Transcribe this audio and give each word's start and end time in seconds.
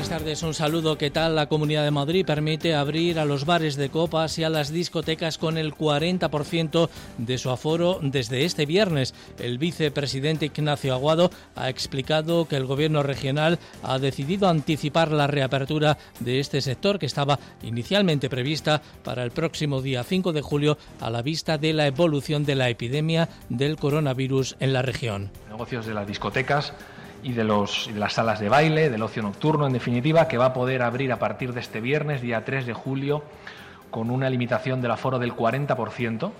Buenas 0.00 0.18
tardes, 0.18 0.42
un 0.44 0.54
saludo. 0.54 0.96
¿Qué 0.96 1.10
tal? 1.10 1.36
La 1.36 1.46
Comunidad 1.46 1.84
de 1.84 1.90
Madrid 1.90 2.24
permite 2.24 2.74
abrir 2.74 3.18
a 3.18 3.26
los 3.26 3.44
bares 3.44 3.76
de 3.76 3.90
copas 3.90 4.38
y 4.38 4.44
a 4.44 4.48
las 4.48 4.72
discotecas 4.72 5.36
con 5.36 5.58
el 5.58 5.74
40% 5.74 6.88
de 7.18 7.36
su 7.36 7.50
aforo 7.50 7.98
desde 8.00 8.46
este 8.46 8.64
viernes. 8.64 9.14
El 9.38 9.58
vicepresidente 9.58 10.46
Ignacio 10.46 10.94
Aguado 10.94 11.30
ha 11.54 11.68
explicado 11.68 12.48
que 12.48 12.56
el 12.56 12.64
gobierno 12.64 13.02
regional 13.02 13.58
ha 13.82 13.98
decidido 13.98 14.48
anticipar 14.48 15.12
la 15.12 15.26
reapertura 15.26 15.98
de 16.20 16.40
este 16.40 16.62
sector 16.62 16.98
que 16.98 17.04
estaba 17.04 17.38
inicialmente 17.62 18.30
prevista 18.30 18.80
para 19.04 19.22
el 19.22 19.32
próximo 19.32 19.82
día 19.82 20.02
5 20.02 20.32
de 20.32 20.40
julio 20.40 20.78
a 21.00 21.10
la 21.10 21.20
vista 21.20 21.58
de 21.58 21.74
la 21.74 21.86
evolución 21.86 22.46
de 22.46 22.54
la 22.54 22.70
epidemia 22.70 23.28
del 23.50 23.76
coronavirus 23.76 24.56
en 24.60 24.72
la 24.72 24.80
región. 24.80 25.30
Negocios 25.50 25.84
de 25.84 25.92
las 25.92 26.06
discotecas 26.06 26.72
y 27.22 27.32
de, 27.32 27.44
los, 27.44 27.90
las 27.94 28.14
salas 28.14 28.40
de 28.40 28.48
baile, 28.48 28.90
del 28.90 29.02
ocio 29.02 29.22
nocturno, 29.22 29.66
en 29.66 29.72
definitiva, 29.72 30.28
que 30.28 30.38
va 30.38 30.46
a 30.46 30.52
poder 30.52 30.82
abrir 30.82 31.12
a 31.12 31.18
partir 31.18 31.52
de 31.52 31.60
este 31.60 31.80
viernes, 31.80 32.22
día 32.22 32.44
3 32.44 32.66
de 32.66 32.72
julio, 32.72 33.22
con 33.90 34.10
una 34.10 34.30
limitación 34.30 34.80
del 34.80 34.92
aforo 34.92 35.18
del 35.18 35.34
40%, 35.34 36.30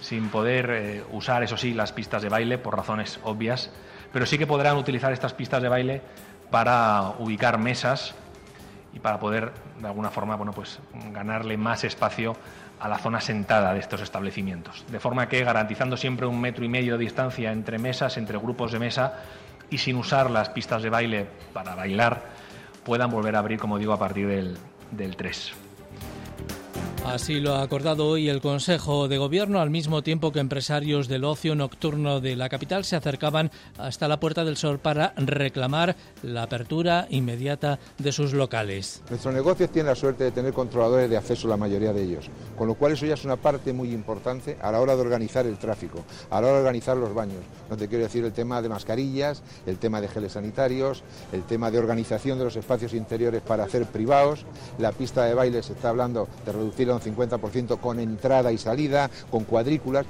sin 0.00 0.28
poder 0.28 0.70
eh, 0.70 1.04
usar, 1.12 1.42
eso 1.42 1.56
sí, 1.56 1.74
las 1.74 1.92
pistas 1.92 2.22
de 2.22 2.28
baile 2.28 2.58
por 2.58 2.76
razones 2.76 3.20
obvias, 3.22 3.70
pero 4.12 4.26
sí 4.26 4.36
que 4.36 4.46
podrán 4.46 4.76
utilizar 4.76 5.12
estas 5.12 5.32
pistas 5.32 5.62
de 5.62 5.68
baile 5.68 6.02
para 6.50 7.14
ubicar 7.18 7.58
mesas 7.58 8.14
y 8.92 8.98
para 8.98 9.18
poder, 9.18 9.52
de 9.80 9.86
alguna 9.86 10.10
forma, 10.10 10.36
bueno, 10.36 10.52
pues 10.52 10.80
ganarle 11.12 11.56
más 11.56 11.84
espacio 11.84 12.36
a 12.78 12.88
la 12.88 12.98
zona 12.98 13.20
sentada 13.20 13.72
de 13.72 13.78
estos 13.78 14.00
establecimientos. 14.02 14.84
De 14.90 14.98
forma 14.98 15.28
que, 15.28 15.44
garantizando 15.44 15.96
siempre 15.96 16.26
un 16.26 16.40
metro 16.40 16.64
y 16.64 16.68
medio 16.68 16.98
de 16.98 17.04
distancia 17.04 17.52
entre 17.52 17.78
mesas, 17.78 18.16
entre 18.16 18.36
grupos 18.38 18.72
de 18.72 18.80
mesa, 18.80 19.20
y 19.72 19.78
sin 19.78 19.96
usar 19.96 20.30
las 20.30 20.50
pistas 20.50 20.82
de 20.82 20.90
baile 20.90 21.26
para 21.54 21.74
bailar, 21.74 22.22
puedan 22.84 23.10
volver 23.10 23.34
a 23.36 23.38
abrir, 23.38 23.58
como 23.58 23.78
digo, 23.78 23.94
a 23.94 23.98
partir 23.98 24.28
del, 24.28 24.58
del 24.90 25.16
3. 25.16 25.61
Así 27.04 27.40
lo 27.40 27.56
ha 27.56 27.62
acordado 27.62 28.06
hoy 28.06 28.28
el 28.28 28.40
Consejo 28.40 29.08
de 29.08 29.18
Gobierno, 29.18 29.60
al 29.60 29.70
mismo 29.70 30.02
tiempo 30.02 30.30
que 30.30 30.38
empresarios 30.38 31.08
del 31.08 31.24
ocio 31.24 31.56
nocturno 31.56 32.20
de 32.20 32.36
la 32.36 32.48
capital 32.48 32.84
se 32.84 32.94
acercaban 32.94 33.50
hasta 33.76 34.06
la 34.06 34.20
Puerta 34.20 34.44
del 34.44 34.56
Sol 34.56 34.78
para 34.78 35.12
reclamar 35.16 35.96
la 36.22 36.44
apertura 36.44 37.08
inmediata 37.10 37.80
de 37.98 38.12
sus 38.12 38.32
locales. 38.32 39.02
Nuestros 39.10 39.34
negocios 39.34 39.70
tienen 39.70 39.88
la 39.88 39.96
suerte 39.96 40.24
de 40.24 40.30
tener 40.30 40.52
controladores 40.52 41.10
de 41.10 41.16
acceso, 41.16 41.48
la 41.48 41.56
mayoría 41.56 41.92
de 41.92 42.04
ellos, 42.04 42.30
con 42.56 42.68
lo 42.68 42.74
cual 42.74 42.92
eso 42.92 43.04
ya 43.04 43.14
es 43.14 43.24
una 43.24 43.36
parte 43.36 43.72
muy 43.72 43.92
importante 43.92 44.56
a 44.62 44.70
la 44.70 44.80
hora 44.80 44.94
de 44.94 45.02
organizar 45.02 45.44
el 45.44 45.58
tráfico, 45.58 46.04
a 46.30 46.40
la 46.40 46.46
hora 46.46 46.56
de 46.56 46.60
organizar 46.60 46.96
los 46.96 47.12
baños. 47.12 47.42
No 47.68 47.76
te 47.76 47.88
quiero 47.88 48.04
decir 48.04 48.24
el 48.24 48.32
tema 48.32 48.62
de 48.62 48.68
mascarillas, 48.68 49.42
el 49.66 49.78
tema 49.78 50.00
de 50.00 50.06
geles 50.06 50.32
sanitarios, 50.32 51.02
el 51.32 51.42
tema 51.42 51.70
de 51.72 51.78
organización 51.78 52.38
de 52.38 52.44
los 52.44 52.56
espacios 52.56 52.94
interiores 52.94 53.42
para 53.42 53.64
hacer 53.64 53.86
privados, 53.86 54.46
la 54.78 54.92
pista 54.92 55.24
de 55.24 55.34
baile 55.34 55.64
se 55.64 55.72
está 55.72 55.88
hablando 55.88 56.28
de 56.46 56.52
reducir 56.52 56.91
un 56.94 57.00
50% 57.00 57.78
con 57.78 58.00
entrada 58.00 58.52
y 58.52 58.58
salida, 58.58 59.10
con 59.30 59.44
cuadrículas. 59.44 60.06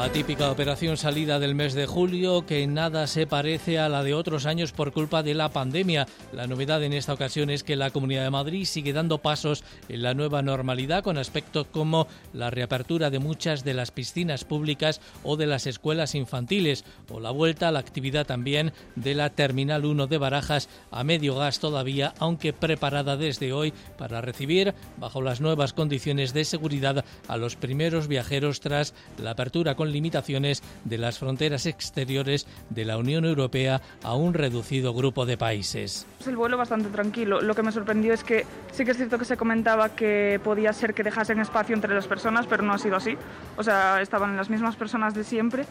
Atípica 0.00 0.50
operación 0.50 0.96
salida 0.96 1.38
del 1.38 1.54
mes 1.54 1.74
de 1.74 1.84
julio 1.84 2.46
que 2.46 2.66
nada 2.66 3.06
se 3.06 3.26
parece 3.26 3.78
a 3.78 3.90
la 3.90 4.02
de 4.02 4.14
otros 4.14 4.46
años 4.46 4.72
por 4.72 4.92
culpa 4.92 5.22
de 5.22 5.34
la 5.34 5.50
pandemia. 5.50 6.06
La 6.32 6.46
novedad 6.46 6.82
en 6.82 6.94
esta 6.94 7.12
ocasión 7.12 7.50
es 7.50 7.62
que 7.62 7.76
la 7.76 7.90
Comunidad 7.90 8.24
de 8.24 8.30
Madrid 8.30 8.64
sigue 8.64 8.94
dando 8.94 9.18
pasos 9.18 9.62
en 9.90 10.02
la 10.02 10.14
nueva 10.14 10.40
normalidad 10.40 11.04
con 11.04 11.18
aspectos 11.18 11.66
como 11.66 12.08
la 12.32 12.48
reapertura 12.48 13.10
de 13.10 13.18
muchas 13.18 13.62
de 13.62 13.74
las 13.74 13.90
piscinas 13.90 14.44
públicas 14.44 15.02
o 15.22 15.36
de 15.36 15.46
las 15.46 15.66
escuelas 15.66 16.14
infantiles 16.14 16.86
o 17.10 17.20
la 17.20 17.30
vuelta 17.30 17.68
a 17.68 17.72
la 17.72 17.80
actividad 17.80 18.26
también 18.26 18.72
de 18.96 19.14
la 19.14 19.28
Terminal 19.28 19.84
1 19.84 20.06
de 20.06 20.16
Barajas 20.16 20.70
a 20.90 21.04
medio 21.04 21.36
gas 21.36 21.60
todavía, 21.60 22.14
aunque 22.18 22.54
preparada 22.54 23.18
desde 23.18 23.52
hoy 23.52 23.74
para 23.98 24.22
recibir 24.22 24.74
bajo 24.96 25.20
las 25.20 25.42
nuevas 25.42 25.74
condiciones 25.74 26.32
de 26.32 26.46
seguridad 26.46 27.04
a 27.28 27.36
los 27.36 27.56
primeros 27.56 28.08
viajeros 28.08 28.60
tras 28.60 28.94
la 29.18 29.32
apertura 29.32 29.74
con 29.74 29.89
limitaciones 29.92 30.62
de 30.84 30.98
las 30.98 31.18
fronteras 31.18 31.66
exteriores 31.66 32.46
de 32.70 32.84
la 32.84 32.98
Unión 32.98 33.24
Europea 33.24 33.80
a 34.02 34.14
un 34.14 34.34
reducido 34.34 34.94
grupo 34.94 35.26
de 35.26 35.36
países. 35.36 36.06
El 36.26 36.36
vuelo 36.36 36.56
bastante 36.56 36.88
tranquilo. 36.88 37.40
Lo 37.40 37.54
que 37.54 37.62
me 37.62 37.72
sorprendió 37.72 38.12
es 38.14 38.24
que 38.24 38.44
sí 38.72 38.84
que 38.84 38.92
es 38.92 38.96
cierto 38.96 39.18
que 39.18 39.24
se 39.24 39.36
comentaba 39.36 39.90
que 39.90 40.40
podía 40.42 40.72
ser 40.72 40.94
que 40.94 41.02
dejasen 41.02 41.40
espacio 41.40 41.74
entre 41.74 41.94
las 41.94 42.06
personas, 42.06 42.46
pero 42.46 42.62
no 42.62 42.72
ha 42.72 42.78
sido 42.78 42.96
así. 42.96 43.16
O 43.56 43.62
sea, 43.62 44.00
estaban 44.00 44.36
las 44.36 44.50
mismas 44.50 44.76
personas 44.76 45.14
de 45.14 45.24
siempre 45.24 45.66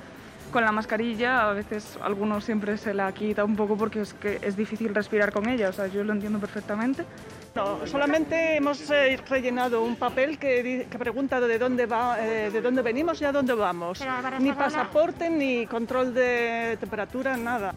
con 0.51 0.63
la 0.63 0.71
mascarilla, 0.71 1.49
a 1.49 1.53
veces 1.53 1.97
algunos 2.01 2.43
siempre 2.43 2.77
se 2.77 2.93
la 2.93 3.11
quita 3.13 3.43
un 3.43 3.55
poco 3.55 3.77
porque 3.77 4.01
es 4.01 4.13
que 4.13 4.39
es 4.41 4.55
difícil 4.55 4.93
respirar 4.93 5.31
con 5.31 5.47
ella, 5.47 5.69
o 5.69 5.73
sea, 5.73 5.87
yo 5.87 6.03
lo 6.03 6.13
entiendo 6.13 6.39
perfectamente. 6.39 7.05
No, 7.55 7.85
solamente 7.87 8.57
hemos 8.57 8.89
eh, 8.91 9.19
rellenado 9.27 9.81
un 9.81 9.95
papel 9.95 10.37
que, 10.37 10.87
que 10.89 10.99
pregunta 10.99 11.39
de 11.39 11.57
dónde 11.57 11.85
va, 11.85 12.17
eh, 12.19 12.51
de 12.51 12.61
dónde 12.61 12.81
venimos 12.81 13.21
y 13.21 13.25
a 13.25 13.31
dónde 13.31 13.53
vamos. 13.53 14.03
Ni 14.39 14.51
pasaporte, 14.53 15.29
ni 15.29 15.65
control 15.65 16.13
de 16.13 16.77
temperatura, 16.79 17.35
nada. 17.37 17.73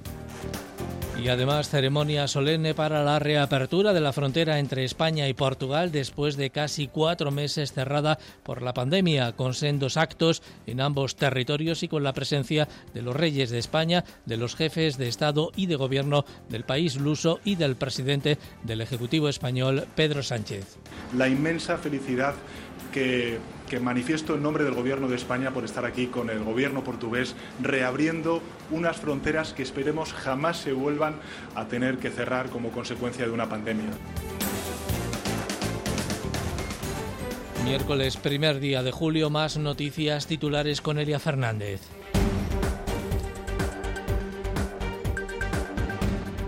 Y 1.20 1.28
además 1.28 1.68
ceremonia 1.68 2.26
solemne 2.26 2.74
para 2.74 3.04
la 3.04 3.18
reapertura 3.18 3.92
de 3.92 4.00
la 4.00 4.12
frontera 4.12 4.58
entre 4.58 4.84
España 4.84 5.28
y 5.28 5.34
Portugal 5.34 5.92
después 5.92 6.36
de 6.36 6.50
casi 6.50 6.88
cuatro 6.88 7.30
meses 7.30 7.72
cerrada 7.72 8.18
por 8.42 8.62
la 8.62 8.74
pandemia, 8.74 9.32
con 9.32 9.54
sendos 9.54 9.96
actos 9.96 10.42
en 10.66 10.80
ambos 10.80 11.14
territorios 11.14 11.82
y 11.82 11.88
con 11.88 12.02
la 12.02 12.12
presencia 12.12 12.66
de 12.92 13.02
los 13.02 13.14
reyes 13.14 13.50
de 13.50 13.58
España, 13.58 14.04
de 14.26 14.36
los 14.36 14.56
jefes 14.56 14.98
de 14.98 15.08
Estado 15.08 15.52
y 15.54 15.66
de 15.66 15.76
Gobierno 15.76 16.24
del 16.48 16.64
país 16.64 16.96
luso 16.96 17.40
y 17.44 17.54
del 17.54 17.76
presidente 17.76 18.38
del 18.64 18.80
Ejecutivo 18.80 19.28
español, 19.28 19.86
Pedro 19.94 20.22
Sánchez. 20.22 20.78
La 21.16 21.28
inmensa 21.28 21.78
felicidad 21.78 22.34
que, 22.92 23.38
manifiesto 23.80 24.34
en 24.34 24.42
nombre 24.42 24.64
del 24.64 24.74
Gobierno 24.74 25.08
de 25.08 25.16
España 25.16 25.50
por 25.50 25.64
estar 25.64 25.86
aquí 25.86 26.06
con 26.06 26.28
el 26.28 26.44
Gobierno 26.44 26.84
portugués, 26.84 27.34
reabriendo 27.60 28.42
unas 28.70 28.98
fronteras 28.98 29.54
que 29.54 29.62
esperemos 29.62 30.12
jamás 30.12 30.58
se 30.58 30.72
vuelvan 30.72 31.16
a 31.54 31.66
tener 31.66 31.96
que 31.96 32.10
cerrar 32.10 32.50
como 32.50 32.70
consecuencia 32.70 33.24
de 33.24 33.30
una 33.30 33.48
pandemia. 33.48 33.90
Miércoles, 37.64 38.16
primer 38.18 38.60
día 38.60 38.82
de 38.82 38.90
julio, 38.90 39.30
más 39.30 39.56
noticias 39.56 40.26
titulares 40.26 40.82
con 40.82 40.98
Elia 40.98 41.18
Fernández. 41.18 41.80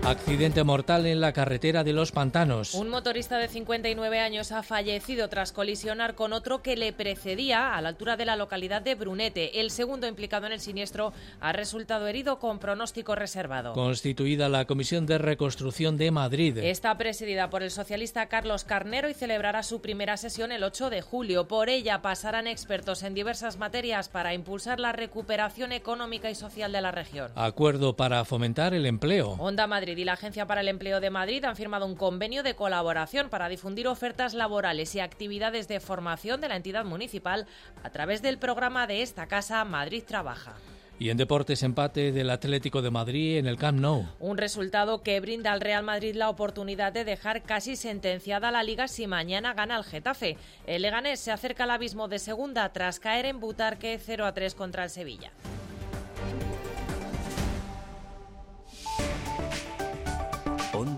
Accidente 0.05 0.63
mortal 0.63 1.07
en 1.07 1.19
la 1.19 1.33
carretera 1.33 1.83
de 1.83 1.91
los 1.91 2.11
pantanos. 2.11 2.75
Un 2.75 2.89
motorista 2.89 3.39
de 3.39 3.47
59 3.47 4.19
años 4.19 4.51
ha 4.51 4.61
fallecido 4.61 5.29
tras 5.29 5.51
colisionar 5.51 6.13
con 6.13 6.31
otro 6.31 6.61
que 6.61 6.77
le 6.77 6.93
precedía 6.93 7.73
a 7.73 7.81
la 7.81 7.89
altura 7.89 8.15
de 8.15 8.25
la 8.25 8.35
localidad 8.35 8.83
de 8.83 8.93
Brunete. 8.93 9.59
El 9.61 9.71
segundo 9.71 10.05
implicado 10.05 10.45
en 10.45 10.53
el 10.53 10.59
siniestro 10.59 11.11
ha 11.39 11.53
resultado 11.53 12.05
herido 12.05 12.37
con 12.37 12.59
pronóstico 12.59 13.15
reservado. 13.15 13.73
Constituida 13.73 14.47
la 14.47 14.65
Comisión 14.65 15.07
de 15.07 15.17
Reconstrucción 15.17 15.97
de 15.97 16.11
Madrid. 16.11 16.59
Está 16.59 16.95
presidida 16.99 17.49
por 17.49 17.63
el 17.63 17.71
socialista 17.71 18.27
Carlos 18.27 18.63
Carnero 18.63 19.09
y 19.09 19.15
celebrará 19.15 19.63
su 19.63 19.81
primera 19.81 20.17
sesión 20.17 20.51
el 20.51 20.63
8 20.63 20.91
de 20.91 21.01
julio. 21.01 21.47
Por 21.47 21.67
ella 21.67 22.03
pasarán 22.03 22.45
expertos 22.45 23.01
en 23.01 23.15
diversas 23.15 23.57
materias 23.57 24.09
para 24.09 24.35
impulsar 24.35 24.79
la 24.79 24.91
recuperación 24.91 25.71
económica 25.71 26.29
y 26.29 26.35
social 26.35 26.71
de 26.71 26.81
la 26.81 26.91
región. 26.91 27.31
Acuerdo 27.33 27.95
para 27.95 28.23
fomentar 28.23 28.75
el 28.75 28.85
empleo. 28.85 29.31
Onda 29.39 29.65
Madrid 29.65 29.94
y 29.97 30.05
la 30.05 30.13
Agencia 30.13 30.45
para 30.45 30.61
el 30.61 30.67
Empleo 30.67 30.99
de 30.99 31.09
Madrid 31.09 31.43
han 31.45 31.55
firmado 31.55 31.85
un 31.85 31.95
convenio 31.95 32.43
de 32.43 32.55
colaboración 32.55 33.29
para 33.29 33.49
difundir 33.49 33.87
ofertas 33.87 34.33
laborales 34.33 34.95
y 34.95 34.99
actividades 34.99 35.67
de 35.67 35.79
formación 35.79 36.41
de 36.41 36.49
la 36.49 36.55
entidad 36.55 36.85
municipal 36.85 37.47
a 37.83 37.89
través 37.89 38.21
del 38.21 38.37
programa 38.37 38.87
de 38.87 39.01
esta 39.01 39.27
casa 39.27 39.63
Madrid 39.65 40.03
Trabaja. 40.05 40.55
Y 40.97 41.09
en 41.09 41.17
deportes 41.17 41.61
empate 41.63 42.13
del 42.13 42.29
Atlético 42.29 42.81
de 42.81 42.89
Madrid 42.89 43.37
en 43.37 43.47
el 43.47 43.57
Camp 43.57 43.79
Nou. 43.79 44.05
Un 44.19 44.37
resultado 44.37 45.03
que 45.03 45.19
brinda 45.19 45.51
al 45.51 45.59
Real 45.59 45.83
Madrid 45.83 46.15
la 46.15 46.29
oportunidad 46.29 46.93
de 46.93 47.03
dejar 47.03 47.43
casi 47.43 47.75
sentenciada 47.75 48.49
la 48.49 48.63
liga 48.63 48.87
si 48.87 49.05
mañana 49.05 49.53
gana 49.53 49.77
el 49.77 49.83
Getafe. 49.83 50.37
El 50.65 50.83
Leganés 50.83 51.19
se 51.19 51.33
acerca 51.33 51.65
al 51.65 51.71
abismo 51.71 52.07
de 52.07 52.19
segunda 52.19 52.71
tras 52.71 53.01
caer 53.01 53.25
en 53.25 53.41
Butarque 53.41 53.99
0 54.01 54.25
a 54.25 54.33
3 54.33 54.55
contra 54.55 54.85
el 54.85 54.89
Sevilla. 54.89 55.31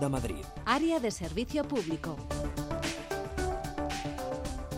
Madrid. 0.08 0.44
Área 0.64 1.00
de 1.00 1.10
servicio 1.10 1.64
público. 1.64 2.16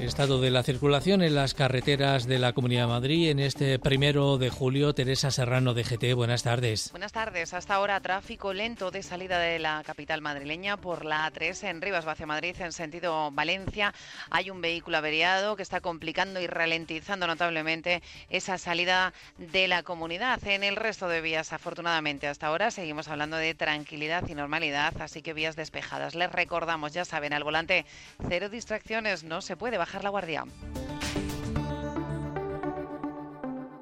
Estado 0.00 0.40
de 0.40 0.50
la 0.50 0.62
circulación 0.62 1.22
en 1.22 1.34
las 1.34 1.52
carreteras 1.52 2.26
de 2.26 2.38
la 2.38 2.54
Comunidad 2.54 2.82
de 2.82 2.88
Madrid 2.88 3.30
en 3.30 3.38
este 3.38 3.78
primero 3.78 4.38
de 4.38 4.48
julio. 4.48 4.94
Teresa 4.94 5.30
Serrano 5.30 5.74
de 5.74 5.84
GT, 5.84 6.14
buenas 6.14 6.42
tardes. 6.42 6.90
Buenas 6.90 7.12
tardes. 7.12 7.52
Hasta 7.52 7.74
ahora 7.74 8.00
tráfico 8.00 8.54
lento 8.54 8.90
de 8.90 9.02
salida 9.02 9.38
de 9.38 9.58
la 9.58 9.82
capital 9.84 10.22
madrileña 10.22 10.78
por 10.78 11.04
la 11.04 11.30
A3 11.30 11.68
en 11.68 11.82
Rivas 11.82 12.06
hacia 12.06 12.26
Madrid 12.26 12.56
en 12.60 12.72
sentido 12.72 13.30
Valencia. 13.30 13.92
Hay 14.30 14.48
un 14.48 14.62
vehículo 14.62 14.96
averiado 14.96 15.54
que 15.54 15.62
está 15.62 15.80
complicando 15.80 16.40
y 16.40 16.46
ralentizando 16.46 17.26
notablemente 17.26 18.02
esa 18.30 18.56
salida 18.56 19.12
de 19.36 19.68
la 19.68 19.82
comunidad. 19.82 20.42
En 20.46 20.64
el 20.64 20.76
resto 20.76 21.08
de 21.08 21.20
vías, 21.20 21.52
afortunadamente, 21.52 22.26
hasta 22.26 22.46
ahora 22.46 22.70
seguimos 22.70 23.08
hablando 23.08 23.36
de 23.36 23.54
tranquilidad 23.54 24.26
y 24.28 24.34
normalidad, 24.34 24.94
así 25.00 25.20
que 25.20 25.34
vías 25.34 25.56
despejadas. 25.56 26.14
Les 26.14 26.32
recordamos, 26.32 26.92
ya 26.92 27.04
saben, 27.04 27.34
al 27.34 27.44
volante 27.44 27.84
cero 28.28 28.48
distracciones, 28.48 29.24
no 29.24 29.42
se 29.42 29.56
puede 29.56 29.76
bajar 29.76 29.89
la 29.98 30.10
guardia. 30.10 30.44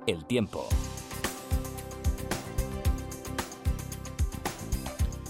El 0.06 0.24
tiempo. 0.24 0.66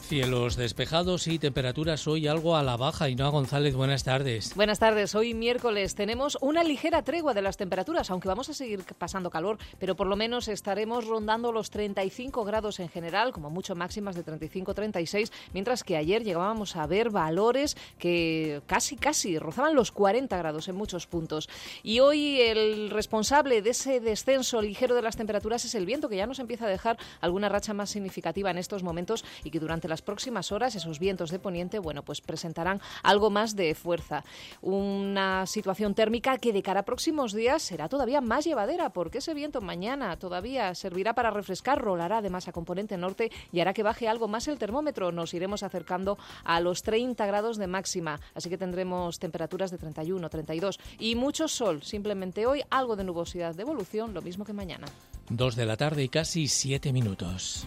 Cielos 0.09 0.57
despejados 0.57 1.27
y 1.27 1.39
temperaturas 1.39 2.09
hoy 2.09 2.29
algo 2.29 2.57
a 2.57 2.63
la 2.63 2.79
baja. 2.79 3.11
Inoa 3.11 3.29
González, 3.29 3.75
buenas 3.75 4.05
tardes. 4.05 4.55
Buenas 4.55 4.79
tardes. 4.79 5.15
Hoy 5.15 5.35
miércoles 5.35 5.95
tenemos 5.95 6.39
una 6.41 6.65
ligera 6.65 7.05
tregua 7.05 7.35
de 7.35 7.43
las 7.43 7.59
temperaturas, 7.59 8.11
aunque 8.11 8.27
vamos 8.27 8.49
a 8.49 8.55
seguir 8.55 8.83
pasando 8.97 9.29
calor, 9.29 9.59
pero 9.79 9.97
por 9.97 10.07
lo 10.07 10.17
menos 10.17 10.49
estaremos 10.49 11.07
rondando 11.07 11.53
los 11.53 11.69
35 11.69 12.43
grados 12.45 12.81
en 12.81 12.89
general, 12.89 13.33
como 13.33 13.51
mucho 13.51 13.75
máximas 13.75 14.17
de 14.17 14.25
35-36, 14.25 15.31
mientras 15.53 15.85
que 15.85 15.99
ayer 15.99 16.25
llegábamos 16.25 16.77
a 16.77 16.87
ver 16.87 17.11
valores 17.11 17.77
que 17.99 18.63
casi, 18.67 18.97
casi 18.97 19.39
rozaban 19.39 19.75
los 19.75 19.93
40 19.93 20.35
grados 20.39 20.69
en 20.69 20.77
muchos 20.77 21.07
puntos. 21.07 21.51
Y 21.83 22.01
hoy 22.01 22.41
el 22.41 22.89
responsable 22.89 23.61
de 23.61 23.71
ese 23.71 24.01
descenso 24.01 24.63
ligero 24.63 24.95
de 24.95 25.03
las 25.03 25.19
temperaturas 25.19 25.67
es 25.67 25.75
el 25.75 25.85
viento, 25.85 26.09
que 26.09 26.17
ya 26.17 26.27
nos 26.27 26.39
empieza 26.39 26.65
a 26.65 26.71
dejar 26.71 26.97
alguna 27.21 27.51
racha 27.51 27.75
más 27.75 27.91
significativa 27.91 28.51
en 28.51 28.57
estos 28.57 28.83
momentos 28.83 29.23
y 29.45 29.51
que 29.51 29.61
durante 29.61 29.87
las 29.87 29.98
próximas 30.03 30.53
horas 30.53 30.75
esos 30.75 30.99
vientos 30.99 31.31
de 31.31 31.39
poniente, 31.39 31.79
bueno, 31.79 32.03
pues 32.03 32.21
presentarán 32.21 32.81
algo 33.03 33.31
más 33.31 33.57
de 33.57 33.75
fuerza. 33.75 34.25
Una 34.61 35.47
situación 35.47 35.95
térmica 35.95 36.39
que 36.39 36.53
de 36.53 36.63
cara 36.63 36.81
a 36.81 36.85
próximos 36.85 37.33
días 37.33 37.63
será 37.63 37.89
todavía 37.89 38.21
más 38.21 38.45
llevadera, 38.45 38.91
porque 38.91 39.19
ese 39.19 39.35
viento 39.35 39.61
mañana 39.61 40.17
todavía 40.19 40.75
servirá 40.75 41.15
para 41.15 41.31
refrescar, 41.31 41.81
rolará 41.81 42.19
además 42.19 42.49
a 42.49 42.53
componente 42.53 42.97
norte 42.97 43.31
y 43.53 43.61
hará 43.61 43.73
que 43.73 43.83
baje 43.83 44.09
algo 44.09 44.29
más 44.29 44.49
el 44.49 44.59
termómetro. 44.59 45.13
Nos 45.13 45.35
iremos 45.35 45.63
acercando 45.63 46.19
a 46.45 46.61
los 46.61 46.83
30 46.83 47.27
grados 47.27 47.57
de 47.57 47.67
máxima, 47.67 48.21
así 48.35 48.49
que 48.49 48.59
tendremos 48.59 49.19
temperaturas 49.19 49.71
de 49.71 49.79
31, 49.79 50.29
32 50.29 50.79
y 50.99 51.15
mucho 51.15 51.49
sol. 51.49 51.83
Simplemente 51.83 52.47
hoy 52.47 52.63
algo 52.71 52.97
de 52.97 53.05
nubosidad 53.05 53.55
de 53.55 53.63
evolución, 53.63 54.15
lo 54.15 54.23
mismo 54.23 54.45
que 54.45 54.53
mañana. 54.53 54.87
Dos 55.31 55.57
de 55.57 55.67
la 55.67 55.77
tarde 55.77 56.05
y 56.05 56.09
casi 56.09 56.49
siete 56.49 56.93
minutos. 56.93 57.67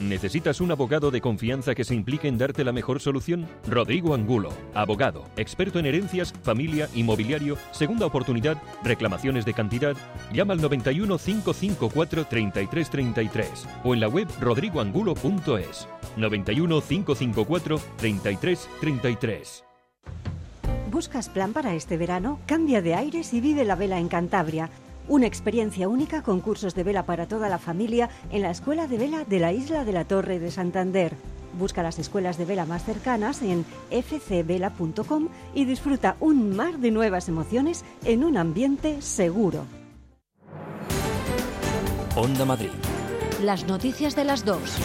¿Necesitas 0.00 0.60
un 0.60 0.70
abogado 0.70 1.10
de 1.10 1.20
confianza 1.20 1.74
que 1.74 1.84
se 1.84 1.94
implique 1.94 2.28
en 2.28 2.36
darte 2.36 2.64
la 2.64 2.72
mejor 2.72 3.00
solución? 3.00 3.46
Rodrigo 3.68 4.14
Angulo, 4.14 4.50
abogado, 4.74 5.24
experto 5.36 5.78
en 5.78 5.86
herencias, 5.86 6.32
familia, 6.42 6.88
inmobiliario, 6.94 7.56
segunda 7.70 8.06
oportunidad, 8.06 8.60
reclamaciones 8.82 9.44
de 9.44 9.54
cantidad. 9.54 9.96
Llama 10.32 10.54
al 10.54 10.60
91 10.60 11.18
554 11.18 12.24
3333 12.24 13.68
o 13.84 13.94
en 13.94 14.00
la 14.00 14.08
web 14.08 14.28
rodrigoangulo.es. 14.40 15.88
91 16.16 16.80
554 16.80 17.80
3333. 17.96 19.64
¿Buscas 20.90 21.30
plan 21.30 21.54
para 21.54 21.74
este 21.74 21.96
verano? 21.96 22.38
Cambia 22.44 22.82
de 22.82 22.94
aires 22.94 23.32
y 23.32 23.40
vive 23.40 23.64
la 23.64 23.76
vela 23.76 23.98
en 23.98 24.08
Cantabria 24.08 24.68
una 25.08 25.26
experiencia 25.26 25.88
única 25.88 26.22
con 26.22 26.40
cursos 26.40 26.74
de 26.74 26.84
vela 26.84 27.04
para 27.04 27.26
toda 27.26 27.48
la 27.48 27.58
familia 27.58 28.10
en 28.30 28.42
la 28.42 28.50
Escuela 28.50 28.86
de 28.86 28.98
Vela 28.98 29.24
de 29.24 29.40
la 29.40 29.52
Isla 29.52 29.84
de 29.84 29.92
la 29.92 30.04
Torre 30.04 30.38
de 30.38 30.50
Santander. 30.50 31.14
Busca 31.58 31.82
las 31.82 31.98
escuelas 31.98 32.38
de 32.38 32.46
vela 32.46 32.64
más 32.64 32.84
cercanas 32.84 33.42
en 33.42 33.64
fcvela.com 33.90 35.28
y 35.54 35.64
disfruta 35.64 36.16
un 36.20 36.56
mar 36.56 36.78
de 36.78 36.90
nuevas 36.90 37.28
emociones 37.28 37.84
en 38.04 38.24
un 38.24 38.36
ambiente 38.36 39.02
seguro. 39.02 39.66
Onda 42.16 42.44
Madrid. 42.44 42.70
Las 43.42 43.66
noticias 43.66 44.14
de 44.14 44.24
las 44.24 44.44
dos. 44.44 44.78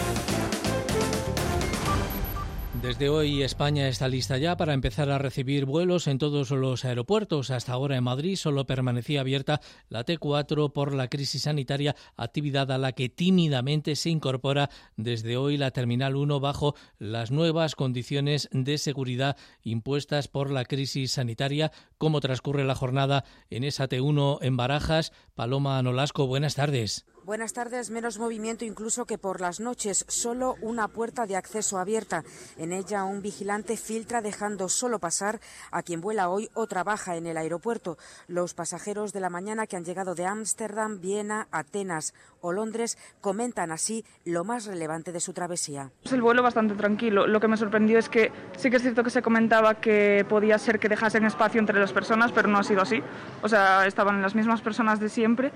Desde 2.81 3.09
hoy 3.09 3.41
España 3.41 3.87
está 3.87 4.07
lista 4.07 4.37
ya 4.37 4.55
para 4.55 4.73
empezar 4.73 5.09
a 5.09 5.17
recibir 5.17 5.65
vuelos 5.65 6.05
en 6.05 6.19
todos 6.19 6.51
los 6.51 6.85
aeropuertos. 6.85 7.49
Hasta 7.49 7.73
ahora 7.73 7.97
en 7.97 8.03
Madrid 8.03 8.35
solo 8.35 8.67
permanecía 8.67 9.21
abierta 9.21 9.61
la 9.89 10.05
T4 10.05 10.71
por 10.71 10.93
la 10.93 11.07
crisis 11.07 11.43
sanitaria, 11.43 11.95
actividad 12.17 12.71
a 12.71 12.77
la 12.77 12.91
que 12.91 13.09
tímidamente 13.09 13.95
se 13.95 14.11
incorpora 14.11 14.69
desde 14.95 15.37
hoy 15.37 15.57
la 15.57 15.71
Terminal 15.71 16.15
1 16.15 16.39
bajo 16.39 16.75
las 16.99 17.31
nuevas 17.31 17.73
condiciones 17.73 18.47
de 18.51 18.77
seguridad 18.77 19.37
impuestas 19.63 20.27
por 20.27 20.51
la 20.51 20.63
crisis 20.63 21.13
sanitaria. 21.13 21.71
¿Cómo 21.97 22.19
transcurre 22.19 22.63
la 22.63 22.75
jornada 22.75 23.25
en 23.49 23.63
esa 23.63 23.89
T1 23.89 24.37
en 24.41 24.55
Barajas? 24.55 25.11
Paloma 25.33 25.81
Nolasco, 25.81 26.27
buenas 26.27 26.53
tardes. 26.53 27.05
Buenas 27.27 27.51
tardes. 27.51 27.89
Menos 27.89 28.19
movimiento 28.19 28.63
incluso 28.63 29.05
que 29.05 29.17
por 29.17 29.41
las 29.41 29.59
noches. 29.59 30.05
Solo 30.07 30.55
una 30.61 30.87
puerta 30.87 31.25
de 31.25 31.35
acceso 31.35 31.77
abierta. 31.77 32.23
En 32.55 32.71
ella 32.71 33.03
un 33.03 33.21
vigilante 33.21 33.75
filtra 33.75 34.21
dejando 34.21 34.69
solo 34.69 34.99
pasar 34.99 35.41
a 35.71 35.83
quien 35.83 35.99
vuela 35.99 36.29
hoy 36.29 36.49
o 36.53 36.67
trabaja 36.67 37.17
en 37.17 37.25
el 37.25 37.35
aeropuerto. 37.35 37.97
Los 38.27 38.53
pasajeros 38.53 39.11
de 39.11 39.19
la 39.19 39.29
mañana 39.29 39.67
que 39.67 39.75
han 39.75 39.83
llegado 39.83 40.15
de 40.15 40.25
Ámsterdam, 40.25 41.01
Viena, 41.01 41.49
Atenas 41.51 42.13
o 42.41 42.51
Londres 42.51 42.97
comentan 43.21 43.71
así 43.71 44.05
lo 44.25 44.43
más 44.43 44.65
relevante 44.65 45.11
de 45.11 45.19
su 45.19 45.33
travesía. 45.33 45.91
Es 46.03 46.13
el 46.13 46.21
vuelo 46.21 46.43
bastante 46.43 46.75
tranquilo. 46.75 47.27
Lo 47.27 47.39
que 47.39 47.47
me 47.47 47.57
sorprendió 47.57 47.99
es 47.99 48.09
que 48.09 48.31
sí 48.57 48.69
que 48.69 48.77
es 48.77 48.81
cierto 48.81 49.03
que 49.03 49.09
se 49.09 49.21
comentaba 49.21 49.75
que 49.75 50.25
podía 50.27 50.57
ser 50.57 50.79
que 50.79 50.89
dejasen 50.89 51.25
espacio 51.25 51.59
entre 51.59 51.79
las 51.79 51.93
personas, 51.93 52.31
pero 52.31 52.47
no 52.47 52.59
ha 52.59 52.63
sido 52.63 52.81
así. 52.81 53.01
O 53.41 53.49
sea, 53.49 53.85
estaban 53.85 54.21
las 54.21 54.35
mismas 54.35 54.61
personas 54.61 54.99
de 54.99 55.09
siempre 55.09 55.51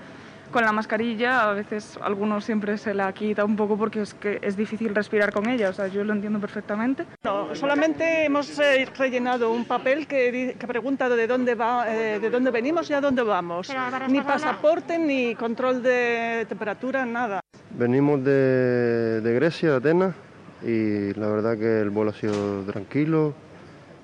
con 0.52 0.64
la 0.64 0.72
mascarilla, 0.72 1.50
a 1.50 1.54
veces 1.54 1.98
algunos 2.02 2.46
siempre 2.46 2.78
se 2.78 2.94
la 2.94 3.12
quita 3.14 3.46
un 3.46 3.56
poco 3.56 3.78
porque 3.78 4.02
es 4.02 4.14
que 4.14 4.40
es 4.42 4.56
difícil 4.56 4.94
respirar 4.94 5.32
con 5.32 5.50
ella, 5.50 5.70
o 5.70 5.74
sea, 5.74 5.88
yo 5.88 6.04
lo 6.04 6.14
entiendo 6.14 6.40
perfectamente. 6.40 7.06
No, 7.24 7.56
solamente 7.56 8.26
hemos 8.26 8.60
eh, 8.60 8.88
rellenado 8.98 9.52
un 9.52 9.66
papel 9.66 10.08
que, 10.08 10.56
que 10.60 10.68
pregunta 10.68 11.10
de 11.10 11.28
dónde, 11.28 11.56
va, 11.56 11.86
eh, 11.88 12.20
de 12.20 12.30
dónde 12.30 12.52
venimos 12.52 12.90
y 12.90 12.94
a 12.94 13.02
dónde 13.02 13.24
vamos. 13.24 13.72
Ni 14.10 14.22
pasaporte, 14.22 15.00
ni 15.00 15.36
control 15.36 15.82
de 15.82 16.46
temperatura, 16.48 17.06
nada. 17.06 17.40
Venimos 17.72 18.24
de, 18.24 19.22
de 19.22 19.34
Grecia, 19.34 19.72
de 19.72 19.76
Atenas, 19.78 20.16
y 20.62 21.14
la 21.14 21.28
verdad 21.28 21.58
que 21.58 21.82
el 21.82 21.90
vuelo 21.90 22.12
ha 22.12 22.14
sido 22.14 22.64
tranquilo, 22.64 23.34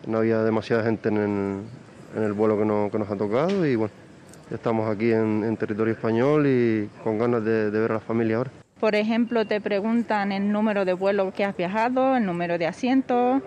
no 0.08 0.20
había 0.20 0.42
demasiada 0.42 0.84
gente 0.84 1.10
en 1.10 1.18
el, 1.18 2.18
en 2.18 2.24
el 2.24 2.34
vuelo 2.34 2.58
que, 2.58 2.66
no, 2.66 2.90
que 2.92 2.98
nos 2.98 3.12
ha 3.12 3.16
tocado 3.18 3.66
y 3.66 3.76
bueno 3.76 4.07
estamos 4.52 4.90
aquí 4.90 5.12
en, 5.12 5.56
territorio 5.58 5.94
español 5.94 6.48
y 6.48 6.90
con 7.04 7.18
ganas 7.18 7.44
de, 7.44 7.70
ver 7.70 7.92
a 7.92 7.96
la 7.96 8.00
familia 8.00 8.38
ahora. 8.38 8.52
Por 8.80 8.96
ejemplo, 8.96 9.46
te 9.46 9.60
preguntan 9.60 10.32
el 10.32 10.52
número 10.52 10.86
de 10.86 10.94
vuelo 10.94 11.32
que 11.34 11.44
has 11.44 11.58
viajado, 11.58 12.16
el 12.16 12.26
número 12.26 12.58
de 12.58 12.68
asientos 12.68 13.42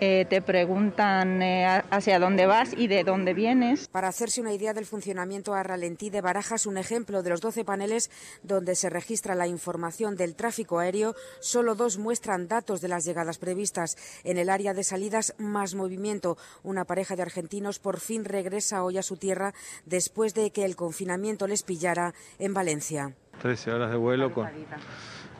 eh, 0.00 0.24
te 0.28 0.40
preguntan 0.40 1.42
eh, 1.42 1.82
hacia 1.90 2.18
dónde 2.18 2.46
vas 2.46 2.72
y 2.74 2.88
de 2.88 3.04
dónde 3.04 3.34
vienes. 3.34 3.86
Para 3.88 4.08
hacerse 4.08 4.40
una 4.40 4.54
idea 4.54 4.72
del 4.72 4.86
funcionamiento 4.86 5.52
a 5.52 5.62
ralentí 5.62 6.08
de 6.08 6.22
Barajas, 6.22 6.64
un 6.64 6.78
ejemplo 6.78 7.22
de 7.22 7.28
los 7.28 7.42
12 7.42 7.66
paneles 7.66 8.10
donde 8.42 8.76
se 8.76 8.88
registra 8.88 9.34
la 9.34 9.46
información 9.46 10.16
del 10.16 10.36
tráfico 10.36 10.78
aéreo, 10.78 11.14
solo 11.40 11.74
dos 11.74 11.98
muestran 11.98 12.48
datos 12.48 12.80
de 12.80 12.88
las 12.88 13.04
llegadas 13.04 13.36
previstas. 13.36 13.98
En 14.24 14.38
el 14.38 14.48
área 14.48 14.72
de 14.72 14.84
salidas, 14.84 15.34
más 15.36 15.74
movimiento. 15.74 16.38
Una 16.62 16.86
pareja 16.86 17.14
de 17.14 17.22
argentinos 17.22 17.78
por 17.78 18.00
fin 18.00 18.24
regresa 18.24 18.82
hoy 18.82 18.96
a 18.96 19.02
su 19.02 19.18
tierra 19.18 19.52
después 19.84 20.32
de 20.32 20.50
que 20.50 20.64
el 20.64 20.76
confinamiento 20.76 21.46
les 21.46 21.62
pillara 21.62 22.14
en 22.38 22.54
Valencia. 22.54 23.14
13 23.42 23.72
horas 23.72 23.90
de 23.90 23.96
vuelo 23.98 24.32
con, 24.32 24.48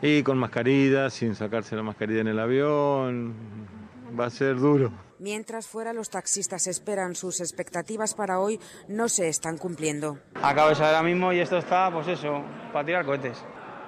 y 0.03 0.21
con 0.21 0.37
mascarilla, 0.37 1.09
sin 1.09 1.33
sacarse 1.33 1.75
la 1.75 1.83
mascarilla 1.83 2.21
en 2.21 2.27
el 2.27 2.39
avión. 2.39 3.80
Va 4.19 4.25
a 4.25 4.29
ser 4.29 4.57
duro. 4.57 4.91
Mientras 5.19 5.67
fuera, 5.67 5.93
los 5.93 6.09
taxistas 6.09 6.67
esperan 6.67 7.15
sus 7.15 7.39
expectativas 7.41 8.13
para 8.13 8.39
hoy 8.39 8.59
no 8.87 9.07
se 9.07 9.29
están 9.29 9.57
cumpliendo. 9.57 10.17
Acabo 10.41 10.69
de 10.69 10.75
salir 10.75 10.95
ahora 10.95 11.07
mismo 11.07 11.31
y 11.31 11.39
esto 11.39 11.57
está, 11.57 11.91
pues 11.91 12.07
eso, 12.07 12.43
para 12.73 12.85
tirar 12.85 13.05
cohetes. 13.05 13.37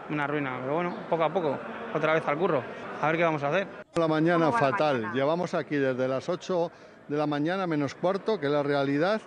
Una 0.10 0.28
ruina, 0.28 0.60
pero 0.62 0.76
bueno, 0.76 0.96
poco 1.10 1.24
a 1.24 1.34
poco, 1.34 1.58
otra 1.94 2.14
vez 2.14 2.24
al 2.28 2.38
curro. 2.38 2.64
A 3.02 3.08
ver 3.08 3.18
qué 3.18 3.24
vamos 3.24 3.44
a 3.44 3.50
hacer. 3.50 3.68
La 3.96 4.08
mañana 4.08 4.52
fatal. 4.52 5.12
Llevamos 5.14 5.54
aquí 5.54 5.76
desde 5.76 6.08
las 6.08 6.30
8 6.30 6.72
de 7.08 7.18
la 7.18 7.28
mañana 7.28 7.68
menos 7.68 7.96
cuarto, 7.96 8.40
que 8.40 8.46
es 8.46 8.52
la 8.52 8.64
realidad, 8.64 9.22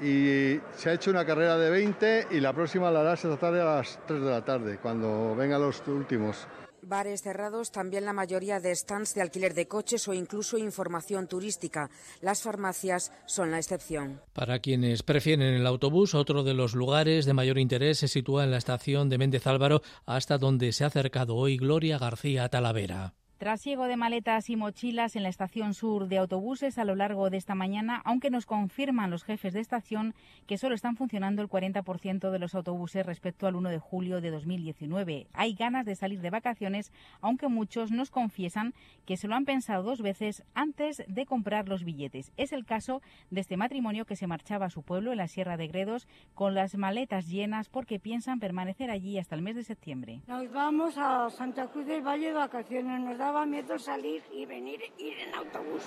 y 0.00 0.60
se 0.74 0.90
ha 0.90 0.92
hecho 0.92 1.10
una 1.10 1.24
carrera 1.24 1.56
de 1.56 1.70
20 1.70 2.28
y 2.30 2.40
la 2.40 2.52
próxima 2.52 2.90
la 2.90 3.00
hará 3.00 3.14
esta 3.14 3.36
tarde 3.36 3.60
a 3.60 3.64
las 3.64 3.98
3 4.06 4.22
de 4.22 4.30
la 4.30 4.44
tarde, 4.44 4.78
cuando 4.82 5.34
vengan 5.34 5.62
los 5.62 5.82
últimos. 5.86 6.46
Bares 6.84 7.22
cerrados, 7.22 7.70
también 7.70 8.04
la 8.04 8.12
mayoría 8.12 8.58
de 8.58 8.74
stands 8.74 9.14
de 9.14 9.22
alquiler 9.22 9.54
de 9.54 9.68
coches 9.68 10.08
o 10.08 10.14
incluso 10.14 10.58
información 10.58 11.28
turística. 11.28 11.90
Las 12.20 12.42
farmacias 12.42 13.12
son 13.24 13.52
la 13.52 13.58
excepción. 13.58 14.20
Para 14.32 14.58
quienes 14.58 15.04
prefieren 15.04 15.54
el 15.54 15.66
autobús, 15.66 16.14
otro 16.14 16.42
de 16.42 16.54
los 16.54 16.74
lugares 16.74 17.24
de 17.24 17.34
mayor 17.34 17.58
interés 17.58 17.98
se 17.98 18.08
sitúa 18.08 18.42
en 18.42 18.50
la 18.50 18.58
estación 18.58 19.08
de 19.08 19.18
Méndez 19.18 19.46
Álvaro, 19.46 19.82
hasta 20.06 20.38
donde 20.38 20.72
se 20.72 20.82
ha 20.82 20.88
acercado 20.88 21.36
hoy 21.36 21.56
Gloria 21.56 21.98
García 21.98 22.48
Talavera. 22.48 23.14
Trasiego 23.42 23.86
de 23.86 23.96
maletas 23.96 24.50
y 24.50 24.54
mochilas 24.54 25.16
en 25.16 25.24
la 25.24 25.28
estación 25.28 25.74
sur 25.74 26.06
de 26.06 26.18
autobuses 26.18 26.78
a 26.78 26.84
lo 26.84 26.94
largo 26.94 27.28
de 27.28 27.38
esta 27.38 27.56
mañana, 27.56 28.00
aunque 28.04 28.30
nos 28.30 28.46
confirman 28.46 29.10
los 29.10 29.24
jefes 29.24 29.52
de 29.52 29.58
estación 29.58 30.14
que 30.46 30.58
solo 30.58 30.76
están 30.76 30.94
funcionando 30.94 31.42
el 31.42 31.48
40% 31.48 32.30
de 32.30 32.38
los 32.38 32.54
autobuses 32.54 33.04
respecto 33.04 33.48
al 33.48 33.56
1 33.56 33.70
de 33.70 33.80
julio 33.80 34.20
de 34.20 34.30
2019. 34.30 35.26
Hay 35.32 35.54
ganas 35.54 35.84
de 35.84 35.96
salir 35.96 36.20
de 36.20 36.30
vacaciones, 36.30 36.92
aunque 37.20 37.48
muchos 37.48 37.90
nos 37.90 38.12
confiesan 38.12 38.74
que 39.06 39.16
se 39.16 39.26
lo 39.26 39.34
han 39.34 39.44
pensado 39.44 39.82
dos 39.82 40.02
veces 40.02 40.44
antes 40.54 41.02
de 41.08 41.26
comprar 41.26 41.68
los 41.68 41.82
billetes. 41.82 42.30
Es 42.36 42.52
el 42.52 42.64
caso 42.64 43.02
de 43.30 43.40
este 43.40 43.56
matrimonio 43.56 44.04
que 44.04 44.14
se 44.14 44.28
marchaba 44.28 44.66
a 44.66 44.70
su 44.70 44.82
pueblo 44.84 45.10
en 45.10 45.18
la 45.18 45.26
Sierra 45.26 45.56
de 45.56 45.66
Gredos 45.66 46.06
con 46.36 46.54
las 46.54 46.76
maletas 46.76 47.26
llenas 47.26 47.68
porque 47.68 47.98
piensan 47.98 48.38
permanecer 48.38 48.88
allí 48.92 49.18
hasta 49.18 49.34
el 49.34 49.42
mes 49.42 49.56
de 49.56 49.64
septiembre. 49.64 50.20
Nos 50.28 50.48
vamos 50.52 50.96
a 50.96 51.28
Santa 51.30 51.66
Cruz 51.66 51.86
del 51.86 52.02
Valle 52.02 52.28
de 52.28 52.34
vacaciones. 52.34 53.02
Daba 53.32 53.46
miedo 53.46 53.78
salir 53.78 54.22
y 54.30 54.44
venir 54.44 54.80
ir 54.98 55.18
en 55.18 55.34
autobús. 55.34 55.82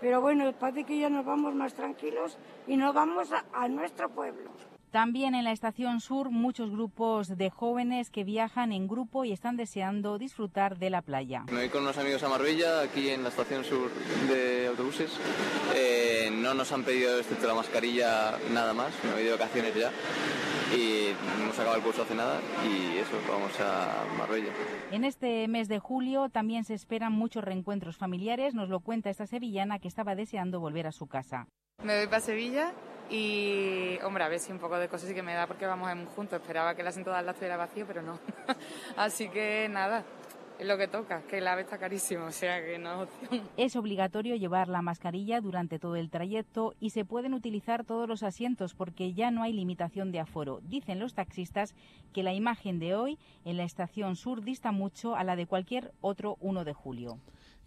Pero 0.00 0.20
bueno, 0.20 0.52
parece 0.58 0.82
que 0.82 0.98
ya 0.98 1.08
nos 1.08 1.24
vamos 1.24 1.54
más 1.54 1.72
tranquilos 1.72 2.36
y 2.66 2.76
nos 2.76 2.92
vamos 2.92 3.30
a, 3.30 3.44
a 3.52 3.68
nuestro 3.68 4.08
pueblo. 4.08 4.50
También 4.90 5.36
en 5.36 5.44
la 5.44 5.52
estación 5.52 6.00
sur 6.00 6.30
muchos 6.30 6.70
grupos 6.70 7.36
de 7.36 7.50
jóvenes 7.50 8.10
que 8.10 8.24
viajan 8.24 8.72
en 8.72 8.88
grupo 8.88 9.24
y 9.24 9.32
están 9.32 9.56
deseando 9.56 10.18
disfrutar 10.18 10.78
de 10.78 10.90
la 10.90 11.02
playa. 11.02 11.44
Me 11.52 11.58
voy 11.58 11.68
con 11.68 11.82
unos 11.82 11.98
amigos 11.98 12.22
a 12.24 12.28
Marbella, 12.28 12.80
aquí 12.80 13.10
en 13.10 13.22
la 13.22 13.28
estación 13.28 13.64
sur 13.64 13.90
de 14.28 14.66
autobuses. 14.66 15.12
Eh, 15.76 16.30
no 16.32 16.52
nos 16.54 16.72
han 16.72 16.82
pedido, 16.82 17.16
excepto 17.18 17.46
la 17.46 17.54
mascarilla, 17.54 18.38
nada 18.52 18.72
más. 18.72 18.92
Me 19.04 19.12
voy 19.12 19.22
de 19.22 19.30
vacaciones 19.32 19.72
ya 19.74 19.92
y 20.74 21.14
hemos 21.42 21.54
acabado 21.54 21.76
el 21.76 21.82
curso 21.82 22.02
hace 22.02 22.14
nada 22.14 22.40
y 22.64 22.98
eso, 22.98 23.12
vamos 23.28 23.52
a 23.60 24.04
Marbella. 24.18 24.52
En 24.90 25.04
este 25.04 25.48
mes 25.48 25.68
de 25.68 25.78
julio 25.78 26.28
también 26.28 26.64
se 26.64 26.74
esperan 26.74 27.12
muchos 27.12 27.44
reencuentros 27.44 27.96
familiares, 27.96 28.54
nos 28.54 28.68
lo 28.68 28.80
cuenta 28.80 29.10
esta 29.10 29.26
sevillana 29.26 29.78
que 29.78 29.88
estaba 29.88 30.14
deseando 30.14 30.60
volver 30.60 30.86
a 30.86 30.92
su 30.92 31.06
casa. 31.06 31.46
Me 31.82 31.96
voy 31.96 32.06
para 32.08 32.20
Sevilla 32.20 32.72
y, 33.08 33.98
hombre, 34.02 34.24
a 34.24 34.28
ver 34.28 34.40
si 34.40 34.50
un 34.50 34.58
poco 34.58 34.78
de 34.78 34.88
cosas 34.88 35.08
sí 35.08 35.14
que 35.14 35.22
me 35.22 35.32
da 35.32 35.46
porque 35.46 35.64
vamos 35.64 35.90
juntos. 36.14 36.40
Esperaba 36.40 36.74
que 36.74 36.82
el 36.82 36.88
asiento 36.88 37.10
de 37.10 37.18
al 37.18 37.26
lado 37.26 37.34
estuviera 37.34 37.56
vacío, 37.56 37.86
pero 37.86 38.02
no. 38.02 38.18
Así 38.96 39.28
que 39.28 39.68
nada, 39.70 40.04
es 40.58 40.66
lo 40.66 40.76
que 40.76 40.88
toca, 40.88 41.22
que 41.22 41.38
el 41.38 41.46
ave 41.46 41.62
está 41.62 41.78
carísimo, 41.78 42.26
o 42.26 42.32
sea 42.32 42.60
que 42.64 42.78
no 42.78 43.04
es 43.04 43.08
opción. 43.08 43.48
Es 43.56 43.76
obligatorio 43.76 44.36
llevar 44.36 44.68
la 44.68 44.82
mascarilla 44.82 45.40
durante 45.40 45.78
todo 45.78 45.96
el 45.96 46.10
trayecto 46.10 46.74
y 46.80 46.90
se 46.90 47.04
pueden 47.04 47.34
utilizar 47.34 47.84
todos 47.84 48.08
los 48.08 48.22
asientos 48.22 48.74
porque 48.74 49.12
ya 49.12 49.30
no 49.30 49.42
hay 49.42 49.52
limitación 49.52 50.10
de 50.10 50.20
aforo. 50.20 50.60
Dicen 50.62 50.98
los 50.98 51.14
taxistas 51.14 51.74
que 52.12 52.22
la 52.22 52.34
imagen 52.34 52.78
de 52.78 52.94
hoy 52.94 53.18
en 53.44 53.56
la 53.56 53.64
estación 53.64 54.16
sur 54.16 54.42
dista 54.42 54.72
mucho 54.72 55.14
a 55.14 55.24
la 55.24 55.36
de 55.36 55.46
cualquier 55.46 55.92
otro 56.00 56.36
1 56.40 56.64
de 56.64 56.72
julio. 56.72 57.18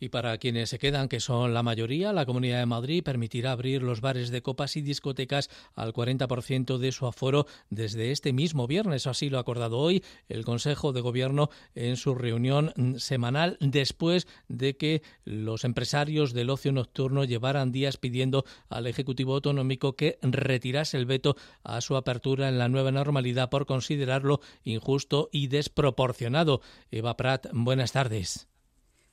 Y 0.01 0.09
para 0.09 0.35
quienes 0.39 0.71
se 0.71 0.79
quedan, 0.79 1.07
que 1.07 1.19
son 1.19 1.53
la 1.53 1.61
mayoría, 1.61 2.11
la 2.11 2.25
Comunidad 2.25 2.57
de 2.57 2.65
Madrid 2.65 3.03
permitirá 3.03 3.51
abrir 3.51 3.83
los 3.83 4.01
bares 4.01 4.31
de 4.31 4.41
copas 4.41 4.75
y 4.75 4.81
discotecas 4.81 5.51
al 5.75 5.93
40% 5.93 6.79
de 6.79 6.91
su 6.91 7.05
aforo 7.05 7.45
desde 7.69 8.11
este 8.11 8.33
mismo 8.33 8.65
viernes. 8.65 9.05
Así 9.05 9.29
lo 9.29 9.37
ha 9.37 9.41
acordado 9.41 9.77
hoy 9.77 10.03
el 10.27 10.43
Consejo 10.43 10.91
de 10.91 11.01
Gobierno 11.01 11.51
en 11.75 11.97
su 11.97 12.15
reunión 12.15 12.73
semanal 12.97 13.57
después 13.59 14.27
de 14.47 14.75
que 14.75 15.03
los 15.23 15.65
empresarios 15.65 16.33
del 16.33 16.49
ocio 16.49 16.71
nocturno 16.71 17.23
llevaran 17.23 17.71
días 17.71 17.97
pidiendo 17.97 18.43
al 18.69 18.87
Ejecutivo 18.87 19.35
Autonómico 19.35 19.95
que 19.95 20.17
retirase 20.23 20.97
el 20.97 21.05
veto 21.05 21.35
a 21.63 21.79
su 21.79 21.95
apertura 21.95 22.49
en 22.49 22.57
la 22.57 22.69
nueva 22.69 22.89
normalidad 22.89 23.51
por 23.51 23.67
considerarlo 23.67 24.41
injusto 24.63 25.29
y 25.31 25.45
desproporcionado. 25.45 26.61
Eva 26.89 27.15
Prat, 27.17 27.45
buenas 27.53 27.91
tardes. 27.91 28.50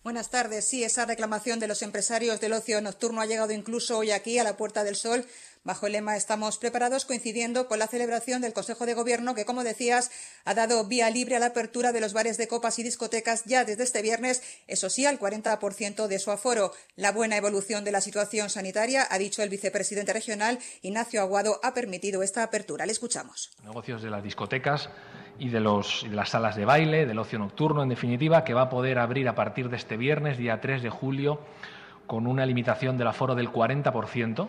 Buenas 0.05 0.31
tardes. 0.31 0.69
Sí, 0.69 0.85
esa 0.85 1.07
reclamación 1.07 1.59
de 1.59 1.67
los 1.67 1.83
empresarios 1.83 2.40
del 2.40 2.52
ocio 2.52 2.81
nocturno 2.81 3.21
ha 3.21 3.26
llegado 3.26 3.52
incluso 3.52 3.99
hoy 3.99 4.12
aquí 4.12 4.38
a 4.38 4.45
la 4.45 4.57
Puerta 4.57 4.85
del 4.85 4.95
Sol 4.95 5.26
bajo 5.64 5.87
el 5.87 5.93
lema 5.93 6.17
Estamos 6.17 6.57
preparados, 6.57 7.05
coincidiendo 7.05 7.69
con 7.69 7.78
la 7.78 7.88
celebración 7.88 8.40
del 8.40 8.52
Consejo 8.52 8.87
de 8.87 8.95
Gobierno 8.95 9.35
que, 9.35 9.45
como 9.45 9.64
decías, 9.64 10.11
ha 10.45 10.55
dado 10.55 10.87
vía 10.87 11.11
libre 11.11 11.37
a 11.37 11.40
la 11.40 11.47
apertura 11.47 11.93
de 11.93 12.00
los 12.00 12.14
bares 12.14 12.38
de 12.38 12.49
copas 12.49 12.78
y 12.78 12.83
discotecas 12.83 13.45
ya 13.45 13.64
desde 13.64 13.83
este 13.83 14.00
viernes, 14.00 14.43
eso 14.67 14.88
sí, 14.88 15.05
al 15.05 15.19
40% 15.19 16.07
de 16.07 16.19
su 16.19 16.31
aforo. 16.31 16.73
La 16.97 17.12
buena 17.12 17.37
evolución 17.37 17.85
de 17.85 17.93
la 17.93 18.00
situación 18.00 18.49
sanitaria, 18.50 19.07
ha 19.11 19.19
dicho 19.19 19.43
el 19.43 19.50
vicepresidente 19.50 20.12
regional 20.12 20.59
Ignacio 20.81 21.21
Aguado, 21.21 21.61
ha 21.62 21.75
permitido 21.75 22.23
esta 22.23 22.43
apertura. 22.45 22.87
Le 22.87 22.93
escuchamos. 22.93 23.50
Negocios 23.62 24.02
de 24.02 24.11
las 24.11 24.23
discotecas 24.23 24.88
y 25.38 25.49
de, 25.50 25.61
los, 25.61 26.07
las 26.11 26.30
salas 26.30 26.57
de 26.57 26.64
baile, 26.64 27.07
del 27.07 27.18
ocio 27.18 27.38
nocturno, 27.38 27.83
en 27.83 27.88
definitiva, 27.88 28.45
que 28.45 28.54
va 28.54 28.62
a 28.62 28.71
poder 28.71 28.99
abrir 28.99 29.28
a 29.28 29.35
partir 29.35 29.68
de 29.68 29.76
este 29.76 29.97
viernes, 29.97 30.37
día 30.37 30.61
3 30.61 30.83
de 30.83 30.90
julio, 30.90 31.40
con 32.07 32.26
una 32.26 32.45
limitación 32.45 32.99
del 32.99 33.07
aforo 33.07 33.35
del 33.35 33.50
40%, 33.50 34.49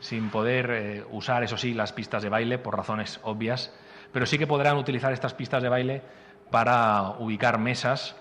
sin 0.00 0.30
poder 0.30 0.70
eh, 0.70 1.04
usar, 1.10 1.42
eso 1.42 1.56
sí, 1.56 1.74
las 1.74 1.92
pistas 1.92 2.22
de 2.22 2.28
baile 2.28 2.58
por 2.58 2.76
razones 2.76 3.18
obvias, 3.22 3.72
pero 4.12 4.26
sí 4.26 4.38
que 4.38 4.46
podrán 4.46 4.76
utilizar 4.76 5.12
estas 5.12 5.34
pistas 5.34 5.62
de 5.62 5.68
baile 5.68 6.02
para 6.50 7.14
ubicar 7.18 7.58
mesas 7.58 8.14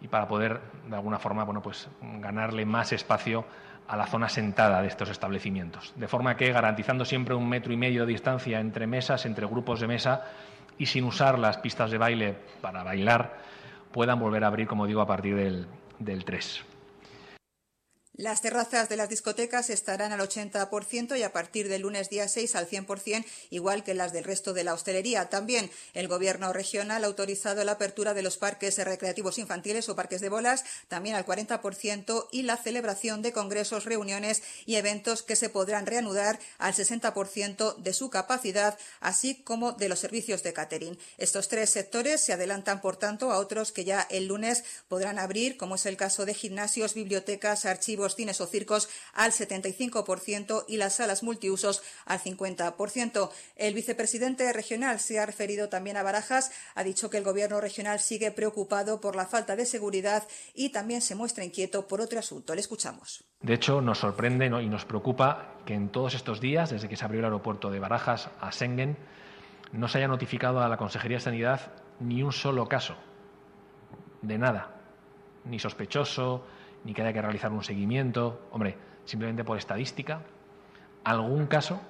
y 0.00 0.08
para 0.08 0.26
poder, 0.26 0.60
de 0.88 0.96
alguna 0.96 1.18
forma, 1.18 1.44
bueno, 1.44 1.62
pues 1.62 1.88
ganarle 2.00 2.66
más 2.66 2.92
espacio 2.92 3.44
a 3.86 3.96
la 3.96 4.06
zona 4.06 4.28
sentada 4.28 4.80
de 4.80 4.88
estos 4.88 5.10
establecimientos. 5.10 5.92
De 5.96 6.08
forma 6.08 6.36
que, 6.36 6.50
garantizando 6.50 7.04
siempre 7.04 7.34
un 7.34 7.48
metro 7.48 7.72
y 7.72 7.76
medio 7.76 8.06
de 8.06 8.12
distancia 8.12 8.58
entre 8.58 8.86
mesas, 8.86 9.26
entre 9.26 9.46
grupos 9.46 9.80
de 9.80 9.86
mesa, 9.86 10.24
y 10.82 10.86
sin 10.86 11.04
usar 11.04 11.38
las 11.38 11.58
pistas 11.58 11.92
de 11.92 11.98
baile 11.98 12.34
para 12.60 12.82
bailar, 12.82 13.38
puedan 13.92 14.18
volver 14.18 14.42
a 14.42 14.48
abrir, 14.48 14.66
como 14.66 14.84
digo, 14.84 15.00
a 15.00 15.06
partir 15.06 15.36
del, 15.36 15.68
del 16.00 16.24
3. 16.24 16.64
Las 18.14 18.42
terrazas 18.42 18.90
de 18.90 18.96
las 18.98 19.08
discotecas 19.08 19.70
estarán 19.70 20.12
al 20.12 20.20
80% 20.20 21.18
y 21.18 21.22
a 21.22 21.32
partir 21.32 21.68
del 21.68 21.80
lunes 21.80 22.10
día 22.10 22.28
6 22.28 22.56
al 22.56 22.68
100%, 22.68 23.24
igual 23.48 23.84
que 23.84 23.94
las 23.94 24.12
del 24.12 24.24
resto 24.24 24.52
de 24.52 24.64
la 24.64 24.74
hostelería. 24.74 25.30
También 25.30 25.70
el 25.94 26.08
Gobierno 26.08 26.52
regional 26.52 27.04
ha 27.04 27.06
autorizado 27.06 27.64
la 27.64 27.72
apertura 27.72 28.12
de 28.12 28.20
los 28.20 28.36
parques 28.36 28.76
recreativos 28.76 29.38
infantiles 29.38 29.88
o 29.88 29.96
parques 29.96 30.20
de 30.20 30.28
bolas, 30.28 30.62
también 30.88 31.16
al 31.16 31.24
40%, 31.24 32.28
y 32.30 32.42
la 32.42 32.58
celebración 32.58 33.22
de 33.22 33.32
congresos, 33.32 33.86
reuniones 33.86 34.42
y 34.66 34.74
eventos 34.74 35.22
que 35.22 35.34
se 35.34 35.48
podrán 35.48 35.86
reanudar 35.86 36.38
al 36.58 36.74
60% 36.74 37.76
de 37.76 37.94
su 37.94 38.10
capacidad, 38.10 38.78
así 39.00 39.36
como 39.36 39.72
de 39.72 39.88
los 39.88 40.00
servicios 40.00 40.42
de 40.42 40.52
catering. 40.52 40.98
Estos 41.16 41.48
tres 41.48 41.70
sectores 41.70 42.20
se 42.20 42.34
adelantan, 42.34 42.82
por 42.82 42.98
tanto, 42.98 43.32
a 43.32 43.38
otros 43.38 43.72
que 43.72 43.86
ya 43.86 44.06
el 44.10 44.26
lunes 44.26 44.64
podrán 44.88 45.18
abrir, 45.18 45.56
como 45.56 45.76
es 45.76 45.86
el 45.86 45.96
caso 45.96 46.26
de 46.26 46.34
gimnasios, 46.34 46.92
bibliotecas, 46.92 47.64
archivos, 47.64 48.02
los 48.12 48.16
cines 48.16 48.40
o 48.42 48.46
circos 48.46 48.90
al 49.14 49.32
75% 49.32 50.64
y 50.68 50.76
las 50.76 50.96
salas 50.96 51.22
multiusos 51.22 51.82
al 52.04 52.20
50%. 52.20 53.30
El 53.56 53.74
vicepresidente 53.74 54.52
regional 54.52 55.00
se 55.00 55.18
ha 55.18 55.24
referido 55.24 55.70
también 55.70 55.96
a 55.96 56.02
Barajas, 56.02 56.52
ha 56.74 56.84
dicho 56.84 57.08
que 57.08 57.16
el 57.16 57.24
gobierno 57.24 57.60
regional 57.60 58.00
sigue 58.00 58.30
preocupado 58.30 59.00
por 59.00 59.16
la 59.16 59.26
falta 59.26 59.56
de 59.56 59.64
seguridad 59.64 60.28
y 60.54 60.70
también 60.70 61.00
se 61.00 61.14
muestra 61.14 61.44
inquieto 61.44 61.88
por 61.88 62.02
otro 62.02 62.18
asunto. 62.18 62.54
Le 62.54 62.60
escuchamos. 62.60 63.24
De 63.40 63.54
hecho, 63.54 63.80
nos 63.80 63.98
sorprende 63.98 64.46
y 64.46 64.68
nos 64.68 64.84
preocupa 64.84 65.56
que 65.64 65.74
en 65.74 65.88
todos 65.88 66.14
estos 66.14 66.40
días, 66.40 66.70
desde 66.70 66.88
que 66.88 66.96
se 66.96 67.04
abrió 67.04 67.20
el 67.20 67.26
aeropuerto 67.26 67.70
de 67.70 67.78
Barajas 67.78 68.28
a 68.40 68.52
Schengen, 68.52 68.98
no 69.72 69.88
se 69.88 69.98
haya 69.98 70.08
notificado 70.08 70.60
a 70.60 70.68
la 70.68 70.76
Consejería 70.76 71.16
de 71.16 71.24
Sanidad 71.24 71.72
ni 71.98 72.22
un 72.22 72.32
solo 72.32 72.68
caso 72.68 72.94
de 74.20 74.36
nada, 74.36 74.76
ni 75.44 75.58
sospechoso, 75.58 76.44
ni 76.84 76.94
que 76.94 77.02
haya 77.02 77.12
que 77.12 77.22
realizar 77.22 77.52
un 77.52 77.62
seguimiento. 77.62 78.40
Hombre, 78.50 78.76
simplemente 79.04 79.44
por 79.44 79.58
estadística, 79.58 80.20
algún 81.04 81.46
caso 81.46 81.80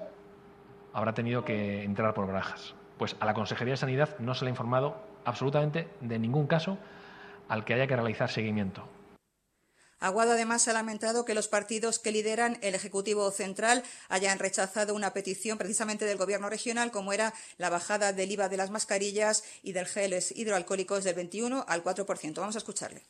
habrá 0.93 1.15
tenido 1.15 1.45
que 1.45 1.85
entrar 1.85 2.15
por 2.15 2.27
barajas. 2.27 2.75
Pues 2.99 3.17
a 3.21 3.27
la 3.27 3.35
Consejería 3.35 3.73
de 3.73 3.79
Sanidad 3.79 4.19
no 4.19 4.35
se 4.35 4.45
le 4.45 4.51
ha 4.51 4.53
informado 4.53 4.97
absolutamente 5.25 5.89
de 6.01 6.19
ningún 6.19 6.47
caso 6.47 6.79
al 7.49 7.65
que 7.65 7.75
haya 7.75 7.87
que 7.87 7.97
realizar 7.97 8.31
seguimiento. 8.31 8.85
Aguado 10.03 10.33
además 10.33 10.67
ha 10.67 10.73
lamentado 10.73 11.25
que 11.25 11.33
los 11.33 11.47
partidos 11.47 12.01
que 12.01 12.11
lideran 12.11 12.59
el 12.61 12.75
Ejecutivo 12.75 13.31
Central 13.31 13.85
hayan 14.09 14.41
rechazado 14.41 14.97
una 14.97 15.13
petición 15.13 15.59
precisamente 15.59 16.05
del 16.05 16.19
Gobierno 16.19 16.51
regional, 16.51 16.91
como 16.91 17.13
era 17.13 17.33
la 17.57 17.71
bajada 17.71 18.13
del 18.13 18.33
IVA 18.33 18.49
de 18.49 18.57
las 18.57 18.73
mascarillas 18.73 19.45
y 19.63 19.71
del 19.71 19.87
geles 19.87 20.37
hidroalcohólicos 20.37 21.05
del 21.05 21.15
21 21.15 21.65
al 21.69 21.85
4%. 21.85 22.35
Vamos 22.35 22.57
a 22.57 22.59
escucharle. 22.59 23.03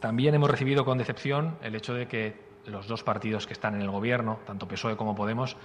También 0.00 0.34
hemos 0.34 0.50
recibido 0.50 0.84
con 0.84 0.98
decepción 0.98 1.56
el 1.62 1.76
hecho 1.76 1.94
de 1.94 2.08
que 2.08 2.34
los 2.64 2.88
dos 2.88 3.04
partidos 3.04 3.46
que 3.46 3.52
están 3.52 3.76
en 3.76 3.82
el 3.82 3.90
Gobierno, 3.92 4.40
tanto 4.44 4.66
PSOE 4.66 4.96
como 4.96 5.14
Podemos, 5.14 5.56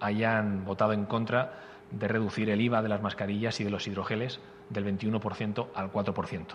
hayan 0.00 0.64
votado 0.64 0.94
en 0.94 1.04
contra 1.04 1.60
de 1.90 2.08
reducir 2.08 2.48
el 2.48 2.62
IVA 2.62 2.80
de 2.80 2.88
las 2.88 3.02
mascarillas 3.02 3.60
y 3.60 3.64
de 3.64 3.70
los 3.70 3.86
hidrogeles 3.86 4.40
del 4.70 4.86
21% 4.86 5.68
al 5.74 5.92
4%. 5.92 6.46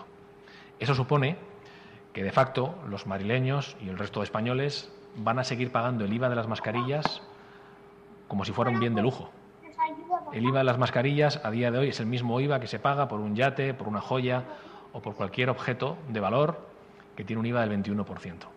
Eso 0.80 0.94
supone 0.96 1.36
que 2.18 2.24
de 2.24 2.32
facto 2.32 2.74
los 2.88 3.06
madrileños 3.06 3.76
y 3.80 3.88
el 3.88 3.96
resto 3.96 4.18
de 4.18 4.24
españoles 4.24 4.88
van 5.14 5.38
a 5.38 5.44
seguir 5.44 5.70
pagando 5.70 6.04
el 6.04 6.12
IVA 6.12 6.28
de 6.28 6.34
las 6.34 6.48
mascarillas 6.48 7.22
como 8.26 8.44
si 8.44 8.50
fuera 8.50 8.72
un 8.72 8.80
bien 8.80 8.96
de 8.96 9.02
lujo. 9.02 9.30
El 10.32 10.44
IVA 10.44 10.58
de 10.58 10.64
las 10.64 10.78
mascarillas 10.78 11.38
a 11.44 11.52
día 11.52 11.70
de 11.70 11.78
hoy 11.78 11.90
es 11.90 12.00
el 12.00 12.06
mismo 12.06 12.40
IVA 12.40 12.58
que 12.58 12.66
se 12.66 12.80
paga 12.80 13.06
por 13.06 13.20
un 13.20 13.36
yate, 13.36 13.72
por 13.72 13.86
una 13.86 14.00
joya 14.00 14.42
o 14.92 15.00
por 15.00 15.14
cualquier 15.14 15.48
objeto 15.48 15.96
de 16.08 16.18
valor 16.18 16.58
que 17.14 17.22
tiene 17.22 17.38
un 17.38 17.46
IVA 17.46 17.64
del 17.64 17.84
21%. 17.84 18.48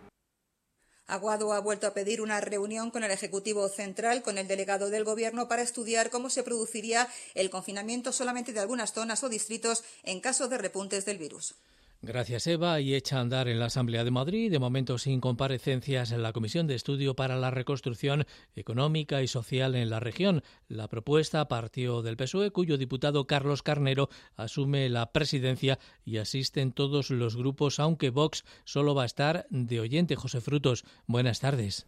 Aguado 1.06 1.52
ha 1.52 1.60
vuelto 1.60 1.86
a 1.86 1.94
pedir 1.94 2.20
una 2.20 2.40
reunión 2.40 2.90
con 2.90 3.04
el 3.04 3.12
Ejecutivo 3.12 3.68
Central, 3.68 4.22
con 4.22 4.38
el 4.38 4.48
delegado 4.48 4.90
del 4.90 5.04
Gobierno, 5.04 5.46
para 5.46 5.62
estudiar 5.62 6.10
cómo 6.10 6.30
se 6.30 6.42
produciría 6.42 7.06
el 7.36 7.48
confinamiento 7.48 8.10
solamente 8.10 8.52
de 8.52 8.58
algunas 8.58 8.92
zonas 8.92 9.22
o 9.22 9.28
distritos 9.28 9.84
en 10.02 10.18
caso 10.18 10.48
de 10.48 10.58
repuntes 10.58 11.04
del 11.04 11.18
virus. 11.18 11.54
Gracias, 12.04 12.48
Eva. 12.48 12.80
Y 12.80 12.96
echa 12.96 13.18
a 13.18 13.20
andar 13.20 13.46
en 13.46 13.60
la 13.60 13.66
Asamblea 13.66 14.02
de 14.02 14.10
Madrid, 14.10 14.50
de 14.50 14.58
momento 14.58 14.98
sin 14.98 15.20
comparecencias 15.20 16.10
en 16.10 16.20
la 16.20 16.32
Comisión 16.32 16.66
de 16.66 16.74
Estudio 16.74 17.14
para 17.14 17.36
la 17.36 17.52
Reconstrucción 17.52 18.26
Económica 18.56 19.22
y 19.22 19.28
Social 19.28 19.76
en 19.76 19.88
la 19.88 20.00
región. 20.00 20.42
La 20.66 20.88
propuesta 20.88 21.46
partió 21.46 22.02
del 22.02 22.16
PSOE, 22.16 22.50
cuyo 22.50 22.76
diputado 22.76 23.28
Carlos 23.28 23.62
Carnero 23.62 24.08
asume 24.34 24.88
la 24.88 25.12
presidencia 25.12 25.78
y 26.04 26.16
asisten 26.16 26.72
todos 26.72 27.10
los 27.10 27.36
grupos, 27.36 27.78
aunque 27.78 28.10
Vox 28.10 28.44
solo 28.64 28.96
va 28.96 29.04
a 29.04 29.06
estar 29.06 29.46
de 29.50 29.78
oyente. 29.78 30.16
José 30.16 30.40
Frutos, 30.40 30.84
buenas 31.06 31.38
tardes. 31.38 31.86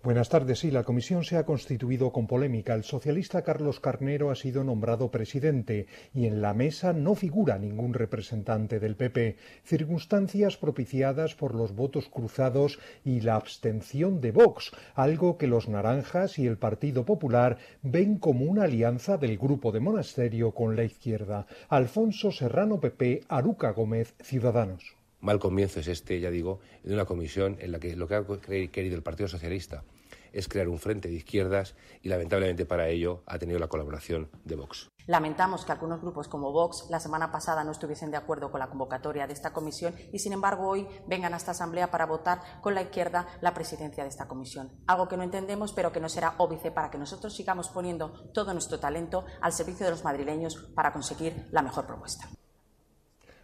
Buenas 0.00 0.28
tardes. 0.28 0.60
Sí, 0.60 0.70
la 0.70 0.84
comisión 0.84 1.24
se 1.24 1.36
ha 1.36 1.44
constituido 1.44 2.12
con 2.12 2.28
polémica. 2.28 2.72
El 2.72 2.84
socialista 2.84 3.42
Carlos 3.42 3.80
Carnero 3.80 4.30
ha 4.30 4.36
sido 4.36 4.62
nombrado 4.62 5.10
presidente 5.10 5.88
y 6.14 6.26
en 6.26 6.40
la 6.40 6.54
mesa 6.54 6.92
no 6.92 7.16
figura 7.16 7.58
ningún 7.58 7.94
representante 7.94 8.78
del 8.78 8.94
PP. 8.94 9.36
Circunstancias 9.64 10.56
propiciadas 10.56 11.34
por 11.34 11.52
los 11.56 11.74
votos 11.74 12.08
cruzados 12.08 12.78
y 13.04 13.22
la 13.22 13.34
abstención 13.34 14.20
de 14.20 14.30
Vox, 14.30 14.70
algo 14.94 15.36
que 15.36 15.48
los 15.48 15.68
naranjas 15.68 16.38
y 16.38 16.46
el 16.46 16.58
Partido 16.58 17.04
Popular 17.04 17.58
ven 17.82 18.18
como 18.18 18.44
una 18.44 18.64
alianza 18.64 19.16
del 19.16 19.36
grupo 19.36 19.72
de 19.72 19.80
Monasterio 19.80 20.52
con 20.52 20.76
la 20.76 20.84
izquierda. 20.84 21.48
Alfonso 21.68 22.30
Serrano 22.30 22.78
PP, 22.78 23.24
Aruca 23.28 23.72
Gómez, 23.72 24.14
Ciudadanos 24.22 24.97
mal 25.20 25.38
comienzo 25.38 25.80
es 25.80 25.88
este, 25.88 26.20
ya 26.20 26.30
digo, 26.30 26.60
de 26.82 26.94
una 26.94 27.04
comisión 27.04 27.56
en 27.60 27.72
la 27.72 27.80
que 27.80 27.96
lo 27.96 28.08
que 28.08 28.14
ha 28.14 28.24
querido 28.70 28.96
el 28.96 29.02
Partido 29.02 29.28
Socialista 29.28 29.84
es 30.32 30.48
crear 30.48 30.68
un 30.68 30.78
frente 30.78 31.08
de 31.08 31.14
izquierdas 31.14 31.74
y 32.02 32.08
lamentablemente 32.08 32.66
para 32.66 32.88
ello 32.88 33.22
ha 33.26 33.38
tenido 33.38 33.58
la 33.58 33.68
colaboración 33.68 34.30
de 34.44 34.56
Vox. 34.56 34.88
Lamentamos 35.06 35.64
que 35.64 35.72
algunos 35.72 36.02
grupos 36.02 36.28
como 36.28 36.52
Vox 36.52 36.86
la 36.90 37.00
semana 37.00 37.32
pasada 37.32 37.64
no 37.64 37.70
estuviesen 37.70 38.10
de 38.10 38.18
acuerdo 38.18 38.50
con 38.50 38.60
la 38.60 38.68
convocatoria 38.68 39.26
de 39.26 39.32
esta 39.32 39.54
comisión 39.54 39.94
y, 40.12 40.18
sin 40.18 40.34
embargo, 40.34 40.68
hoy 40.68 40.86
vengan 41.06 41.32
a 41.32 41.38
esta 41.38 41.52
Asamblea 41.52 41.90
para 41.90 42.04
votar 42.04 42.40
con 42.60 42.74
la 42.74 42.82
izquierda 42.82 43.26
la 43.40 43.54
presidencia 43.54 44.02
de 44.02 44.10
esta 44.10 44.28
comisión. 44.28 44.70
Algo 44.86 45.08
que 45.08 45.16
no 45.16 45.22
entendemos, 45.22 45.72
pero 45.72 45.92
que 45.92 46.00
no 46.00 46.10
será 46.10 46.34
óbice 46.36 46.70
para 46.70 46.90
que 46.90 46.98
nosotros 46.98 47.34
sigamos 47.34 47.70
poniendo 47.70 48.30
todo 48.34 48.52
nuestro 48.52 48.78
talento 48.78 49.24
al 49.40 49.52
servicio 49.54 49.86
de 49.86 49.92
los 49.92 50.04
madrileños 50.04 50.56
para 50.74 50.92
conseguir 50.92 51.48
la 51.52 51.62
mejor 51.62 51.86
propuesta. 51.86 52.28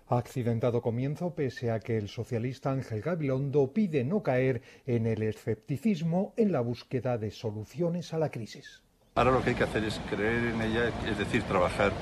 Accidentado 0.07 0.83
comienzo 0.83 1.35
pese 1.35 1.71
a 1.71 1.81
que 1.81 1.97
el 1.97 2.09
socialista 2.09 2.71
Ángel 2.71 3.01
Gabilondo 3.01 3.73
pide 3.73 4.05
no 4.05 4.23
caer 4.23 4.61
en 4.87 5.07
el 5.07 5.23
escepticismo 5.23 6.35
en 6.37 6.53
la 6.53 6.61
búsqueda 6.61 7.17
de 7.17 7.31
soluciones 7.31 8.13
a 8.13 8.19
la 8.19 8.31
crisis. 8.31 8.83
Ahora 9.15 9.31
lo 9.31 9.43
que 9.43 9.51
hay 9.51 9.57
que 9.57 9.65
hacer 9.65 9.83
es 9.85 9.99
creer 10.11 10.53
en 10.53 10.61
ella, 10.61 10.93
es 11.09 11.17
decir, 11.17 11.43
trabajar 11.45 11.93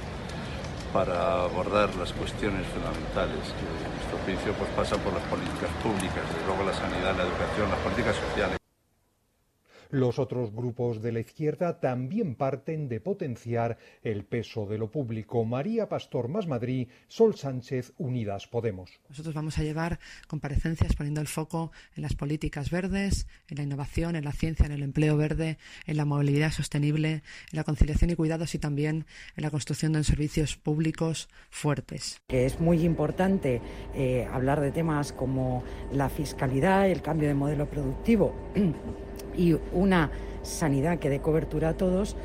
para 0.93 1.45
abordar 1.45 1.95
las 1.97 2.12
cuestiones 2.12 2.67
fundamentales 2.67 3.55
que 3.55 3.65
en 3.65 3.95
nuestro 3.95 4.19
juicio 4.25 4.53
pues, 4.55 4.71
pasan 4.71 5.01
por 5.01 5.12
las 5.12 5.23
políticas 5.25 5.71
públicas, 5.83 6.23
desde 6.29 6.47
luego 6.47 6.65
la 6.65 6.75
sanidad, 6.75 7.17
la 7.17 7.23
educación, 7.23 7.71
las 7.71 7.79
políticas 7.81 8.17
sociales. 8.17 8.62
Los 9.92 10.18
otros 10.18 10.55
grupos 10.55 11.02
de 11.02 11.12
la 11.12 11.20
izquierda 11.20 11.78
también 11.78 12.35
parten 12.35 12.88
de 12.88 12.98
potenciar 12.98 13.76
el 14.02 14.24
peso 14.24 14.64
de 14.64 14.78
lo 14.78 14.90
público. 14.90 15.44
María 15.44 15.90
Pastor 15.90 16.28
Más 16.28 16.46
Madrid, 16.46 16.88
Sol 17.09 17.35
Sánchez, 17.35 17.92
Unidas 17.98 18.46
Podemos. 18.46 18.98
Nosotros 19.11 19.35
vamos 19.35 19.59
a 19.59 19.62
llevar 19.62 19.98
comparecencias 20.28 20.96
poniendo 20.96 21.20
el 21.20 21.26
foco 21.26 21.72
en 21.94 22.05
las 22.05 22.14
políticas 22.14 22.70
verdes, 22.70 23.26
en 23.48 23.59
la 23.59 23.64
innovación, 23.64 24.16
en 24.16 24.24
la 24.24 24.33
ciencia, 24.33 24.64
en 24.64 24.72
el 24.72 24.83
empleo 24.83 25.18
verde, 25.18 25.59
en 25.85 25.98
la 25.98 26.07
movilidad 26.07 26.52
sostenible, 26.52 27.11
en 27.11 27.22
la 27.52 27.64
conciliación 27.64 28.09
y 28.09 28.16
cuidados 28.16 28.55
y 28.55 28.59
también 28.59 29.05
en 29.37 29.42
la 29.42 29.50
construcción 29.50 29.92
de 29.92 30.05
servicios 30.05 30.57
públicos 30.57 31.28
fuertes. 31.50 32.22
Es 32.28 32.61
muy 32.61 32.83
importante 32.87 33.61
eh, 33.94 34.26
hablar 34.33 34.62
de 34.62 34.72
temas 34.72 35.12
como 35.12 35.62
la 35.92 36.09
fiscalidad, 36.09 36.88
el 36.88 37.02
cambio 37.02 37.28
de 37.28 37.35
modelo 37.35 37.68
productivo 37.68 38.35
y 39.37 39.57
una 39.73 40.11
sanidad 40.42 40.99
que 40.99 41.11
dé 41.11 41.21
cobertura 41.21 41.71
a 41.71 41.77
todos. 41.77 42.16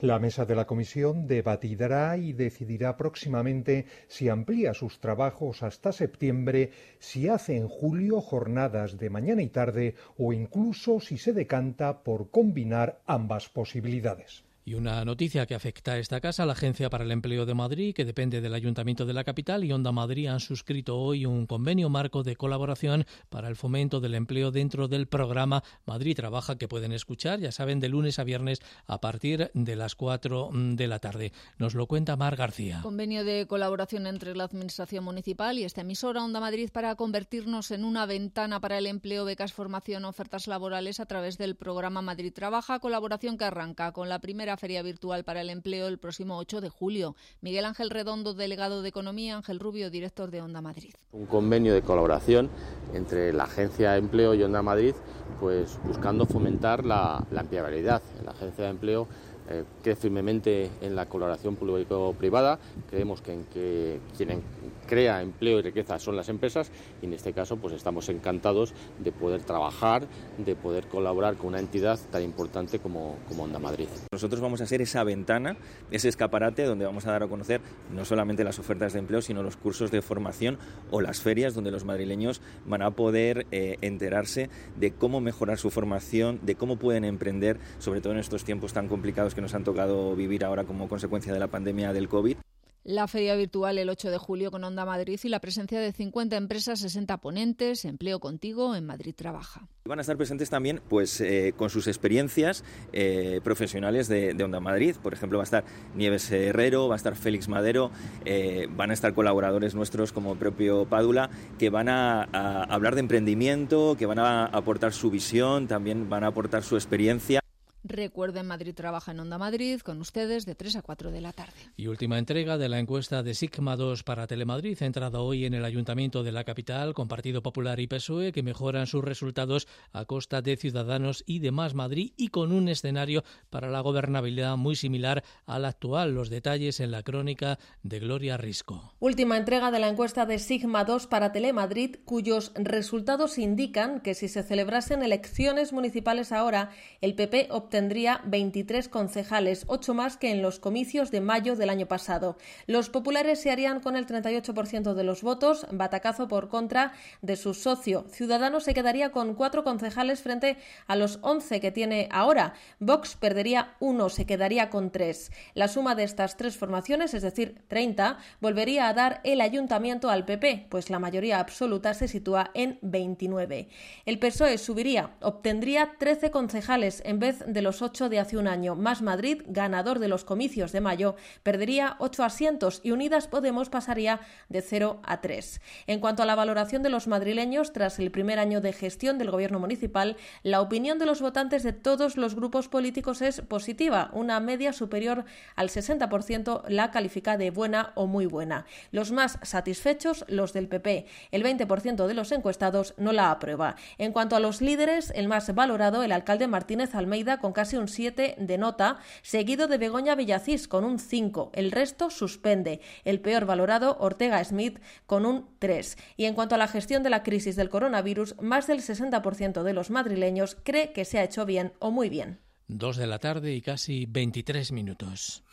La 0.00 0.18
mesa 0.18 0.44
de 0.44 0.54
la 0.54 0.66
comisión 0.66 1.26
debatirá 1.26 2.16
y 2.18 2.32
decidirá 2.32 2.96
próximamente 2.96 3.86
si 4.08 4.28
amplía 4.28 4.74
sus 4.74 4.98
trabajos 5.00 5.62
hasta 5.62 5.92
septiembre, 5.92 6.72
si 6.98 7.28
hace 7.28 7.56
en 7.56 7.68
julio 7.68 8.20
jornadas 8.20 8.98
de 8.98 9.08
mañana 9.08 9.42
y 9.42 9.48
tarde 9.48 9.94
o 10.18 10.32
incluso 10.32 11.00
si 11.00 11.16
se 11.16 11.32
decanta 11.32 12.02
por 12.02 12.30
combinar 12.30 13.00
ambas 13.06 13.48
posibilidades. 13.48 14.44
Y 14.66 14.74
una 14.74 15.04
noticia 15.04 15.44
que 15.44 15.54
afecta 15.54 15.92
a 15.92 15.98
esta 15.98 16.22
casa, 16.22 16.46
la 16.46 16.54
Agencia 16.54 16.88
para 16.88 17.04
el 17.04 17.10
Empleo 17.10 17.44
de 17.44 17.52
Madrid, 17.52 17.94
que 17.94 18.06
depende 18.06 18.40
del 18.40 18.54
Ayuntamiento 18.54 19.04
de 19.04 19.12
la 19.12 19.22
capital, 19.22 19.62
y 19.62 19.70
Onda 19.72 19.92
Madrid 19.92 20.28
han 20.28 20.40
suscrito 20.40 20.96
hoy 20.96 21.26
un 21.26 21.46
convenio 21.46 21.90
marco 21.90 22.22
de 22.22 22.34
colaboración 22.34 23.04
para 23.28 23.48
el 23.48 23.56
fomento 23.56 24.00
del 24.00 24.14
empleo 24.14 24.52
dentro 24.52 24.88
del 24.88 25.06
programa 25.06 25.62
Madrid 25.84 26.16
Trabaja, 26.16 26.56
que 26.56 26.66
pueden 26.66 26.92
escuchar, 26.92 27.40
ya 27.40 27.52
saben, 27.52 27.78
de 27.78 27.90
lunes 27.90 28.18
a 28.18 28.24
viernes 28.24 28.62
a 28.86 29.02
partir 29.02 29.50
de 29.52 29.76
las 29.76 29.96
4 29.96 30.48
de 30.54 30.86
la 30.86 30.98
tarde. 30.98 31.32
Nos 31.58 31.74
lo 31.74 31.86
cuenta 31.86 32.16
Mar 32.16 32.36
García. 32.36 32.80
Convenio 32.82 33.22
de 33.22 33.46
colaboración 33.46 34.06
entre 34.06 34.34
la 34.34 34.44
Administración 34.44 35.04
Municipal 35.04 35.58
y 35.58 35.64
esta 35.64 35.82
emisora 35.82 36.24
Onda 36.24 36.40
Madrid 36.40 36.70
para 36.72 36.94
convertirnos 36.94 37.70
en 37.70 37.84
una 37.84 38.06
ventana 38.06 38.60
para 38.60 38.78
el 38.78 38.86
empleo, 38.86 39.26
becas, 39.26 39.52
formación, 39.52 40.06
ofertas 40.06 40.46
laborales 40.46 41.00
a 41.00 41.06
través 41.06 41.36
del 41.36 41.54
programa 41.54 42.00
Madrid 42.00 42.32
Trabaja, 42.32 42.80
colaboración 42.80 43.36
que 43.36 43.44
arranca 43.44 43.92
con 43.92 44.08
la 44.08 44.20
primera 44.20 44.53
Feria 44.56 44.82
Virtual 44.82 45.24
para 45.24 45.40
el 45.40 45.50
Empleo 45.50 45.88
el 45.88 45.98
próximo 45.98 46.38
8 46.38 46.60
de 46.60 46.68
julio. 46.68 47.16
Miguel 47.40 47.64
Ángel 47.64 47.90
Redondo, 47.90 48.34
delegado 48.34 48.82
de 48.82 48.88
Economía, 48.88 49.36
Ángel 49.36 49.58
Rubio, 49.58 49.90
director 49.90 50.30
de 50.30 50.40
Onda 50.40 50.60
Madrid. 50.60 50.94
Un 51.12 51.26
convenio 51.26 51.74
de 51.74 51.82
colaboración 51.82 52.50
entre 52.92 53.32
la 53.32 53.44
Agencia 53.44 53.92
de 53.92 53.98
Empleo 53.98 54.34
y 54.34 54.42
Onda 54.42 54.62
Madrid, 54.62 54.94
pues 55.40 55.78
buscando 55.84 56.26
fomentar 56.26 56.84
la, 56.84 57.24
la 57.30 57.40
empleabilidad. 57.40 58.02
La 58.24 58.32
Agencia 58.32 58.64
de 58.64 58.70
Empleo 58.70 59.08
eh, 59.48 59.64
cree 59.82 59.96
firmemente 59.96 60.70
en 60.80 60.96
la 60.96 61.06
colaboración 61.06 61.56
público-privada, 61.56 62.58
creemos 62.90 63.20
que, 63.20 63.32
en 63.32 63.44
que 63.44 64.00
quien 64.16 64.42
crea 64.86 65.22
empleo 65.22 65.58
y 65.58 65.62
riqueza 65.62 65.98
son 65.98 66.16
las 66.16 66.28
empresas 66.28 66.70
y 67.02 67.06
en 67.06 67.12
este 67.14 67.32
caso 67.32 67.56
pues 67.56 67.74
estamos 67.74 68.08
encantados 68.08 68.74
de 68.98 69.12
poder 69.12 69.42
trabajar, 69.42 70.06
de 70.38 70.54
poder 70.54 70.86
colaborar 70.86 71.36
con 71.36 71.48
una 71.48 71.60
entidad 71.60 71.98
tan 72.10 72.22
importante 72.22 72.78
como, 72.78 73.16
como 73.28 73.44
Onda 73.44 73.58
Madrid. 73.58 73.88
Nosotros 74.12 74.40
vamos 74.40 74.60
a 74.60 74.66
ser 74.66 74.80
esa 74.80 75.04
ventana, 75.04 75.56
ese 75.90 76.08
escaparate 76.08 76.64
donde 76.64 76.84
vamos 76.84 77.06
a 77.06 77.12
dar 77.12 77.22
a 77.22 77.28
conocer 77.28 77.60
no 77.92 78.04
solamente 78.04 78.44
las 78.44 78.58
ofertas 78.58 78.92
de 78.92 79.00
empleo, 79.00 79.22
sino 79.22 79.42
los 79.42 79.56
cursos 79.56 79.90
de 79.90 80.02
formación 80.02 80.58
o 80.90 81.00
las 81.00 81.20
ferias 81.20 81.54
donde 81.54 81.70
los 81.70 81.84
madrileños 81.84 82.40
van 82.66 82.82
a 82.82 82.90
poder 82.92 83.46
eh, 83.50 83.76
enterarse 83.80 84.50
de 84.76 84.92
cómo 84.92 85.20
mejorar 85.20 85.58
su 85.58 85.70
formación, 85.70 86.40
de 86.42 86.54
cómo 86.54 86.76
pueden 86.76 87.04
emprender, 87.04 87.58
sobre 87.78 88.00
todo 88.00 88.12
en 88.12 88.18
estos 88.18 88.44
tiempos 88.44 88.72
tan 88.72 88.88
complicados 88.88 89.33
que 89.34 89.40
nos 89.40 89.54
han 89.54 89.64
tocado 89.64 90.14
vivir 90.14 90.44
ahora 90.44 90.64
como 90.64 90.88
consecuencia 90.88 91.32
de 91.32 91.38
la 91.38 91.48
pandemia 91.48 91.92
del 91.92 92.08
COVID. 92.08 92.36
La 92.84 93.08
feria 93.08 93.34
virtual 93.34 93.78
el 93.78 93.88
8 93.88 94.10
de 94.10 94.18
julio 94.18 94.50
con 94.50 94.62
Onda 94.62 94.84
Madrid 94.84 95.18
y 95.22 95.28
la 95.30 95.40
presencia 95.40 95.80
de 95.80 95.90
50 95.90 96.36
empresas, 96.36 96.80
60 96.80 97.16
ponentes, 97.16 97.86
Empleo 97.86 98.20
Contigo 98.20 98.76
en 98.76 98.84
Madrid 98.84 99.14
Trabaja. 99.16 99.66
Van 99.86 99.98
a 99.98 100.02
estar 100.02 100.18
presentes 100.18 100.50
también 100.50 100.82
pues, 100.90 101.18
eh, 101.22 101.54
con 101.56 101.70
sus 101.70 101.86
experiencias 101.86 102.62
eh, 102.92 103.40
profesionales 103.42 104.06
de, 104.08 104.36
Onda 104.44 104.60
Madrid. 104.60 104.96
Por 105.02 105.14
ejemplo, 105.14 105.38
va 105.38 105.44
a 105.44 105.44
estar 105.44 105.64
Nieves 105.94 106.30
Herrero, 106.30 106.86
va 106.88 106.96
a 106.96 106.98
estar 106.98 107.16
Félix 107.16 107.48
Madero, 107.48 107.90
eh, 108.26 108.68
van 108.76 108.90
a 108.90 108.92
estar 108.92 109.14
colaboradores 109.14 109.74
nuestros 109.74 110.12
como 110.12 110.36
propio 110.36 110.84
Pádula, 110.84 111.30
que 111.58 111.70
van 111.70 111.88
a, 111.88 112.28
a 112.32 112.64
hablar 112.64 112.96
de 112.96 113.00
emprendimiento, 113.00 113.96
que 113.98 114.04
van 114.04 114.18
a 114.18 114.44
aportar 114.44 114.92
su 114.92 115.10
visión, 115.10 115.68
también 115.68 116.10
van 116.10 116.24
a 116.24 116.26
aportar 116.26 116.62
su 116.62 116.76
experiencia. 116.76 117.43
Recuerden, 117.86 118.46
Madrid 118.46 118.74
trabaja 118.74 119.12
en 119.12 119.20
Onda 119.20 119.36
Madrid 119.36 119.78
con 119.80 120.00
ustedes 120.00 120.46
de 120.46 120.54
3 120.54 120.76
a 120.76 120.82
4 120.82 121.10
de 121.10 121.20
la 121.20 121.34
tarde. 121.34 121.52
Y 121.76 121.88
última 121.88 122.18
entrega 122.18 122.56
de 122.56 122.70
la 122.70 122.78
encuesta 122.78 123.22
de 123.22 123.34
Sigma 123.34 123.76
2 123.76 124.04
para 124.04 124.26
Telemadrid, 124.26 124.78
centrada 124.78 125.20
hoy 125.20 125.44
en 125.44 125.52
el 125.52 125.66
Ayuntamiento 125.66 126.22
de 126.22 126.32
la 126.32 126.44
capital 126.44 126.94
con 126.94 127.08
Partido 127.08 127.42
Popular 127.42 127.80
y 127.80 127.86
PSOE, 127.86 128.32
que 128.32 128.42
mejoran 128.42 128.86
sus 128.86 129.04
resultados 129.04 129.68
a 129.92 130.06
costa 130.06 130.40
de 130.40 130.56
Ciudadanos 130.56 131.24
y 131.26 131.40
de 131.40 131.50
Más 131.50 131.74
Madrid 131.74 132.14
y 132.16 132.28
con 132.28 132.52
un 132.52 132.70
escenario 132.70 133.22
para 133.50 133.68
la 133.68 133.80
gobernabilidad 133.80 134.56
muy 134.56 134.76
similar 134.76 135.22
al 135.44 135.66
actual. 135.66 136.14
Los 136.14 136.30
detalles 136.30 136.80
en 136.80 136.90
la 136.90 137.02
crónica 137.02 137.58
de 137.82 138.00
Gloria 138.00 138.38
Risco. 138.38 138.94
Última 138.98 139.36
entrega 139.36 139.70
de 139.70 139.80
la 139.80 139.88
encuesta 139.88 140.24
de 140.24 140.38
Sigma 140.38 140.84
2 140.84 141.06
para 141.06 141.32
Telemadrid, 141.32 141.96
cuyos 142.06 142.50
resultados 142.54 143.36
indican 143.36 144.00
que 144.00 144.14
si 144.14 144.28
se 144.28 144.42
celebrasen 144.42 145.02
elecciones 145.02 145.74
municipales 145.74 146.32
ahora, 146.32 146.70
el 147.02 147.14
PP 147.14 147.48
obtendría 147.50 147.73
tendría 147.74 148.20
23 148.26 148.88
concejales, 148.88 149.64
8 149.66 149.94
más 149.94 150.16
que 150.16 150.30
en 150.30 150.42
los 150.42 150.60
comicios 150.60 151.10
de 151.10 151.20
mayo 151.20 151.56
del 151.56 151.70
año 151.70 151.86
pasado. 151.86 152.36
Los 152.68 152.88
populares 152.88 153.40
se 153.40 153.50
harían 153.50 153.80
con 153.80 153.96
el 153.96 154.06
38% 154.06 154.94
de 154.94 155.02
los 155.02 155.22
votos, 155.22 155.66
batacazo 155.72 156.28
por 156.28 156.48
contra 156.48 156.92
de 157.20 157.34
su 157.34 157.52
socio. 157.52 158.04
Ciudadanos 158.08 158.62
se 158.62 158.74
quedaría 158.74 159.10
con 159.10 159.34
4 159.34 159.64
concejales 159.64 160.22
frente 160.22 160.56
a 160.86 160.94
los 160.94 161.18
11 161.22 161.60
que 161.60 161.72
tiene 161.72 162.08
ahora. 162.12 162.54
Vox 162.78 163.16
perdería 163.16 163.74
1, 163.80 164.08
se 164.08 164.24
quedaría 164.24 164.70
con 164.70 164.92
3. 164.92 165.32
La 165.54 165.66
suma 165.66 165.96
de 165.96 166.04
estas 166.04 166.36
tres 166.36 166.56
formaciones, 166.56 167.12
es 167.12 167.22
decir, 167.22 167.60
30, 167.66 168.18
volvería 168.40 168.86
a 168.86 168.94
dar 168.94 169.20
el 169.24 169.40
ayuntamiento 169.40 170.10
al 170.10 170.24
PP, 170.24 170.68
pues 170.68 170.90
la 170.90 171.00
mayoría 171.00 171.40
absoluta 171.40 171.92
se 171.92 172.06
sitúa 172.06 172.52
en 172.54 172.78
29. 172.82 173.66
El 174.06 174.20
PSOE 174.20 174.58
subiría, 174.58 175.16
obtendría 175.20 175.96
13 175.98 176.30
concejales 176.30 177.02
en 177.04 177.18
vez 177.18 177.42
de 177.44 177.63
los 177.64 177.82
ocho 177.82 178.08
de 178.08 178.20
hace 178.20 178.36
un 178.36 178.46
año. 178.46 178.76
Más 178.76 179.02
Madrid, 179.02 179.42
ganador 179.46 179.98
de 179.98 180.06
los 180.06 180.24
comicios 180.24 180.70
de 180.70 180.80
mayo, 180.80 181.16
perdería 181.42 181.96
ocho 181.98 182.22
asientos 182.22 182.80
y 182.84 182.92
Unidas 182.92 183.26
Podemos 183.26 183.70
pasaría 183.70 184.20
de 184.48 184.62
cero 184.62 185.00
a 185.02 185.20
tres. 185.20 185.60
En 185.88 185.98
cuanto 185.98 186.22
a 186.22 186.26
la 186.26 186.36
valoración 186.36 186.82
de 186.82 186.90
los 186.90 187.08
madrileños 187.08 187.72
tras 187.72 187.98
el 187.98 188.12
primer 188.12 188.38
año 188.38 188.60
de 188.60 188.72
gestión 188.72 189.18
del 189.18 189.30
gobierno 189.30 189.58
municipal, 189.58 190.16
la 190.42 190.60
opinión 190.60 190.98
de 190.98 191.06
los 191.06 191.20
votantes 191.20 191.62
de 191.62 191.72
todos 191.72 192.16
los 192.16 192.34
grupos 192.34 192.68
políticos 192.68 193.22
es 193.22 193.40
positiva. 193.40 194.10
Una 194.12 194.38
media 194.40 194.72
superior 194.72 195.24
al 195.56 195.70
60% 195.70 196.68
la 196.68 196.90
califica 196.90 197.38
de 197.38 197.50
buena 197.50 197.92
o 197.94 198.06
muy 198.06 198.26
buena. 198.26 198.66
Los 198.92 199.10
más 199.10 199.38
satisfechos, 199.42 200.26
los 200.28 200.52
del 200.52 200.68
PP. 200.68 201.06
El 201.32 201.42
20% 201.42 202.06
de 202.06 202.14
los 202.14 202.30
encuestados 202.30 202.92
no 202.98 203.12
la 203.12 203.30
aprueba. 203.30 203.76
En 203.96 204.12
cuanto 204.12 204.36
a 204.36 204.40
los 204.40 204.60
líderes, 204.60 205.10
el 205.14 205.28
más 205.28 205.52
valorado, 205.54 206.02
el 206.02 206.12
alcalde 206.12 206.46
Martínez 206.46 206.94
Almeida, 206.94 207.38
con 207.38 207.53
casi 207.54 207.76
un 207.76 207.88
7 207.88 208.36
de 208.38 208.58
nota, 208.58 208.98
seguido 209.22 209.66
de 209.66 209.78
Begoña 209.78 210.14
Villacís 210.14 210.68
con 210.68 210.84
un 210.84 210.98
5. 210.98 211.52
El 211.54 211.70
resto 211.70 212.10
suspende. 212.10 212.80
El 213.04 213.20
peor 213.20 213.46
valorado, 213.46 213.96
Ortega 214.00 214.44
Smith, 214.44 214.80
con 215.06 215.24
un 215.24 215.48
3. 215.58 215.96
Y 216.16 216.26
en 216.26 216.34
cuanto 216.34 216.54
a 216.54 216.58
la 216.58 216.68
gestión 216.68 217.02
de 217.02 217.10
la 217.10 217.22
crisis 217.22 217.56
del 217.56 217.70
coronavirus, 217.70 218.36
más 218.40 218.66
del 218.66 218.80
60% 218.80 219.62
de 219.62 219.72
los 219.72 219.90
madrileños 219.90 220.56
cree 220.62 220.92
que 220.92 221.04
se 221.04 221.18
ha 221.18 221.24
hecho 221.24 221.46
bien 221.46 221.72
o 221.78 221.90
muy 221.90 222.10
bien. 222.10 222.40
Dos 222.66 222.96
de 222.96 223.06
la 223.06 223.18
tarde 223.18 223.54
y 223.54 223.60
casi 223.60 224.06
23 224.06 224.72
minutos. 224.72 225.44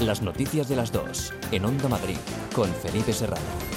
Las 0.00 0.22
noticias 0.22 0.68
de 0.68 0.76
las 0.76 0.92
dos, 0.92 1.32
en 1.52 1.64
Onda 1.64 1.88
Madrid, 1.88 2.16
con 2.54 2.72
Felipe 2.72 3.12
Serrano. 3.12 3.69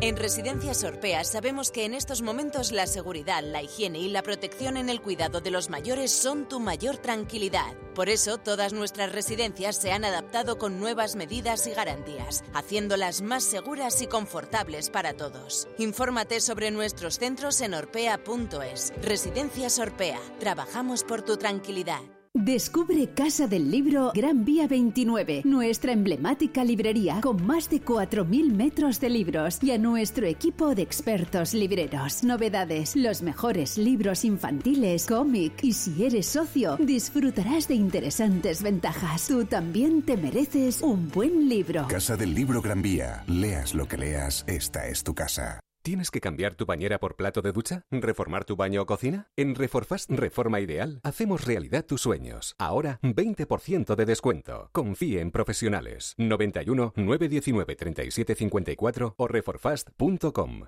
En 0.00 0.16
Residencias 0.16 0.82
Orpea 0.82 1.24
sabemos 1.24 1.70
que 1.70 1.84
en 1.84 1.94
estos 1.94 2.20
momentos 2.20 2.72
la 2.72 2.86
seguridad, 2.86 3.42
la 3.42 3.62
higiene 3.62 4.00
y 4.00 4.08
la 4.08 4.22
protección 4.22 4.76
en 4.76 4.88
el 4.88 5.00
cuidado 5.00 5.40
de 5.40 5.50
los 5.50 5.70
mayores 5.70 6.10
son 6.10 6.48
tu 6.48 6.58
mayor 6.60 6.96
tranquilidad. 6.98 7.74
Por 7.94 8.08
eso 8.08 8.38
todas 8.38 8.72
nuestras 8.72 9.12
residencias 9.12 9.76
se 9.76 9.92
han 9.92 10.04
adaptado 10.04 10.58
con 10.58 10.80
nuevas 10.80 11.14
medidas 11.14 11.66
y 11.66 11.70
garantías, 11.70 12.44
haciéndolas 12.52 13.22
más 13.22 13.44
seguras 13.44 14.02
y 14.02 14.06
confortables 14.06 14.90
para 14.90 15.14
todos. 15.14 15.68
Infórmate 15.78 16.40
sobre 16.40 16.70
nuestros 16.70 17.18
centros 17.18 17.60
en 17.60 17.74
orpea.es. 17.74 18.92
Residencias 19.00 19.78
Orpea. 19.78 20.20
Trabajamos 20.40 21.04
por 21.04 21.22
tu 21.22 21.36
tranquilidad. 21.36 22.00
Descubre 22.36 23.10
Casa 23.14 23.46
del 23.46 23.70
Libro 23.70 24.10
Gran 24.12 24.44
Vía 24.44 24.66
29, 24.66 25.42
nuestra 25.44 25.92
emblemática 25.92 26.64
librería 26.64 27.20
con 27.20 27.46
más 27.46 27.70
de 27.70 27.80
4.000 27.80 28.52
metros 28.52 28.98
de 28.98 29.08
libros 29.08 29.62
y 29.62 29.70
a 29.70 29.78
nuestro 29.78 30.26
equipo 30.26 30.74
de 30.74 30.82
expertos 30.82 31.54
libreros. 31.54 32.24
Novedades, 32.24 32.96
los 32.96 33.22
mejores 33.22 33.78
libros 33.78 34.24
infantiles, 34.24 35.06
cómic 35.06 35.62
y 35.62 35.74
si 35.74 36.04
eres 36.04 36.26
socio, 36.26 36.76
disfrutarás 36.78 37.68
de 37.68 37.76
interesantes 37.76 38.64
ventajas. 38.64 39.28
Tú 39.28 39.44
también 39.44 40.02
te 40.02 40.16
mereces 40.16 40.82
un 40.82 41.08
buen 41.10 41.48
libro. 41.48 41.86
Casa 41.86 42.16
del 42.16 42.34
Libro 42.34 42.60
Gran 42.60 42.82
Vía. 42.82 43.22
Leas 43.28 43.76
lo 43.76 43.86
que 43.86 43.96
leas, 43.96 44.44
esta 44.48 44.88
es 44.88 45.04
tu 45.04 45.14
casa. 45.14 45.60
¿Tienes 45.84 46.10
que 46.10 46.22
cambiar 46.22 46.54
tu 46.54 46.64
bañera 46.64 46.98
por 46.98 47.14
plato 47.14 47.42
de 47.42 47.52
ducha? 47.52 47.84
¿Reformar 47.90 48.46
tu 48.46 48.56
baño 48.56 48.80
o 48.80 48.86
cocina? 48.86 49.28
En 49.36 49.54
Reforfast 49.54 50.10
Reforma 50.10 50.58
Ideal 50.58 50.98
hacemos 51.02 51.44
realidad 51.44 51.84
tus 51.84 52.00
sueños. 52.00 52.54
Ahora 52.58 52.98
20% 53.02 53.94
de 53.94 54.06
descuento. 54.06 54.70
Confíe 54.72 55.20
en 55.20 55.30
profesionales. 55.30 56.14
91 56.16 56.94
919 56.96 57.76
3754 57.76 59.14
o 59.18 59.28
reforfast.com. 59.28 60.62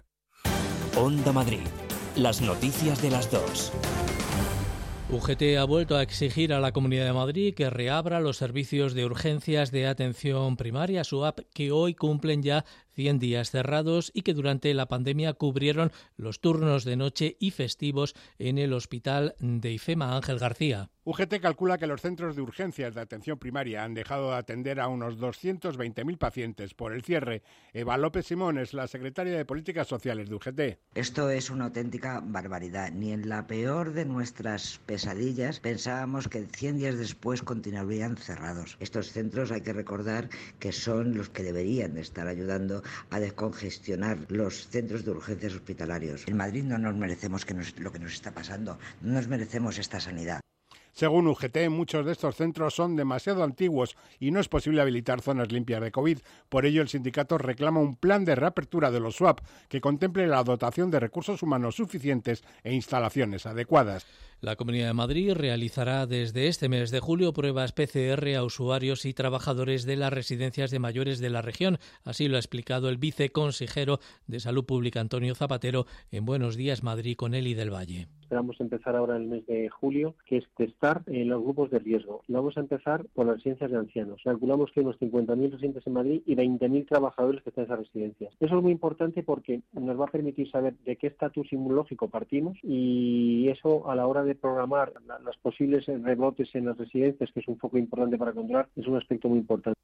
Onda 0.99 1.33
Madrid. 1.33 1.67
Las 2.15 2.43
noticias 2.43 3.01
de 3.01 3.11
las 3.11 3.31
dos. 3.31 3.73
UGT 5.09 5.57
ha 5.57 5.65
vuelto 5.65 5.95
a 5.95 6.03
exigir 6.03 6.53
a 6.53 6.59
la 6.59 6.73
Comunidad 6.73 7.05
de 7.05 7.13
Madrid 7.13 7.55
que 7.55 7.71
reabra 7.71 8.19
los 8.19 8.39
servicios 8.39 8.93
de 8.93 9.05
urgencias 9.05 9.71
de 9.71 9.87
atención 9.87 10.57
primaria, 10.57 11.05
su 11.05 11.25
app, 11.25 11.39
que 11.55 11.71
hoy 11.71 11.95
cumplen 11.95 12.43
ya 12.43 12.65
100 12.97 13.19
días 13.19 13.51
cerrados 13.51 14.11
y 14.15 14.23
que 14.23 14.35
durante 14.35 14.73
la 14.75 14.89
pandemia 14.89 15.35
cubrieron 15.35 15.93
los 16.17 16.41
turnos 16.41 16.85
de 16.85 16.97
noche 16.97 17.37
y 17.39 17.51
festivos 17.51 18.15
en 18.39 18.59
el 18.59 18.73
hospital 18.73 19.35
de 19.39 19.73
IFEMA 19.73 20.17
Ángel 20.17 20.39
García. 20.39 20.91
UGT 21.09 21.39
calcula 21.41 21.79
que 21.79 21.87
los 21.87 22.01
centros 22.01 22.35
de 22.35 22.43
urgencias 22.43 22.97
de 22.97 23.01
atención 23.01 23.39
primaria 23.39 23.85
han 23.85 23.95
dejado 23.95 24.31
de 24.31 24.39
atender 24.39 24.81
a 24.81 24.89
unos 24.89 25.21
220.000 25.21 26.19
pacientes 26.19 26.75
por 26.75 26.93
el 26.93 27.05
cierre. 27.05 27.45
Eva 27.73 27.97
López 27.97 28.27
Simón 28.27 28.59
es 28.59 28.75
la 28.75 28.89
secretaria 28.89 29.37
de 29.37 29.45
Políticas 29.45 29.87
Sociales 29.87 30.29
de 30.29 30.35
UGT. 30.35 30.61
Esto 30.97 31.31
es 31.31 31.49
una 31.51 31.67
auténtica 31.67 32.21
barbaridad. 32.25 32.91
Ni 32.91 33.13
en 33.13 33.29
la 33.29 33.47
peor 33.47 33.93
de 33.93 34.05
nuestras 34.05 34.81
pesadillas 34.85 35.61
pensábamos 35.61 36.27
que 36.27 36.45
100 36.45 36.79
días 36.79 36.99
después 36.99 37.41
continuarían 37.41 38.17
cerrados. 38.17 38.77
Estos 38.81 39.13
centros 39.13 39.53
hay 39.53 39.61
que 39.61 39.75
recordar 39.75 40.29
que 40.59 40.73
son 40.73 41.17
los 41.17 41.29
que 41.29 41.45
deberían 41.45 41.95
de 41.95 42.01
estar 42.01 42.27
ayudando 42.27 42.83
a 43.11 43.21
descongestionar 43.21 44.19
los 44.29 44.69
centros 44.69 45.05
de 45.05 45.11
urgencias 45.13 45.55
hospitalarios. 45.55 46.27
En 46.27 46.37
Madrid 46.37 46.65
no 46.65 46.79
nos 46.79 46.95
merecemos 46.97 47.45
que 47.45 47.55
lo 47.79 47.93
que 47.93 47.99
nos 47.99 48.13
está 48.13 48.33
pasando, 48.33 48.79
no 49.03 49.13
nos 49.15 49.29
merecemos 49.29 49.79
esta 49.79 50.01
sanidad. 50.01 50.41
Según 50.97 51.29
UGT, 51.29 51.69
muchos 51.69 52.07
de 52.07 52.13
estos 52.13 52.37
centros 52.37 52.75
son 52.75 52.97
demasiado 52.97 53.45
antiguos 53.45 53.99
y 54.19 54.31
no 54.31 54.41
es 54.41 54.49
posible 54.49 54.81
habilitar 54.81 55.21
zonas 55.21 55.53
limpias 55.53 55.83
de 55.83 55.91
COVID. 55.91 56.21
Por 56.49 56.65
ello, 56.65 56.81
el 56.81 56.89
sindicato 56.89 57.37
reclama 57.37 57.81
un 57.81 57.97
plan 57.97 58.25
de 58.25 58.35
reapertura 58.35 58.91
de 58.91 59.01
los 59.01 59.17
SWAP 59.17 59.41
que 59.69 59.83
contemple 59.83 60.27
la 60.27 60.43
dotación 60.43 60.91
de 60.91 60.99
recursos 60.99 61.43
humanos 61.43 61.77
suficientes 61.77 62.45
e 62.65 62.73
instalaciones 62.73 63.45
adecuadas. 63.45 64.07
La 64.43 64.57
Comunidad 64.57 64.89
de 64.89 64.93
Madrid 64.93 65.33
realizará 65.33 66.07
desde 66.07 66.49
este 66.49 66.69
mes 66.69 66.91
de 66.91 67.01
julio 67.01 67.33
pruebas 67.33 67.73
PCR 67.73 68.35
a 68.37 68.45
usuarios 68.45 69.07
y 69.07 69.15
trabajadores 69.15 69.87
de 69.87 69.97
las 69.97 70.13
residencias 70.13 70.71
de 70.71 70.79
mayores 70.79 71.21
de 71.21 71.31
la 71.31 71.41
región. 71.41 71.79
Así 72.05 72.29
lo 72.29 72.37
ha 72.37 72.41
explicado 72.41 72.91
el 72.91 72.99
viceconsejero 72.99 73.99
de 74.27 74.41
Salud 74.41 74.67
Pública 74.67 75.01
Antonio 75.01 75.35
Zapatero 75.35 75.87
en 76.11 76.27
Buenos 76.27 76.55
Días 76.57 76.83
Madrid 76.83 77.17
con 77.17 77.33
Eli 77.33 77.55
del 77.55 77.73
Valle. 77.73 78.09
Esperamos 78.27 78.61
empezar 78.61 78.97
ahora 78.97 79.17
el 79.17 79.29
mes 79.29 79.47
de 79.47 79.69
julio, 79.69 80.17
que 80.27 80.39
es 80.39 80.45
testar 80.57 81.03
en 81.07 81.29
los 81.29 81.41
grupos 81.45 81.71
de 81.71 81.79
riesgo. 81.79 82.23
Vamos 82.27 82.57
a 82.57 82.61
empezar 82.61 83.07
por 83.15 83.25
las 83.25 83.37
residencias 83.37 83.71
de 83.71 83.77
ancianos. 83.77 84.21
Calculamos 84.25 84.73
que 84.73 84.81
hay 84.81 84.87
unos 84.87 84.99
50.000 84.99 85.53
residentes 85.53 85.87
en 85.87 85.93
Madrid 85.93 86.23
y 86.27 86.35
20.000 86.35 86.89
trabajadores 86.89 87.41
que 87.45 87.51
están 87.51 87.67
en 87.67 87.71
esas 87.71 87.87
residencias. 87.87 88.35
Eso 88.41 88.57
es 88.57 88.63
muy 88.65 88.73
importante 88.73 89.23
porque 89.23 89.63
nos 89.73 89.99
va 89.99 90.07
a 90.07 90.11
permitir 90.11 90.51
saber 90.51 90.75
de 90.85 90.97
qué 90.97 91.07
estatus 91.07 91.53
inmunológico 91.53 92.09
partimos 92.09 92.59
y 92.65 93.49
eso 93.49 93.89
a 93.89 93.95
la 93.95 94.09
hora 94.09 94.25
de 94.25 94.26
programar 94.35 94.93
los 95.25 95.37
posibles 95.39 95.87
rebotes 95.87 96.55
en 96.55 96.67
las 96.67 96.77
residencias, 96.77 97.31
que 97.33 97.41
es 97.41 97.49
un 97.49 97.59
foco 97.59 97.79
importante 97.79 98.19
para 98.19 98.33
controlar, 98.33 98.69
es 98.77 98.87
un 98.87 98.97
aspecto 98.97 99.29
muy 99.29 99.39
importante. 99.39 99.79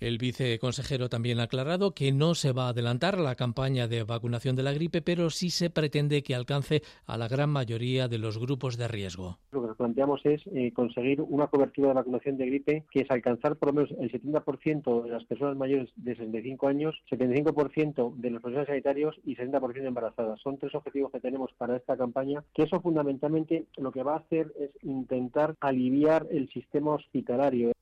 El 0.00 0.18
viceconsejero 0.18 1.08
también 1.08 1.40
ha 1.40 1.44
aclarado 1.44 1.92
que 1.92 2.12
no 2.12 2.34
se 2.34 2.52
va 2.52 2.66
a 2.66 2.70
adelantar 2.70 3.18
la 3.18 3.34
campaña 3.34 3.88
de 3.88 4.02
vacunación 4.02 4.56
de 4.56 4.62
la 4.62 4.72
gripe, 4.72 5.02
pero 5.02 5.30
sí 5.30 5.50
se 5.50 5.70
pretende 5.70 6.22
que 6.22 6.34
alcance 6.34 6.82
a 7.06 7.16
la 7.16 7.28
gran 7.28 7.50
mayoría 7.50 8.08
de 8.08 8.18
los 8.18 8.38
grupos 8.38 8.76
de 8.76 8.88
riesgo. 8.88 9.38
Lo 9.52 9.68
que 9.68 9.74
planteamos 9.74 10.20
es 10.24 10.42
eh, 10.54 10.72
conseguir 10.72 11.20
una 11.20 11.46
cobertura 11.46 11.88
de 11.88 11.94
vacunación 11.94 12.36
de 12.36 12.46
gripe 12.46 12.84
que 12.90 13.00
es 13.00 13.10
alcanzar 13.10 13.56
por 13.56 13.68
lo 13.68 13.74
menos 13.74 13.90
el 13.98 14.10
70% 14.10 15.04
de 15.04 15.10
las 15.10 15.24
personas 15.24 15.56
mayores 15.56 15.90
de 15.96 16.14
65 16.14 16.68
años, 16.68 16.94
75% 17.10 18.14
de 18.16 18.30
los 18.30 18.40
profesionales 18.40 18.68
sanitarios 18.68 19.20
y 19.24 19.36
60% 19.36 19.72
de 19.72 19.86
embarazadas. 19.86 20.40
Son 20.40 20.58
tres 20.58 20.74
objetivos 20.74 21.12
que 21.12 21.20
tenemos 21.20 21.50
para 21.58 21.76
esta 21.76 21.96
campaña, 21.96 22.42
que 22.54 22.64
eso 22.64 22.80
fundamentalmente 22.80 23.66
lo 23.76 23.92
que 23.92 24.02
va 24.02 24.14
a 24.14 24.18
hacer 24.18 24.52
es 24.58 24.70
intentar 24.82 25.54
aliviar 25.60 26.26
el 26.30 26.48
sistema 26.50 26.94
hospitalario 26.94 27.72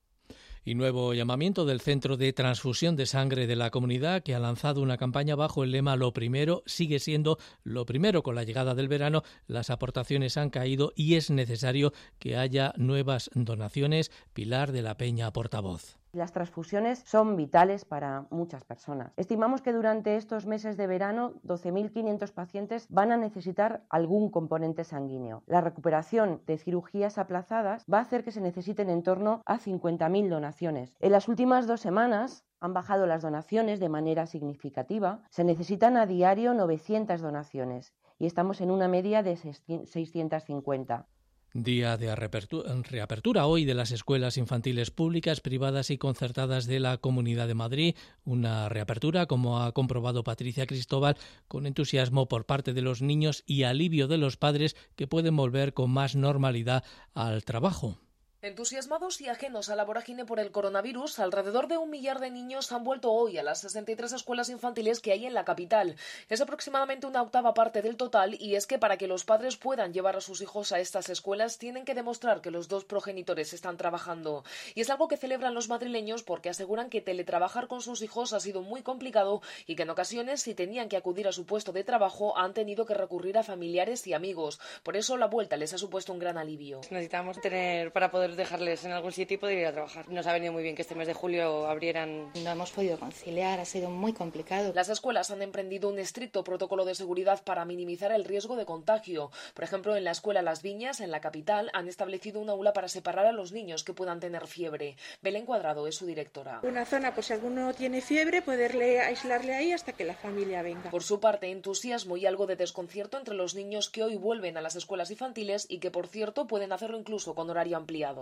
y 0.65 0.75
nuevo 0.75 1.15
llamamiento 1.15 1.65
del 1.65 1.81
Centro 1.81 2.17
de 2.17 2.33
Transfusión 2.33 2.97
de 2.97 3.07
Sangre 3.07 3.47
de 3.47 3.57
la 3.57 3.71
Comunidad, 3.71 4.23
que 4.23 4.35
ha 4.35 4.39
lanzado 4.39 4.83
una 4.83 4.97
campaña 4.97 5.37
bajo 5.37 5.65
el 5.65 5.71
lema 5.71 5.97
Lo 5.97 6.13
primero 6.13 6.63
sigue 6.67 6.99
siendo 6.99 7.39
lo 7.63 7.87
primero. 7.87 8.23
Con 8.23 8.35
la 8.35 8.45
llegada 8.45 8.75
del 8.75 8.89
verano, 8.89 9.23
las 9.47 9.71
aportaciones 9.71 10.37
han 10.37 10.51
caído 10.51 10.93
y 10.97 11.15
es 11.15 11.31
necesario 11.31 11.93
que 12.19 12.37
haya 12.37 12.73
nuevas 12.77 13.31
donaciones. 13.35 14.11
Pilar 14.33 14.73
de 14.73 14.83
la 14.83 14.97
Peña, 14.97 15.33
portavoz. 15.33 16.00
Las 16.13 16.33
transfusiones 16.33 17.03
son 17.07 17.37
vitales 17.37 17.85
para 17.85 18.27
muchas 18.31 18.65
personas. 18.65 19.13
Estimamos 19.17 19.63
que 19.63 19.73
durante 19.73 20.17
estos 20.17 20.45
meses 20.45 20.77
de 20.77 20.89
verano 20.89 21.35
12.500 21.45 22.33
pacientes 22.33 22.87
van 22.89 23.13
a 23.13 23.17
necesitar 23.17 23.85
algún 23.89 24.29
componente 24.29 24.83
sanguíneo. 24.83 25.45
La 25.47 25.61
recuperación 25.61 26.43
de 26.47 26.59
cirugías 26.59 27.17
aplazadas 27.17 27.85
va 27.93 27.99
a 27.99 28.03
hacer 28.03 28.25
que 28.25 28.33
se 28.33 28.41
necesiten 28.41 28.91
en 28.91 29.05
torno 29.05 29.43
a 29.47 29.59
50.000 29.59 30.29
donaciones. 30.29 30.97
En 30.99 31.13
las 31.13 31.29
últimas 31.29 31.69
dos 31.69 31.81
semanas 31.81 32.45
han 32.59 32.75
bajado 32.75 33.07
las 33.07 33.23
donaciones 33.23 33.79
de 33.79 33.89
manera 33.89 34.27
significativa. 34.27 35.23
Se 35.31 35.45
necesitan 35.45 35.97
a 35.97 36.07
diario 36.07 36.55
900 36.55 37.21
donaciones 37.21 37.95
y 38.19 38.27
estamos 38.27 38.61
en 38.61 38.73
una 38.73 38.89
media 38.89 39.23
de 39.23 39.37
650. 39.37 41.07
Día 41.53 41.97
de 41.97 42.15
reapertura 42.15 43.47
hoy 43.47 43.65
de 43.65 43.75
las 43.75 43.91
escuelas 43.91 44.37
infantiles 44.37 44.93
públicas, 44.93 45.41
privadas 45.41 45.91
y 45.91 45.99
concertadas 45.99 46.67
de 46.67 46.79
la 46.79 46.99
Comunidad 46.99 47.49
de 47.49 47.55
Madrid. 47.55 47.97
Una 48.25 48.69
reapertura, 48.69 49.27
como 49.27 49.61
ha 49.61 49.73
comprobado 49.73 50.23
Patricia 50.23 50.69
Cristóbal, 50.69 51.17
con 51.49 51.67
entusiasmo 51.67 52.29
por 52.29 52.47
parte 52.47 52.73
de 52.73 52.83
los 52.83 53.03
niños 53.03 53.43
y 53.47 53.65
alivio 53.65 54.07
de 54.07 54.19
los 54.19 54.37
padres 54.37 54.77
que 54.95 55.09
pueden 55.09 55.35
volver 55.35 55.75
con 55.75 55.91
más 55.91 56.15
normalidad 56.15 56.85
al 57.15 57.43
trabajo. 57.43 57.99
Entusiasmados 58.43 59.21
y 59.21 59.29
ajenos 59.29 59.69
a 59.69 59.77
la 59.77 59.85
vorágine 59.85 60.25
por 60.25 60.41
el 60.41 60.51
coronavirus, 60.51 61.19
alrededor 61.19 61.69
de 61.69 61.77
un 61.77 61.91
millar 61.91 62.21
de 62.21 62.31
niños 62.31 62.73
han 62.73 62.85
vuelto 62.85 63.13
hoy 63.13 63.37
a 63.37 63.43
las 63.43 63.61
63 63.61 64.15
escuelas 64.15 64.49
infantiles 64.49 65.01
que 65.01 65.13
hay 65.13 65.27
en 65.27 65.35
la 65.35 65.45
capital. 65.45 65.97
Es 66.31 66.41
aproximadamente 66.41 67.07
una 67.07 67.21
octava 67.21 67.53
parte 67.53 67.83
del 67.83 67.99
total 67.99 68.39
y 68.41 68.55
es 68.55 68.67
que 68.67 68.79
para 68.79 68.97
que 68.97 69.09
los 69.09 69.27
padres 69.27 69.59
puedan 69.59 69.93
llevar 69.93 70.17
a 70.17 70.23
sus 70.23 70.41
hijos 70.41 70.73
a 70.73 70.81
estas 70.81 71.11
escuelas 71.11 71.59
tienen 71.59 71.85
que 71.85 71.95
demostrar 71.95 72.41
que 72.41 72.51
los 72.51 72.69
dos 72.69 72.87
progenitores 72.87 73.53
están 73.53 73.77
trabajando. 73.77 74.43
Y 74.75 74.81
es 74.81 74.89
algo 74.89 75.07
que 75.07 75.19
celebran 75.19 75.53
los 75.53 75.69
madrileños 75.69 76.23
porque 76.23 76.49
aseguran 76.49 76.89
que 76.89 77.03
teletrabajar 77.03 77.69
con 77.69 77.83
sus 77.83 78.01
hijos 78.01 78.33
ha 78.33 78.41
sido 78.41 78.63
muy 78.63 78.81
complicado 78.81 79.43
y 79.67 79.77
que 79.77 79.83
en 79.83 79.91
ocasiones 79.91 80.41
si 80.41 80.55
tenían 80.55 80.89
que 80.89 80.97
acudir 80.97 81.29
a 81.29 81.33
su 81.33 81.45
puesto 81.45 81.73
de 81.73 81.85
trabajo 81.85 82.39
han 82.39 82.55
tenido 82.55 82.87
que 82.87 82.95
recurrir 82.95 83.37
a 83.37 83.43
familiares 83.43 84.07
y 84.07 84.15
amigos. 84.15 84.61
Por 84.83 84.97
eso 84.97 85.19
la 85.19 85.27
vuelta 85.27 85.59
les 85.59 85.75
ha 85.75 85.79
supuesto 85.79 86.15
un 86.15 86.19
gran 86.19 86.39
alivio. 86.39 86.81
Necesitamos 86.91 87.39
tener 87.43 87.93
para 87.93 88.11
poder 88.11 88.30
dejarles 88.37 88.85
en 88.85 88.93
algún 88.93 89.13
sitio 89.13 89.35
y 89.35 89.39
poder 89.39 89.59
ir 89.59 89.67
a 89.67 89.73
trabajar. 89.73 90.09
Nos 90.09 90.27
ha 90.27 90.33
venido 90.33 90.53
muy 90.53 90.63
bien 90.63 90.75
que 90.75 90.83
este 90.83 90.95
mes 90.95 91.07
de 91.07 91.15
julio 91.15 91.67
abrieran. 91.67 92.31
No 92.43 92.51
hemos 92.51 92.71
podido 92.71 92.99
conciliar, 92.99 93.61
ha 93.61 93.65
sido 93.65 93.91
muy 93.91 94.13
complicado. 94.13 94.73
Las 94.75 94.89
escuelas 94.89 95.31
han 95.31 95.43
emprendido 95.43 95.89
un 95.89 95.99
estricto 95.99 96.45
protocolo 96.45 96.85
de 96.85 96.95
seguridad 96.95 97.43
para 97.45 97.65
minimizar 97.65 98.13
el 98.13 98.25
riesgo 98.25 98.57
de 98.57 98.67
contagio. 98.67 99.31
Por 99.55 99.65
ejemplo, 99.65 99.97
en 99.97 100.05
la 100.05 100.13
escuela 100.13 100.43
Las 100.43 100.63
Viñas, 100.63 101.01
en 101.01 101.11
la 101.11 101.21
capital, 101.21 101.71
han 101.73 101.89
establecido 101.89 102.41
un 102.41 102.51
aula 102.51 102.73
para 102.73 102.89
separar 102.89 103.27
a 103.27 103.33
los 103.33 103.53
niños 103.53 103.85
que 103.85 103.95
puedan 103.95 104.21
tener 104.21 104.47
fiebre. 104.47 104.97
Belén 105.23 105.47
Cuadrado 105.47 105.87
es 105.87 105.97
su 105.97 106.07
directora. 106.07 106.61
Una 106.63 106.85
zona, 106.85 107.15
por 107.15 107.25
si 107.25 107.33
alguno 107.33 107.73
tiene 107.75 108.01
fiebre, 108.01 108.43
poderle 108.43 109.01
aislarle 109.01 109.55
ahí 109.55 109.73
hasta 109.73 109.93
que 109.93 110.05
la 110.05 110.15
familia 110.15 110.63
venga. 110.63 110.91
Por 110.91 111.03
su 111.03 111.21
parte, 111.21 111.51
entusiasmo 111.51 112.17
y 112.17 112.27
algo 112.27 112.47
de 112.47 112.57
desconcierto 112.57 113.19
entre 113.19 113.35
los 113.35 113.55
niños 113.55 113.91
que 113.91 114.03
hoy 114.03 114.17
vuelven 114.17 114.57
a 114.57 114.61
las 114.61 114.77
escuelas 114.77 115.11
infantiles 115.11 115.67
y 115.69 115.79
que, 115.79 115.91
por 115.91 116.07
cierto, 116.07 116.47
pueden 116.47 116.73
hacerlo 116.73 116.99
incluso 116.99 117.35
con 117.35 117.51
horario 117.51 117.77
ampliado. 117.77 118.20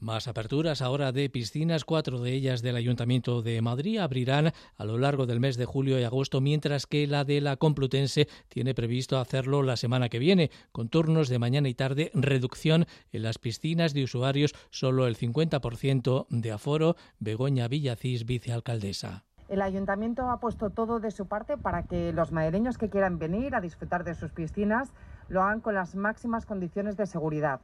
Más 0.00 0.28
aperturas 0.28 0.80
ahora 0.80 1.12
de 1.12 1.28
piscinas, 1.28 1.84
cuatro 1.84 2.20
de 2.20 2.32
ellas 2.32 2.62
del 2.62 2.76
Ayuntamiento 2.76 3.42
de 3.42 3.60
Madrid 3.60 3.98
abrirán 3.98 4.52
a 4.78 4.84
lo 4.86 4.96
largo 4.96 5.26
del 5.26 5.40
mes 5.40 5.58
de 5.58 5.66
julio 5.66 6.00
y 6.00 6.04
agosto, 6.04 6.40
mientras 6.40 6.86
que 6.86 7.06
la 7.06 7.24
de 7.24 7.42
la 7.42 7.58
Complutense 7.58 8.26
tiene 8.48 8.74
previsto 8.74 9.18
hacerlo 9.18 9.62
la 9.62 9.76
semana 9.76 10.08
que 10.08 10.18
viene, 10.18 10.50
con 10.72 10.88
turnos 10.88 11.28
de 11.28 11.38
mañana 11.38 11.68
y 11.68 11.74
tarde, 11.74 12.10
reducción 12.14 12.86
en 13.12 13.22
las 13.24 13.36
piscinas 13.36 13.92
de 13.92 14.04
usuarios, 14.04 14.54
solo 14.70 15.06
el 15.06 15.18
50% 15.18 16.26
de 16.30 16.50
aforo. 16.50 16.96
Begoña 17.18 17.68
Villacís, 17.68 18.24
vicealcaldesa. 18.24 19.24
El 19.50 19.60
ayuntamiento 19.60 20.30
ha 20.30 20.40
puesto 20.40 20.70
todo 20.70 21.00
de 21.00 21.10
su 21.10 21.26
parte 21.26 21.58
para 21.58 21.82
que 21.82 22.14
los 22.14 22.32
madrileños 22.32 22.78
que 22.78 22.88
quieran 22.88 23.18
venir 23.18 23.54
a 23.54 23.60
disfrutar 23.60 24.04
de 24.04 24.14
sus 24.14 24.30
piscinas 24.30 24.94
lo 25.28 25.42
hagan 25.42 25.60
con 25.60 25.74
las 25.74 25.94
máximas 25.94 26.46
condiciones 26.46 26.96
de 26.96 27.04
seguridad. 27.04 27.60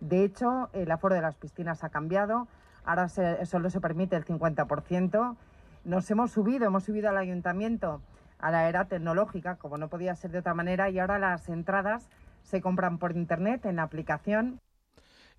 De 0.00 0.24
hecho, 0.24 0.70
el 0.72 0.90
aforo 0.90 1.14
de 1.14 1.20
las 1.20 1.36
piscinas 1.36 1.84
ha 1.84 1.90
cambiado, 1.90 2.48
ahora 2.84 3.08
solo 3.08 3.70
se 3.70 3.80
permite 3.80 4.16
el 4.16 4.24
50%. 4.24 5.36
Nos 5.84 6.10
hemos 6.10 6.30
subido, 6.30 6.66
hemos 6.66 6.84
subido 6.84 7.10
al 7.10 7.18
ayuntamiento 7.18 8.00
a 8.38 8.50
la 8.50 8.68
era 8.68 8.86
tecnológica, 8.86 9.56
como 9.56 9.76
no 9.76 9.88
podía 9.88 10.14
ser 10.14 10.30
de 10.30 10.38
otra 10.38 10.54
manera, 10.54 10.88
y 10.88 10.98
ahora 10.98 11.18
las 11.18 11.48
entradas 11.48 12.08
se 12.42 12.60
compran 12.60 12.98
por 12.98 13.14
internet 13.14 13.66
en 13.66 13.76
la 13.76 13.82
aplicación 13.82 14.60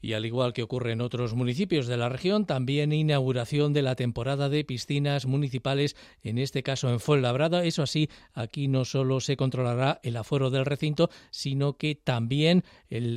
y 0.01 0.13
al 0.13 0.25
igual 0.25 0.53
que 0.53 0.63
ocurre 0.63 0.91
en 0.91 1.01
otros 1.01 1.33
municipios 1.33 1.87
de 1.87 1.97
la 1.97 2.09
región, 2.09 2.45
también 2.45 2.91
inauguración 2.91 3.73
de 3.73 3.81
la 3.81 3.95
temporada 3.95 4.49
de 4.49 4.63
piscinas 4.63 5.25
municipales, 5.25 5.95
en 6.23 6.37
este 6.37 6.63
caso 6.63 6.89
en 6.89 6.99
Fuenlabrada. 6.99 7.63
Eso 7.63 7.83
así, 7.83 8.09
aquí 8.33 8.67
no 8.67 8.85
solo 8.85 9.19
se 9.19 9.37
controlará 9.37 9.99
el 10.03 10.17
aforo 10.17 10.49
del 10.49 10.65
recinto, 10.65 11.09
sino 11.29 11.77
que 11.77 11.95
también 11.95 12.63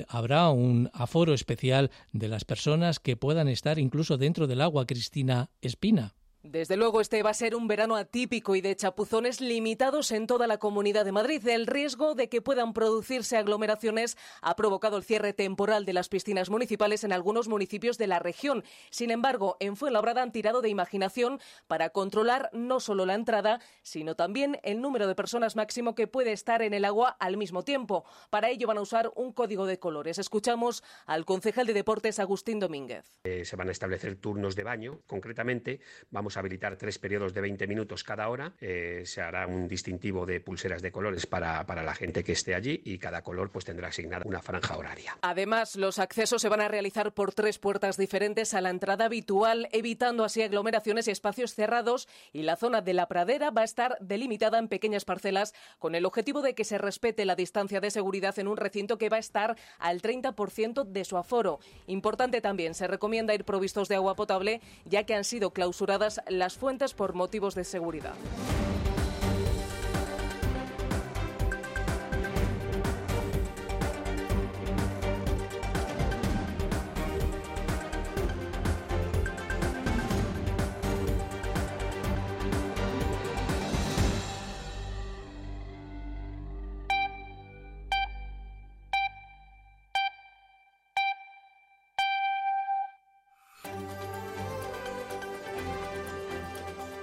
habrá 0.09 0.51
un 0.51 0.91
aforo 0.93 1.35
especial 1.35 1.91
de 2.13 2.29
las 2.29 2.45
personas 2.45 3.01
que 3.01 3.17
puedan 3.17 3.49
estar 3.49 3.79
incluso 3.79 4.19
dentro 4.19 4.47
del 4.47 4.61
agua. 4.61 4.87
Cristina 4.87 5.51
Espina. 5.61 6.15
Desde 6.45 6.77
luego, 6.77 7.01
este 7.01 7.23
va 7.23 7.31
a 7.31 7.35
ser 7.35 7.57
un 7.57 7.69
verano 7.69 7.97
atípico 7.97 8.55
y 8.55 8.61
de 8.61 8.77
chapuzones 8.77 9.41
limitados 9.41 10.13
en 10.13 10.27
toda 10.27 10.47
la 10.47 10.59
comunidad 10.59 11.07
de 11.07 11.11
Madrid. 11.11 11.49
El 11.49 11.67
riesgo 11.67 12.15
de 12.15 12.29
que 12.29 12.43
puedan 12.43 12.75
producirse 12.75 13.39
aglomeraciones 13.39 14.19
ha 14.43 14.55
provocado 14.55 14.99
el 14.99 15.05
cierre 15.05 15.33
temporal 15.33 15.87
de 15.87 15.95
las 15.95 16.11
piscinas 16.11 16.51
municipales 16.51 17.03
en 17.03 17.15
algunos 17.15 17.49
municipios 17.49 17.97
de 17.97 18.09
la 18.09 18.19
región. 18.19 18.63
Sin 18.91 19.11
embargo, 19.11 19.57
en 19.59 19.75
Fuenlabrada 19.75 20.21
han 20.21 20.33
tirado 20.33 20.61
de 20.61 20.69
imaginación 20.69 21.41
para 21.67 21.89
controlar 21.89 22.51
no 22.53 22.79
solo 22.79 23.07
la 23.07 23.15
entrada, 23.15 23.63
sino 23.81 24.15
también 24.15 24.61
el 24.65 24.83
número 24.83 25.07
de 25.07 25.15
personas 25.15 25.57
máximo 25.57 25.95
que 25.95 26.09
puede 26.09 26.33
estar 26.33 26.61
en 26.61 26.75
el 26.75 26.85
agua 26.85 27.17
al 27.21 27.39
mismo 27.39 27.65
tiempo. 27.65 28.05
Para 28.29 28.51
ello 28.51 28.67
van 28.67 28.77
a 28.77 28.83
usar 28.83 29.11
un 29.17 29.33
código 29.33 29.65
de 29.65 29.79
colores. 29.79 30.19
Escuchamos 30.19 30.85
al 31.07 31.25
concejal 31.25 31.67
de 31.67 31.73
deportes 31.73 32.19
Agustín 32.19 32.61
Domínguez. 32.61 33.17
Eh, 33.25 33.47
se 33.47 33.57
van 33.57 33.71
a 33.71 33.73
establecer 33.73 34.17
turnos 34.17 34.55
de 34.55 34.63
baño. 34.63 35.01
Concretamente, 35.07 35.81
vamos 36.11 36.34
vamos 36.35 36.39
a 36.39 36.41
habilitar 36.41 36.77
tres 36.77 36.99
periodos 36.99 37.33
de 37.33 37.41
20 37.41 37.67
minutos 37.69 38.03
cada 38.03 38.29
hora. 38.29 38.53
Eh, 38.61 39.03
se 39.05 39.21
hará 39.21 39.47
un 39.47 39.69
distintivo 39.69 40.27
de 40.27 40.41
pulseras 40.41 40.83
de 40.83 40.91
colores 40.91 41.27
para, 41.27 41.65
para 41.65 41.85
la 41.85 41.95
gente 41.95 42.25
que 42.25 42.33
esté 42.33 42.57
allí 42.57 42.81
y 42.85 42.99
cada 42.99 43.23
color 43.23 43.51
pues 43.51 43.65
tendrá 43.65 43.89
asignada 43.89 44.25
una 44.27 44.43
franja 44.43 44.77
horaria. 44.77 45.17
Además, 45.23 45.77
los 45.77 46.01
accesos 46.01 46.43
se 46.43 46.49
van 46.49 46.61
a 46.61 46.67
realizar 46.67 47.13
por 47.13 47.35
tres 47.35 47.59
puertas 47.59 47.97
diferentes 47.97 48.53
a 48.53 48.61
la 48.61 48.71
entrada 48.71 49.05
habitual, 49.05 49.69
evitando 49.71 50.25
así 50.25 50.43
aglomeraciones 50.43 51.07
y 51.07 51.13
espacios 51.13 51.55
cerrados 51.55 52.09
y 52.33 52.43
la 52.43 52.57
zona 52.57 52.81
de 52.81 52.95
la 52.95 53.07
pradera 53.07 53.51
va 53.51 53.61
a 53.61 53.65
estar 53.65 53.97
delimitada 54.01 54.59
en 54.59 54.69
pequeñas 54.69 55.05
parcelas 55.05 55.55
con 55.79 55.95
el 55.95 56.05
objetivo 56.05 56.43
de 56.43 56.55
que 56.55 56.65
se 56.65 56.79
respete 56.79 57.27
la 57.27 57.37
distancia 57.37 57.81
de 57.81 57.93
seguridad 57.93 58.37
en 58.41 58.49
un 58.49 58.57
recinto 58.57 58.99
que 58.99 59.09
va 59.09 59.19
a 59.19 59.21
estar 59.21 59.57
al 59.79 60.03
30% 60.03 60.85
de 60.85 61.05
su 61.05 61.17
aforo. 61.17 61.61
Importante 61.87 62.41
también, 62.41 62.75
se 62.75 62.89
recomienda 62.89 63.35
ir 63.35 63.45
provistos 63.45 63.89
de 63.89 63.95
agua 63.95 64.17
potable 64.17 64.61
ya 64.85 65.05
que 65.05 65.15
han 65.15 65.25
sido 65.25 65.53
clausuradas 65.53 66.24
las 66.29 66.57
fuentes 66.57 66.95
por 66.95 67.15
motivos 67.15 67.55
de 67.55 67.65
seguridad. 67.65 68.15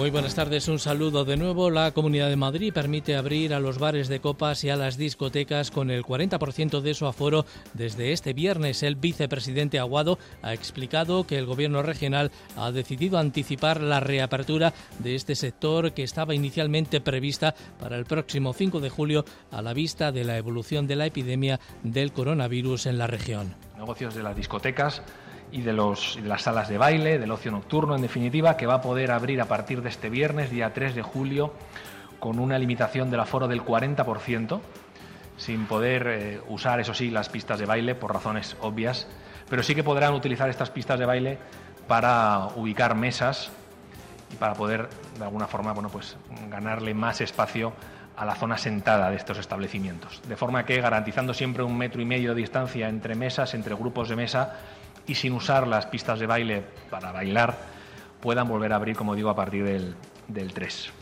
Muy 0.00 0.08
buenas 0.08 0.34
tardes, 0.34 0.66
un 0.68 0.78
saludo 0.78 1.26
de 1.26 1.36
nuevo. 1.36 1.68
La 1.68 1.90
Comunidad 1.90 2.30
de 2.30 2.36
Madrid 2.36 2.72
permite 2.72 3.16
abrir 3.16 3.52
a 3.52 3.60
los 3.60 3.78
bares 3.78 4.08
de 4.08 4.18
copas 4.18 4.64
y 4.64 4.70
a 4.70 4.76
las 4.76 4.96
discotecas 4.96 5.70
con 5.70 5.90
el 5.90 6.04
40% 6.04 6.80
de 6.80 6.94
su 6.94 7.04
aforo 7.04 7.44
desde 7.74 8.12
este 8.12 8.32
viernes. 8.32 8.82
El 8.82 8.96
vicepresidente 8.96 9.78
Aguado 9.78 10.18
ha 10.40 10.54
explicado 10.54 11.24
que 11.24 11.36
el 11.36 11.44
gobierno 11.44 11.82
regional 11.82 12.30
ha 12.56 12.72
decidido 12.72 13.18
anticipar 13.18 13.82
la 13.82 14.00
reapertura 14.00 14.72
de 15.00 15.16
este 15.16 15.34
sector 15.34 15.92
que 15.92 16.02
estaba 16.02 16.34
inicialmente 16.34 17.02
prevista 17.02 17.54
para 17.78 17.98
el 17.98 18.06
próximo 18.06 18.54
5 18.54 18.80
de 18.80 18.88
julio 18.88 19.26
a 19.50 19.60
la 19.60 19.74
vista 19.74 20.12
de 20.12 20.24
la 20.24 20.38
evolución 20.38 20.86
de 20.86 20.96
la 20.96 21.04
epidemia 21.04 21.60
del 21.82 22.14
coronavirus 22.14 22.86
en 22.86 22.96
la 22.96 23.06
región. 23.06 23.54
Negocios 23.76 24.14
de 24.14 24.22
las 24.22 24.34
discotecas 24.34 25.02
y 25.52 25.62
de, 25.62 25.72
los, 25.72 26.18
de 26.20 26.28
las 26.28 26.42
salas 26.42 26.68
de 26.68 26.78
baile, 26.78 27.18
del 27.18 27.30
ocio 27.30 27.50
nocturno, 27.50 27.94
en 27.96 28.02
definitiva, 28.02 28.56
que 28.56 28.66
va 28.66 28.74
a 28.74 28.80
poder 28.80 29.10
abrir 29.10 29.40
a 29.40 29.46
partir 29.46 29.82
de 29.82 29.88
este 29.88 30.10
viernes, 30.10 30.50
día 30.50 30.72
3 30.72 30.94
de 30.94 31.02
julio, 31.02 31.52
con 32.18 32.38
una 32.38 32.58
limitación 32.58 33.10
del 33.10 33.20
aforo 33.20 33.48
del 33.48 33.64
40%, 33.64 34.60
sin 35.36 35.66
poder 35.66 36.06
eh, 36.06 36.40
usar, 36.48 36.80
eso 36.80 36.94
sí, 36.94 37.10
las 37.10 37.28
pistas 37.28 37.58
de 37.58 37.66
baile 37.66 37.94
por 37.94 38.12
razones 38.12 38.56
obvias, 38.60 39.08
pero 39.48 39.62
sí 39.62 39.74
que 39.74 39.82
podrán 39.82 40.14
utilizar 40.14 40.48
estas 40.48 40.70
pistas 40.70 40.98
de 40.98 41.06
baile 41.06 41.38
para 41.88 42.48
ubicar 42.56 42.94
mesas 42.94 43.50
y 44.32 44.36
para 44.36 44.54
poder, 44.54 44.88
de 45.18 45.24
alguna 45.24 45.46
forma, 45.46 45.72
bueno, 45.72 45.88
pues 45.88 46.16
ganarle 46.48 46.94
más 46.94 47.20
espacio 47.20 47.72
a 48.16 48.24
la 48.24 48.34
zona 48.34 48.58
sentada 48.58 49.10
de 49.10 49.16
estos 49.16 49.38
establecimientos. 49.38 50.20
De 50.28 50.36
forma 50.36 50.64
que, 50.66 50.80
garantizando 50.80 51.32
siempre 51.32 51.62
un 51.62 51.76
metro 51.76 52.02
y 52.02 52.04
medio 52.04 52.34
de 52.34 52.42
distancia 52.42 52.88
entre 52.88 53.14
mesas, 53.14 53.54
entre 53.54 53.74
grupos 53.74 54.10
de 54.10 54.16
mesa, 54.16 54.58
y 55.10 55.16
sin 55.16 55.32
usar 55.32 55.66
las 55.66 55.86
pistas 55.86 56.20
de 56.20 56.26
baile 56.26 56.62
para 56.88 57.10
bailar 57.10 57.58
puedan 58.20 58.46
volver 58.46 58.72
a 58.72 58.76
abrir, 58.76 58.94
como 58.94 59.16
digo, 59.16 59.28
a 59.28 59.34
partir 59.34 59.64
del, 59.64 59.96
del 60.28 60.54
3. 60.54 60.92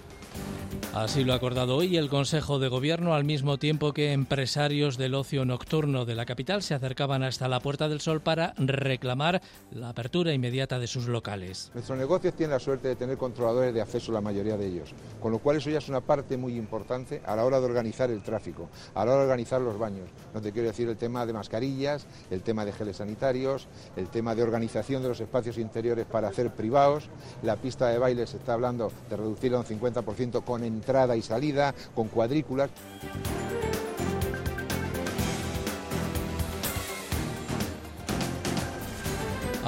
Así 0.94 1.22
lo 1.22 1.33
ha 1.33 1.37
acordado 1.37 1.77
hoy 1.77 1.96
el 1.96 2.09
Consejo 2.09 2.59
de 2.59 2.66
Gobierno, 2.66 3.14
al 3.14 3.22
mismo 3.22 3.59
tiempo 3.59 3.92
que 3.92 4.12
empresarios 4.12 4.96
del 4.96 5.14
ocio 5.14 5.44
nocturno 5.44 6.05
de 6.07 6.14
la 6.14 6.24
capital 6.24 6.62
se 6.62 6.74
acercaban 6.74 7.22
hasta 7.22 7.46
la 7.46 7.61
Puerta 7.61 7.88
del 7.88 8.01
Sol 8.01 8.20
para 8.20 8.55
reclamar 8.57 9.40
la 9.70 9.90
apertura 9.90 10.33
inmediata 10.33 10.79
de 10.79 10.87
sus 10.87 11.07
locales. 11.07 11.70
Nuestros 11.74 11.98
negocios 11.98 12.35
tienen 12.35 12.55
la 12.55 12.59
suerte 12.59 12.88
de 12.88 12.96
tener 12.96 13.16
controladores 13.16 13.72
de 13.74 13.81
acceso, 13.81 14.12
la 14.12 14.20
mayoría 14.20 14.57
de 14.57 14.66
ellos, 14.66 14.94
con 15.20 15.31
lo 15.31 15.38
cual 15.38 15.59
eso 15.59 15.70
ya 15.70 15.79
es 15.79 15.88
una 15.88 16.01
parte 16.01 16.37
muy 16.37 16.57
importante 16.57 17.22
a 17.24 17.37
la 17.37 17.44
hora 17.44 17.61
de 17.61 17.66
organizar 17.66 18.11
el 18.11 18.22
tráfico, 18.22 18.68
a 18.94 19.05
la 19.05 19.12
hora 19.12 19.20
de 19.20 19.27
organizar 19.27 19.61
los 19.61 19.79
baños. 19.79 20.09
No 20.35 20.40
te 20.40 20.53
quiero 20.53 20.68
decir 20.68 20.88
el 20.88 20.96
tema 20.96 21.27
de 21.27 21.33
mascarillas, 21.33 22.07
el 22.31 22.42
tema 22.42 22.64
de 22.64 22.72
geles 22.72 22.96
sanitarios, 22.96 23.68
el 23.96 24.09
tema 24.09 24.35
de 24.35 24.42
organización 24.42 25.03
de 25.03 25.11
los 25.11 25.20
espacios 25.20 25.59
interiores 25.59 26.07
para 26.07 26.29
hacer 26.29 26.51
privados. 26.51 27.09
La 27.42 27.57
pista 27.57 27.88
de 27.88 27.98
baile 27.98 28.27
se 28.27 28.38
está 28.38 28.55
hablando 28.55 28.90
de 29.09 29.16
reducirla 29.16 29.59
un 29.59 29.64
50% 29.64 30.28
con 30.31 30.64
entrada 30.64 31.17
y 31.17 31.23
salida, 31.23 31.75
con 31.95 32.09
cuadrículas. 32.09 32.71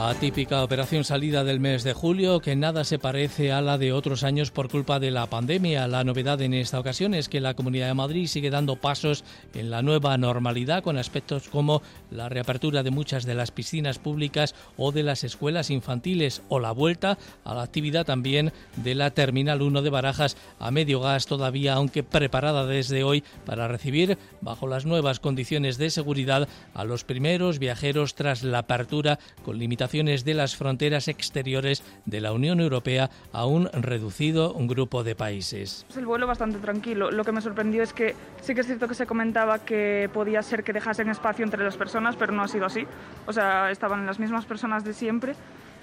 Atípica 0.08 0.64
operación 0.64 1.04
salida 1.04 1.44
del 1.44 1.60
mes 1.60 1.84
de 1.84 1.92
julio 1.92 2.40
que 2.40 2.56
nada 2.56 2.84
se 2.84 2.98
parece 2.98 3.52
a 3.52 3.60
la 3.60 3.76
de 3.76 3.92
otros 3.92 4.24
años 4.24 4.50
por 4.50 4.70
culpa 4.70 4.98
de 4.98 5.10
la 5.10 5.26
pandemia. 5.26 5.86
La 5.88 6.04
novedad 6.04 6.40
en 6.40 6.54
esta 6.54 6.80
ocasión 6.80 7.12
es 7.12 7.28
que 7.28 7.38
la 7.38 7.52
Comunidad 7.52 7.88
de 7.88 7.94
Madrid 7.94 8.26
sigue 8.26 8.48
dando 8.48 8.76
pasos 8.76 9.24
en 9.52 9.68
la 9.68 9.82
nueva 9.82 10.16
normalidad 10.16 10.82
con 10.82 10.96
aspectos 10.96 11.50
como 11.50 11.82
la 12.10 12.30
reapertura 12.30 12.82
de 12.82 12.90
muchas 12.90 13.26
de 13.26 13.34
las 13.34 13.50
piscinas 13.50 13.98
públicas 13.98 14.54
o 14.78 14.90
de 14.90 15.02
las 15.02 15.22
escuelas 15.22 15.68
infantiles 15.68 16.40
o 16.48 16.60
la 16.60 16.72
vuelta 16.72 17.18
a 17.44 17.54
la 17.54 17.62
actividad 17.62 18.06
también 18.06 18.54
de 18.76 18.94
la 18.94 19.10
Terminal 19.10 19.60
1 19.60 19.82
de 19.82 19.90
Barajas 19.90 20.38
a 20.58 20.70
medio 20.70 21.00
gas 21.00 21.26
todavía, 21.26 21.74
aunque 21.74 22.02
preparada 22.02 22.64
desde 22.64 23.04
hoy 23.04 23.22
para 23.44 23.68
recibir 23.68 24.16
bajo 24.40 24.66
las 24.66 24.86
nuevas 24.86 25.20
condiciones 25.20 25.76
de 25.76 25.90
seguridad 25.90 26.48
a 26.72 26.84
los 26.84 27.04
primeros 27.04 27.58
viajeros 27.58 28.14
tras 28.14 28.42
la 28.42 28.60
apertura 28.60 29.18
con 29.44 29.58
limitaciones 29.58 29.89
de 29.90 30.34
las 30.34 30.54
fronteras 30.54 31.08
exteriores 31.08 31.82
de 32.06 32.20
la 32.20 32.32
Unión 32.32 32.60
Europea 32.60 33.10
a 33.32 33.44
un 33.44 33.66
reducido 33.72 34.54
grupo 34.68 35.02
de 35.02 35.16
países. 35.16 35.84
El 35.96 36.06
vuelo 36.06 36.28
bastante 36.28 36.58
tranquilo. 36.58 37.10
Lo 37.10 37.24
que 37.24 37.32
me 37.32 37.40
sorprendió 37.40 37.82
es 37.82 37.92
que 37.92 38.14
sí 38.40 38.54
que 38.54 38.60
es 38.60 38.66
cierto 38.66 38.86
que 38.86 38.94
se 38.94 39.06
comentaba 39.06 39.58
que 39.58 40.08
podía 40.12 40.42
ser 40.42 40.62
que 40.62 40.72
dejasen 40.72 41.08
espacio 41.08 41.44
entre 41.44 41.64
las 41.64 41.76
personas, 41.76 42.14
pero 42.14 42.32
no 42.32 42.42
ha 42.42 42.48
sido 42.48 42.66
así. 42.66 42.86
O 43.26 43.32
sea, 43.32 43.72
estaban 43.72 44.06
las 44.06 44.20
mismas 44.20 44.44
personas 44.44 44.84
de 44.84 44.94
siempre 44.94 45.34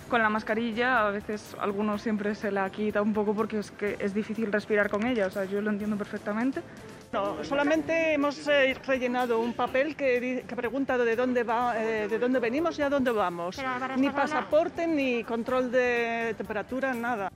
con 0.08 0.22
la 0.22 0.30
mascarilla, 0.30 1.06
a 1.06 1.12
veces 1.12 1.54
algunos 1.60 2.02
siempre 2.02 2.34
se 2.34 2.50
la 2.50 2.70
quita 2.70 3.02
un 3.02 3.14
poco 3.14 3.34
porque 3.34 3.60
es 3.60 3.72
que 3.72 3.98
es 4.00 4.14
difícil 4.14 4.54
respirar 4.54 4.90
con 4.90 5.06
ella, 5.06 5.28
o 5.28 5.30
sea, 5.30 5.44
yo 5.44 5.62
lo 5.62 5.70
entiendo 5.70 5.98
perfectamente. 5.98 6.62
No, 7.12 7.44
solamente 7.44 8.14
hemos 8.14 8.48
eh, 8.48 8.76
rellenado 8.86 9.40
un 9.40 9.54
papel 9.54 9.96
que, 9.96 10.44
que 10.48 10.56
pregunta 10.56 10.98
de 10.98 11.16
dónde, 11.16 11.44
va, 11.44 11.82
eh, 11.82 12.08
de 12.08 12.20
dónde 12.20 12.40
venimos 12.40 12.78
y 12.78 12.82
a 12.82 12.90
dónde 12.90 13.12
vamos. 13.12 13.58
Ni 13.96 14.10
pasaporte, 14.10 14.86
ni 14.88 15.24
control 15.24 15.72
de 15.72 16.36
temperatura, 16.38 16.94
nada 16.94 17.32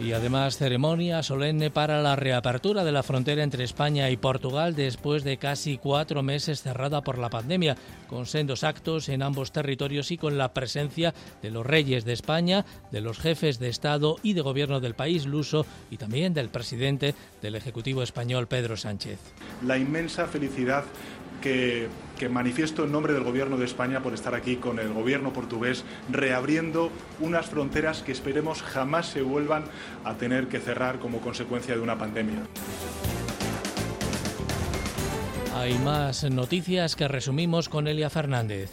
y 0.00 0.12
además 0.12 0.58
ceremonia 0.58 1.22
solemne 1.22 1.70
para 1.70 2.02
la 2.02 2.16
reapertura 2.16 2.84
de 2.84 2.92
la 2.92 3.02
frontera 3.02 3.42
entre 3.42 3.64
España 3.64 4.10
y 4.10 4.16
Portugal 4.16 4.74
después 4.74 5.24
de 5.24 5.38
casi 5.38 5.78
cuatro 5.78 6.22
meses 6.22 6.62
cerrada 6.62 7.00
por 7.00 7.18
la 7.18 7.30
pandemia, 7.30 7.76
con 8.08 8.26
sendos 8.26 8.64
actos 8.64 9.08
en 9.08 9.22
ambos 9.22 9.52
territorios 9.52 10.10
y 10.10 10.18
con 10.18 10.36
la 10.38 10.52
presencia 10.52 11.14
de 11.42 11.50
los 11.50 11.64
reyes 11.64 12.04
de 12.04 12.12
España, 12.12 12.64
de 12.92 13.00
los 13.00 13.18
jefes 13.18 13.58
de 13.58 13.68
Estado 13.68 14.16
y 14.22 14.34
de 14.34 14.42
gobierno 14.42 14.80
del 14.80 14.94
país 14.94 15.26
luso 15.26 15.66
y 15.90 15.96
también 15.96 16.34
del 16.34 16.48
presidente 16.48 17.14
del 17.40 17.54
Ejecutivo 17.54 18.02
español, 18.02 18.46
Pedro 18.46 18.76
Sánchez. 18.76 19.18
La 19.64 19.78
inmensa 19.78 20.26
felicidad 20.26 20.84
que, 21.40 21.88
manifiesto 22.30 22.84
en 22.84 22.92
nombre 22.92 23.12
del 23.12 23.24
Gobierno 23.24 23.56
de 23.56 23.64
España 23.64 24.02
por 24.02 24.14
estar 24.14 24.34
aquí 24.34 24.56
con 24.56 24.78
el 24.78 24.92
Gobierno 24.92 25.32
portugués, 25.32 25.84
reabriendo 26.10 26.90
unas 27.20 27.46
fronteras 27.46 28.02
que 28.02 28.12
esperemos 28.12 28.62
jamás 28.62 29.06
se 29.06 29.22
vuelvan 29.22 29.64
a 30.04 30.14
tener 30.14 30.48
que 30.48 30.60
cerrar 30.60 30.98
como 30.98 31.20
consecuencia 31.20 31.74
de 31.74 31.80
una 31.80 31.98
pandemia. 31.98 32.40
Hay 35.54 35.78
más 35.78 36.24
noticias 36.24 36.96
que 36.96 37.08
resumimos 37.08 37.68
con 37.68 37.88
Elia 37.88 38.10
Fernández. 38.10 38.70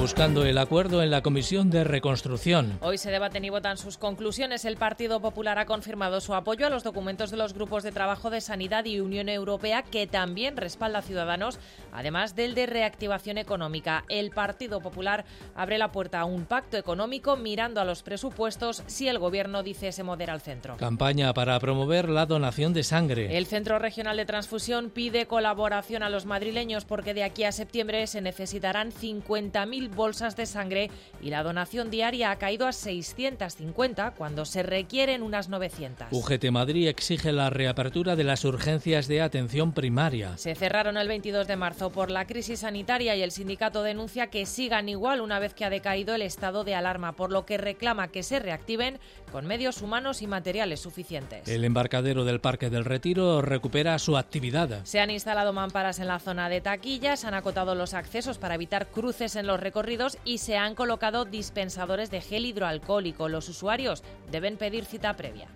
Buscando 0.00 0.46
el 0.46 0.56
acuerdo 0.56 1.02
en 1.02 1.10
la 1.10 1.20
Comisión 1.20 1.68
de 1.68 1.84
Reconstrucción. 1.84 2.78
Hoy 2.80 2.96
se 2.96 3.10
debaten 3.10 3.44
y 3.44 3.50
votan 3.50 3.76
sus 3.76 3.98
conclusiones. 3.98 4.64
El 4.64 4.78
Partido 4.78 5.20
Popular 5.20 5.58
ha 5.58 5.66
confirmado 5.66 6.22
su 6.22 6.34
apoyo 6.34 6.66
a 6.66 6.70
los 6.70 6.84
documentos 6.84 7.30
de 7.30 7.36
los 7.36 7.52
grupos 7.52 7.82
de 7.82 7.92
trabajo 7.92 8.30
de 8.30 8.40
Sanidad 8.40 8.86
y 8.86 9.00
Unión 9.00 9.28
Europea, 9.28 9.82
que 9.82 10.06
también 10.06 10.56
respalda 10.56 11.00
a 11.00 11.02
Ciudadanos, 11.02 11.58
además 11.92 12.34
del 12.34 12.54
de 12.54 12.64
reactivación 12.64 13.36
económica. 13.36 14.04
El 14.08 14.30
Partido 14.30 14.80
Popular 14.80 15.26
abre 15.54 15.76
la 15.76 15.92
puerta 15.92 16.20
a 16.20 16.24
un 16.24 16.46
pacto 16.46 16.78
económico 16.78 17.36
mirando 17.36 17.78
a 17.78 17.84
los 17.84 18.02
presupuestos 18.02 18.82
si 18.86 19.06
el 19.06 19.18
Gobierno 19.18 19.62
dice 19.62 19.92
se 19.92 20.02
modera 20.02 20.32
al 20.32 20.40
centro. 20.40 20.78
Campaña 20.78 21.34
para 21.34 21.60
promover 21.60 22.08
la 22.08 22.24
donación 22.24 22.72
de 22.72 22.84
sangre. 22.84 23.36
El 23.36 23.44
Centro 23.44 23.78
Regional 23.78 24.16
de 24.16 24.24
Transfusión 24.24 24.88
pide 24.88 25.26
colaboración 25.26 26.02
a 26.02 26.08
los 26.08 26.24
madrileños 26.24 26.86
porque 26.86 27.12
de 27.12 27.24
aquí 27.24 27.44
a 27.44 27.52
septiembre 27.52 28.06
se 28.06 28.22
necesitarán 28.22 28.92
50.000 28.92 29.89
bolsas 29.94 30.36
de 30.36 30.46
sangre 30.46 30.90
y 31.20 31.30
la 31.30 31.42
donación 31.42 31.90
diaria 31.90 32.30
ha 32.30 32.36
caído 32.36 32.66
a 32.66 32.72
650 32.72 34.12
cuando 34.12 34.44
se 34.44 34.62
requieren 34.62 35.22
unas 35.22 35.48
900. 35.48 36.08
UGT 36.10 36.50
Madrid 36.50 36.88
exige 36.88 37.32
la 37.32 37.50
reapertura 37.50 38.16
de 38.16 38.24
las 38.24 38.44
urgencias 38.44 39.08
de 39.08 39.22
atención 39.22 39.72
primaria. 39.72 40.36
Se 40.36 40.54
cerraron 40.54 40.96
el 40.96 41.08
22 41.08 41.46
de 41.46 41.56
marzo 41.56 41.90
por 41.90 42.10
la 42.10 42.26
crisis 42.26 42.60
sanitaria 42.60 43.16
y 43.16 43.22
el 43.22 43.30
sindicato 43.30 43.82
denuncia 43.82 44.28
que 44.28 44.46
sigan 44.46 44.88
igual 44.88 45.20
una 45.20 45.38
vez 45.38 45.54
que 45.54 45.64
ha 45.64 45.70
decaído 45.70 46.14
el 46.14 46.22
estado 46.22 46.64
de 46.64 46.74
alarma, 46.74 47.12
por 47.12 47.32
lo 47.32 47.44
que 47.46 47.58
reclama 47.58 48.08
que 48.08 48.22
se 48.22 48.38
reactiven 48.38 48.98
con 49.32 49.46
medios 49.46 49.82
humanos 49.82 50.22
y 50.22 50.26
materiales 50.26 50.80
suficientes. 50.80 51.48
El 51.48 51.64
embarcadero 51.64 52.24
del 52.24 52.40
Parque 52.40 52.70
del 52.70 52.84
Retiro 52.84 53.42
recupera 53.42 53.98
su 53.98 54.16
actividad. 54.16 54.84
Se 54.84 55.00
han 55.00 55.10
instalado 55.10 55.52
mamparas 55.52 55.98
en 55.98 56.08
la 56.08 56.18
zona 56.18 56.48
de 56.48 56.60
taquillas, 56.60 57.24
han 57.24 57.34
acotado 57.34 57.74
los 57.74 57.94
accesos 57.94 58.38
para 58.38 58.54
evitar 58.54 58.88
cruces 58.88 59.36
en 59.36 59.46
los 59.46 59.60
recorridos 59.60 59.79
y 60.24 60.38
se 60.38 60.58
han 60.58 60.74
colocado 60.74 61.24
dispensadores 61.24 62.10
de 62.10 62.20
gel 62.20 62.44
hidroalcohólico. 62.44 63.28
Los 63.28 63.48
usuarios 63.48 64.02
deben 64.30 64.58
pedir 64.58 64.84
cita 64.84 65.16
previa. 65.16 65.48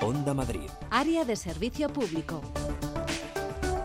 Onda 0.00 0.34
Madrid. 0.34 0.68
Área 0.90 1.24
de 1.24 1.36
servicio 1.36 1.88
público. 1.88 2.42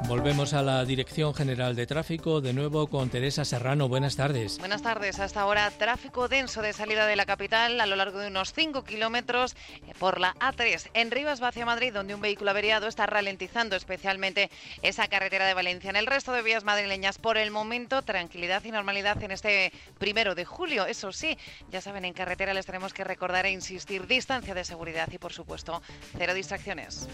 Volvemos 0.08 0.54
a 0.54 0.62
la 0.62 0.84
Dirección 0.84 1.34
General 1.34 1.76
de 1.76 1.88
Tráfico, 1.88 2.42
de 2.42 2.54
nuevo 2.54 2.88
con 2.88 3.10
Teresa 3.10 3.46
Serrano. 3.46 3.88
Buenas 3.88 4.18
tardes. 4.18 4.60
Buenas 4.60 4.82
tardes. 4.82 5.20
Hasta 5.20 5.42
ahora, 5.42 5.72
tráfico 5.72 6.28
denso 6.28 6.62
de 6.62 6.74
salida 6.74 7.08
de 7.08 7.16
la 7.16 7.26
capital 7.26 7.80
a 7.80 7.86
lo 7.86 7.96
largo 7.96 8.20
de 8.20 8.28
unos 8.28 8.54
5 8.54 8.84
kilómetros 8.84 9.56
por 10.00 10.20
la 10.20 10.36
A3 10.36 10.90
en 10.94 11.10
Rivas 11.10 11.42
hacia 11.42 11.66
Madrid, 11.66 11.94
donde 11.94 12.14
un 12.14 12.22
vehículo 12.22 12.52
averiado 12.52 12.88
está 12.88 13.06
ralentizando 13.06 13.76
especialmente 13.76 14.52
esa 14.82 15.08
carretera 15.08 15.48
de 15.48 15.54
Valencia. 15.54 15.90
En 15.90 15.96
el 15.96 16.06
resto 16.06 16.34
de 16.34 16.42
vías 16.42 16.64
madrileñas, 16.64 17.18
por 17.18 17.38
el 17.38 17.50
momento, 17.50 18.02
tranquilidad 18.02 18.64
y 18.66 18.72
normalidad 18.72 19.22
en 19.24 19.32
este 19.32 19.72
primero 20.00 20.36
de 20.36 20.46
julio. 20.46 20.86
Eso 20.86 21.12
sí, 21.14 21.38
ya 21.72 21.82
saben, 21.82 22.06
en 22.06 22.14
carretera 22.14 22.54
les 22.54 22.66
tenemos 22.66 22.94
que 22.94 23.04
recordar 23.04 23.46
e 23.46 23.52
insistir 23.52 24.06
distancia 24.06 24.54
de 24.54 24.66
seguridad 24.66 25.08
y, 25.12 25.18
por 25.18 25.32
supuesto, 25.32 25.82
cero 26.18 26.34
distracciones. 26.34 27.08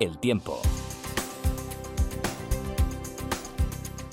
El 0.00 0.18
tiempo. 0.18 0.60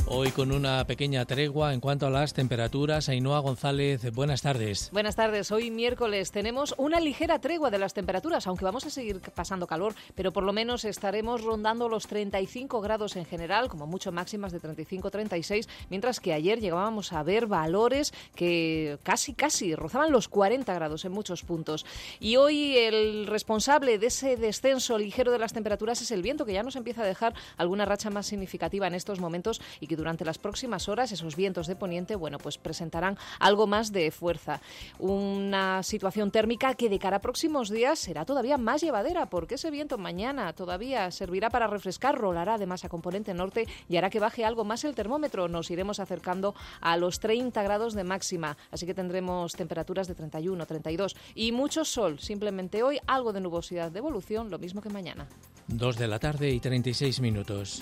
Hoy 0.07 0.29
con 0.29 0.51
una 0.51 0.85
pequeña 0.85 1.25
tregua 1.25 1.73
en 1.73 1.79
cuanto 1.79 2.05
a 2.05 2.11
las 2.11 2.35
temperaturas. 2.35 3.09
Ainhoa 3.09 3.39
González, 3.39 4.13
buenas 4.13 4.43
tardes. 4.43 4.91
Buenas 4.91 5.15
tardes. 5.15 5.51
Hoy 5.51 5.71
miércoles 5.71 6.29
tenemos 6.29 6.75
una 6.77 6.99
ligera 6.99 7.39
tregua 7.39 7.71
de 7.71 7.79
las 7.79 7.95
temperaturas, 7.95 8.45
aunque 8.45 8.65
vamos 8.65 8.85
a 8.85 8.91
seguir 8.91 9.19
pasando 9.33 9.65
calor, 9.65 9.95
pero 10.13 10.31
por 10.31 10.43
lo 10.43 10.53
menos 10.53 10.85
estaremos 10.85 11.41
rondando 11.41 11.89
los 11.89 12.05
35 12.05 12.81
grados 12.81 13.15
en 13.15 13.25
general, 13.25 13.67
como 13.67 13.87
mucho 13.87 14.11
máximas 14.11 14.51
de 14.51 14.61
35-36, 14.61 15.67
mientras 15.89 16.19
que 16.19 16.33
ayer 16.33 16.59
llegábamos 16.59 17.11
a 17.11 17.23
ver 17.23 17.47
valores 17.47 18.13
que 18.35 18.99
casi, 19.01 19.33
casi 19.33 19.73
rozaban 19.73 20.11
los 20.11 20.27
40 20.27 20.71
grados 20.75 21.03
en 21.05 21.13
muchos 21.13 21.41
puntos. 21.41 21.83
Y 22.19 22.35
hoy 22.35 22.77
el 22.77 23.25
responsable 23.25 23.97
de 23.97 24.07
ese 24.07 24.37
descenso 24.37 24.99
ligero 24.99 25.31
de 25.31 25.39
las 25.39 25.53
temperaturas 25.53 25.99
es 26.03 26.11
el 26.11 26.21
viento, 26.21 26.45
que 26.45 26.53
ya 26.53 26.61
nos 26.61 26.75
empieza 26.75 27.01
a 27.01 27.07
dejar 27.07 27.33
alguna 27.57 27.85
racha 27.85 28.11
más 28.11 28.27
significativa 28.27 28.85
en 28.85 28.93
estos 28.93 29.19
momentos 29.19 29.59
y 29.79 29.87
que 29.87 29.94
durante 29.95 30.25
las 30.25 30.37
próximas 30.37 30.89
horas 30.89 31.11
esos 31.11 31.35
vientos 31.35 31.67
de 31.67 31.75
poniente, 31.75 32.15
bueno, 32.15 32.37
pues 32.37 32.57
presentarán 32.57 33.17
algo 33.39 33.67
más 33.67 33.91
de 33.91 34.11
fuerza. 34.11 34.61
Una 34.99 35.83
situación 35.83 36.31
térmica 36.31 36.73
que 36.75 36.89
de 36.89 36.99
cara 36.99 37.17
a 37.17 37.21
próximos 37.21 37.69
días 37.69 37.99
será 37.99 38.25
todavía 38.25 38.57
más 38.57 38.81
llevadera, 38.81 39.27
porque 39.27 39.55
ese 39.55 39.71
viento 39.71 39.97
mañana 39.97 40.53
todavía 40.53 41.11
servirá 41.11 41.49
para 41.49 41.67
refrescar, 41.67 42.17
rolará 42.17 42.55
además 42.55 42.85
a 42.85 42.89
componente 42.89 43.33
norte 43.33 43.67
y 43.89 43.97
hará 43.97 44.09
que 44.09 44.19
baje 44.19 44.45
algo 44.45 44.63
más 44.63 44.83
el 44.83 44.95
termómetro. 44.95 45.47
Nos 45.47 45.71
iremos 45.71 45.99
acercando 45.99 46.55
a 46.81 46.97
los 46.97 47.19
30 47.19 47.61
grados 47.63 47.93
de 47.93 48.03
máxima, 48.03 48.57
así 48.71 48.85
que 48.85 48.93
tendremos 48.93 49.53
temperaturas 49.53 50.07
de 50.07 50.15
31, 50.15 50.65
32 50.65 51.15
y 51.35 51.51
mucho 51.51 51.85
sol. 51.85 52.19
Simplemente 52.19 52.83
hoy 52.83 52.99
algo 53.07 53.33
de 53.33 53.41
nubosidad 53.41 53.91
de 53.91 53.99
evolución, 53.99 54.49
lo 54.49 54.59
mismo 54.59 54.81
que 54.81 54.89
mañana. 54.89 55.27
Dos 55.67 55.97
de 55.97 56.07
la 56.07 56.19
tarde 56.19 56.51
y 56.51 56.59
36 56.59 57.19
minutos. 57.21 57.81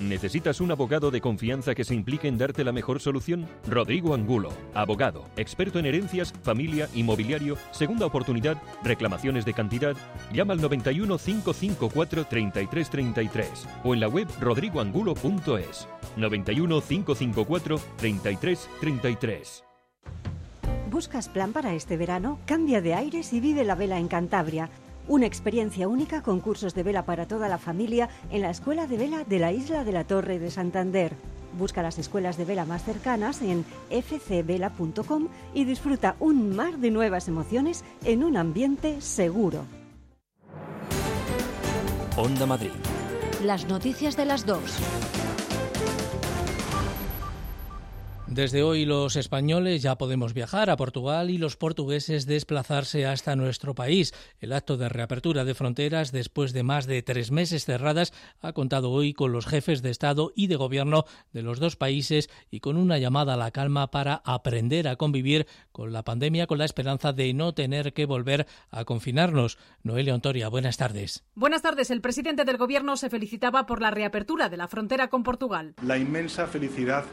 ¿Necesitas 0.00 0.60
un 0.60 0.70
abogado 0.70 1.10
de 1.10 1.20
confianza 1.20 1.74
que 1.74 1.84
se 1.84 1.94
implique 1.94 2.28
en 2.28 2.38
darte 2.38 2.62
la 2.62 2.72
mejor 2.72 3.00
solución? 3.00 3.46
Rodrigo 3.66 4.14
Angulo, 4.14 4.50
abogado, 4.74 5.24
experto 5.36 5.78
en 5.78 5.86
herencias, 5.86 6.32
familia, 6.42 6.88
inmobiliario, 6.94 7.56
segunda 7.72 8.06
oportunidad, 8.06 8.62
reclamaciones 8.84 9.44
de 9.44 9.54
cantidad. 9.54 9.96
Llama 10.32 10.52
al 10.52 10.60
91 10.60 11.18
554 11.18 12.24
3333 12.26 13.66
o 13.84 13.94
en 13.94 14.00
la 14.00 14.08
web 14.08 14.28
rodrigoangulo.es. 14.40 15.88
91 16.16 16.80
554 16.80 17.80
3333. 17.96 19.64
¿Buscas 20.90 21.28
plan 21.28 21.52
para 21.52 21.74
este 21.74 21.96
verano? 21.96 22.38
Cambia 22.46 22.80
de 22.80 22.94
aires 22.94 23.32
y 23.32 23.40
vive 23.40 23.64
la 23.64 23.74
vela 23.74 23.98
en 23.98 24.08
Cantabria. 24.08 24.70
Una 25.08 25.24
experiencia 25.24 25.88
única 25.88 26.20
con 26.20 26.40
cursos 26.40 26.74
de 26.74 26.82
vela 26.82 27.06
para 27.06 27.26
toda 27.26 27.48
la 27.48 27.56
familia 27.56 28.10
en 28.30 28.42
la 28.42 28.50
Escuela 28.50 28.86
de 28.86 28.98
Vela 28.98 29.24
de 29.24 29.38
la 29.38 29.52
Isla 29.52 29.82
de 29.82 29.92
la 29.92 30.04
Torre 30.04 30.38
de 30.38 30.50
Santander. 30.50 31.14
Busca 31.58 31.82
las 31.82 31.98
escuelas 31.98 32.36
de 32.36 32.44
vela 32.44 32.66
más 32.66 32.84
cercanas 32.84 33.40
en 33.40 33.64
fcvela.com 33.88 35.28
y 35.54 35.64
disfruta 35.64 36.14
un 36.20 36.54
mar 36.54 36.76
de 36.76 36.90
nuevas 36.90 37.26
emociones 37.26 37.84
en 38.04 38.22
un 38.22 38.36
ambiente 38.36 39.00
seguro. 39.00 39.64
Onda 42.18 42.44
Madrid. 42.44 42.70
Las 43.42 43.66
noticias 43.66 44.14
de 44.14 44.26
las 44.26 44.44
dos. 44.44 44.78
Desde 48.30 48.62
hoy 48.62 48.84
los 48.84 49.16
españoles 49.16 49.82
ya 49.82 49.96
podemos 49.96 50.34
viajar 50.34 50.68
a 50.68 50.76
Portugal 50.76 51.30
y 51.30 51.38
los 51.38 51.56
portugueses 51.56 52.26
desplazarse 52.26 53.06
hasta 53.06 53.36
nuestro 53.36 53.74
país. 53.74 54.12
El 54.40 54.52
acto 54.52 54.76
de 54.76 54.90
reapertura 54.90 55.44
de 55.44 55.54
fronteras 55.54 56.12
después 56.12 56.52
de 56.52 56.62
más 56.62 56.86
de 56.86 57.02
tres 57.02 57.30
meses 57.30 57.64
cerradas 57.64 58.12
ha 58.40 58.52
contado 58.52 58.90
hoy 58.90 59.14
con 59.14 59.32
los 59.32 59.46
jefes 59.46 59.80
de 59.80 59.90
Estado 59.90 60.30
y 60.36 60.46
de 60.46 60.56
Gobierno 60.56 61.04
de 61.32 61.42
los 61.42 61.58
dos 61.58 61.76
países 61.76 62.28
y 62.50 62.60
con 62.60 62.76
una 62.76 62.98
llamada 62.98 63.34
a 63.34 63.38
la 63.38 63.50
calma 63.50 63.90
para 63.90 64.20
aprender 64.24 64.88
a 64.88 64.96
convivir 64.96 65.46
con 65.72 65.92
la 65.92 66.04
pandemia 66.04 66.46
con 66.46 66.58
la 66.58 66.66
esperanza 66.66 67.12
de 67.12 67.32
no 67.32 67.54
tener 67.54 67.92
que 67.92 68.04
volver 68.04 68.46
a 68.70 68.84
confinarnos. 68.84 69.58
Noelia 69.82 70.14
Ontoria, 70.14 70.48
buenas 70.48 70.76
tardes. 70.76 71.24
Buenas 71.34 71.62
tardes. 71.62 71.90
El 71.90 72.02
presidente 72.02 72.44
del 72.44 72.58
Gobierno 72.58 72.96
se 72.96 73.10
felicitaba 73.10 73.64
por 73.64 73.80
la 73.80 73.90
reapertura 73.90 74.48
de 74.48 74.58
la 74.58 74.68
frontera 74.68 75.08
con 75.08 75.22
Portugal. 75.22 75.74
La 75.82 75.96
inmensa 75.96 76.46
felicidad 76.46 77.04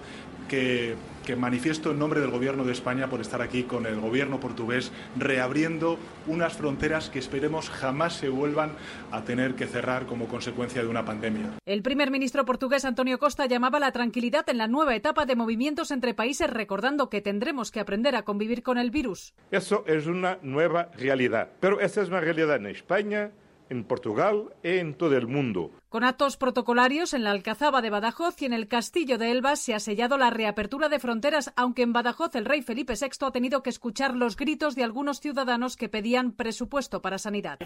que, 0.47 0.95
que, 1.25 1.35
manifiesto 1.35 1.91
en 1.91 1.99
nombre 1.99 2.21
del 2.21 2.31
Gobierno 2.31 2.63
de 2.63 2.71
España 2.71 3.09
por 3.09 3.21
estar 3.21 3.41
aquí 3.41 3.63
con 3.63 3.85
el 3.85 3.99
Gobierno 3.99 4.39
portugués, 4.39 4.91
reabriendo 5.17 5.97
unas 6.27 6.53
fronteras 6.53 7.09
que 7.09 7.19
esperemos 7.19 7.69
jamás 7.69 8.13
se 8.13 8.29
vuelvan 8.29 8.71
a 9.11 9.23
tener 9.23 9.55
que 9.55 9.67
cerrar 9.67 10.05
como 10.05 10.27
consecuencia 10.27 10.81
de 10.81 10.87
una 10.87 11.05
pandemia. 11.05 11.51
El 11.65 11.81
primer 11.81 12.11
ministro 12.11 12.45
portugués 12.45 12.85
Antonio 12.85 13.19
Costa 13.19 13.45
llamaba 13.45 13.77
a 13.77 13.81
la 13.81 13.91
tranquilidad 13.91 14.47
en 14.49 14.57
la 14.57 14.67
nueva 14.67 14.95
etapa 14.95 15.25
de 15.25 15.35
movimientos 15.35 15.91
entre 15.91 16.13
países, 16.13 16.49
recordando 16.49 17.09
que 17.09 17.21
tendremos 17.21 17.71
que 17.71 17.79
aprender 17.79 18.15
a 18.15 18.23
convivir 18.23 18.63
con 18.63 18.77
el 18.77 18.91
virus. 18.91 19.33
Eso 19.51 19.83
es 19.87 20.07
una 20.07 20.39
nueva 20.41 20.89
realidad, 20.97 21.49
pero 21.59 21.79
esa 21.79 22.01
es 22.01 22.09
una 22.09 22.21
realidad 22.21 22.55
en 22.55 22.67
España 22.67 23.31
en 23.70 23.84
Portugal 23.84 24.53
e 24.63 24.80
en 24.80 24.95
todo 24.95 25.18
el 25.18 25.28
mundo. 25.28 25.72
Con 25.89 26.03
actos 26.03 26.38
protocolarios 26.38 27.13
en 27.13 27.24
la 27.24 27.32
Alcazaba 27.32 27.82
de 27.82 27.89
Badajoz 27.89 28.41
y 28.41 28.45
en 28.45 28.53
el 28.53 28.68
Castillo 28.68 29.18
de 29.18 29.32
Elvas 29.32 29.59
se 29.59 29.74
ha 29.74 29.80
sellado 29.80 30.18
la 30.18 30.30
reapertura 30.30 30.89
de 30.89 30.99
fronteras, 30.99 31.53
aunque 31.55 31.84
en 31.84 31.93
Badajoz 31.93 32.36
el 32.36 32.45
rey 32.45 32.61
Felipe 32.61 32.93
VI 32.99 33.26
ha 33.26 33.32
tenido 33.32 33.63
que 33.63 33.70
escuchar 33.70 34.16
los 34.16 34.36
gritos 34.36 34.76
de 34.76 34.84
algunos 34.84 35.20
ciudadanos 35.20 35.78
que 35.78 35.89
pedían 35.89 36.32
presupuesto 36.32 37.01
para 37.01 37.18
sanidad. 37.18 37.59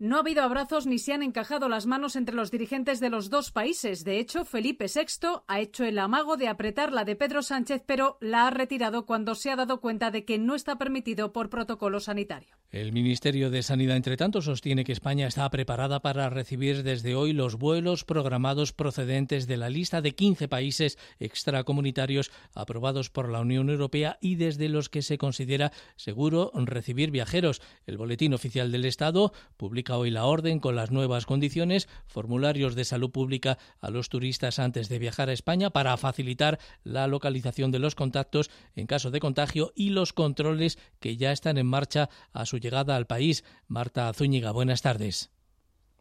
No 0.00 0.16
ha 0.16 0.20
habido 0.20 0.42
abrazos 0.42 0.86
ni 0.86 0.98
se 0.98 1.12
han 1.12 1.22
encajado 1.22 1.68
las 1.68 1.84
manos 1.84 2.16
entre 2.16 2.34
los 2.34 2.50
dirigentes 2.50 3.00
de 3.00 3.10
los 3.10 3.28
dos 3.28 3.50
países. 3.50 4.02
De 4.02 4.18
hecho, 4.18 4.46
Felipe 4.46 4.86
VI 4.86 5.42
ha 5.46 5.60
hecho 5.60 5.84
el 5.84 5.98
amago 5.98 6.38
de 6.38 6.48
apretar 6.48 6.90
la 6.90 7.04
de 7.04 7.16
Pedro 7.16 7.42
Sánchez, 7.42 7.82
pero 7.84 8.16
la 8.22 8.46
ha 8.46 8.50
retirado 8.50 9.04
cuando 9.04 9.34
se 9.34 9.50
ha 9.50 9.56
dado 9.56 9.82
cuenta 9.82 10.10
de 10.10 10.24
que 10.24 10.38
no 10.38 10.54
está 10.54 10.78
permitido 10.78 11.34
por 11.34 11.50
protocolo 11.50 12.00
sanitario. 12.00 12.56
El 12.70 12.92
Ministerio 12.92 13.50
de 13.50 13.62
Sanidad, 13.62 13.96
entre 13.96 14.16
tanto, 14.16 14.40
sostiene 14.40 14.84
que 14.84 14.92
España 14.92 15.26
está 15.26 15.50
preparada 15.50 16.00
para 16.00 16.30
recibir 16.30 16.82
desde 16.82 17.14
hoy 17.14 17.34
los 17.34 17.56
vuelos 17.56 18.04
programados 18.04 18.72
procedentes 18.72 19.46
de 19.46 19.58
la 19.58 19.68
lista 19.68 20.00
de 20.00 20.12
15 20.14 20.48
países 20.48 20.96
extracomunitarios 21.18 22.30
aprobados 22.54 23.10
por 23.10 23.28
la 23.28 23.40
Unión 23.40 23.68
Europea 23.68 24.16
y 24.22 24.36
desde 24.36 24.70
los 24.70 24.88
que 24.88 25.02
se 25.02 25.18
considera 25.18 25.72
seguro 25.96 26.52
recibir 26.54 27.10
viajeros. 27.10 27.60
El 27.84 27.98
Boletín 27.98 28.32
Oficial 28.32 28.72
del 28.72 28.86
Estado 28.86 29.34
publica 29.58 29.89
hoy 29.96 30.10
la 30.10 30.26
orden 30.26 30.60
con 30.60 30.76
las 30.76 30.90
nuevas 30.90 31.26
condiciones, 31.26 31.88
formularios 32.06 32.74
de 32.74 32.84
salud 32.84 33.10
pública 33.10 33.58
a 33.80 33.90
los 33.90 34.08
turistas 34.08 34.58
antes 34.58 34.88
de 34.88 34.98
viajar 34.98 35.28
a 35.28 35.32
España 35.32 35.70
para 35.70 35.96
facilitar 35.96 36.58
la 36.84 37.06
localización 37.06 37.70
de 37.70 37.78
los 37.78 37.94
contactos 37.94 38.50
en 38.74 38.86
caso 38.86 39.10
de 39.10 39.20
contagio 39.20 39.72
y 39.74 39.90
los 39.90 40.12
controles 40.12 40.78
que 41.00 41.16
ya 41.16 41.32
están 41.32 41.58
en 41.58 41.66
marcha 41.66 42.10
a 42.32 42.46
su 42.46 42.58
llegada 42.58 42.96
al 42.96 43.06
país. 43.06 43.44
Marta 43.66 44.12
Zúñiga, 44.12 44.52
buenas 44.52 44.82
tardes. 44.82 45.30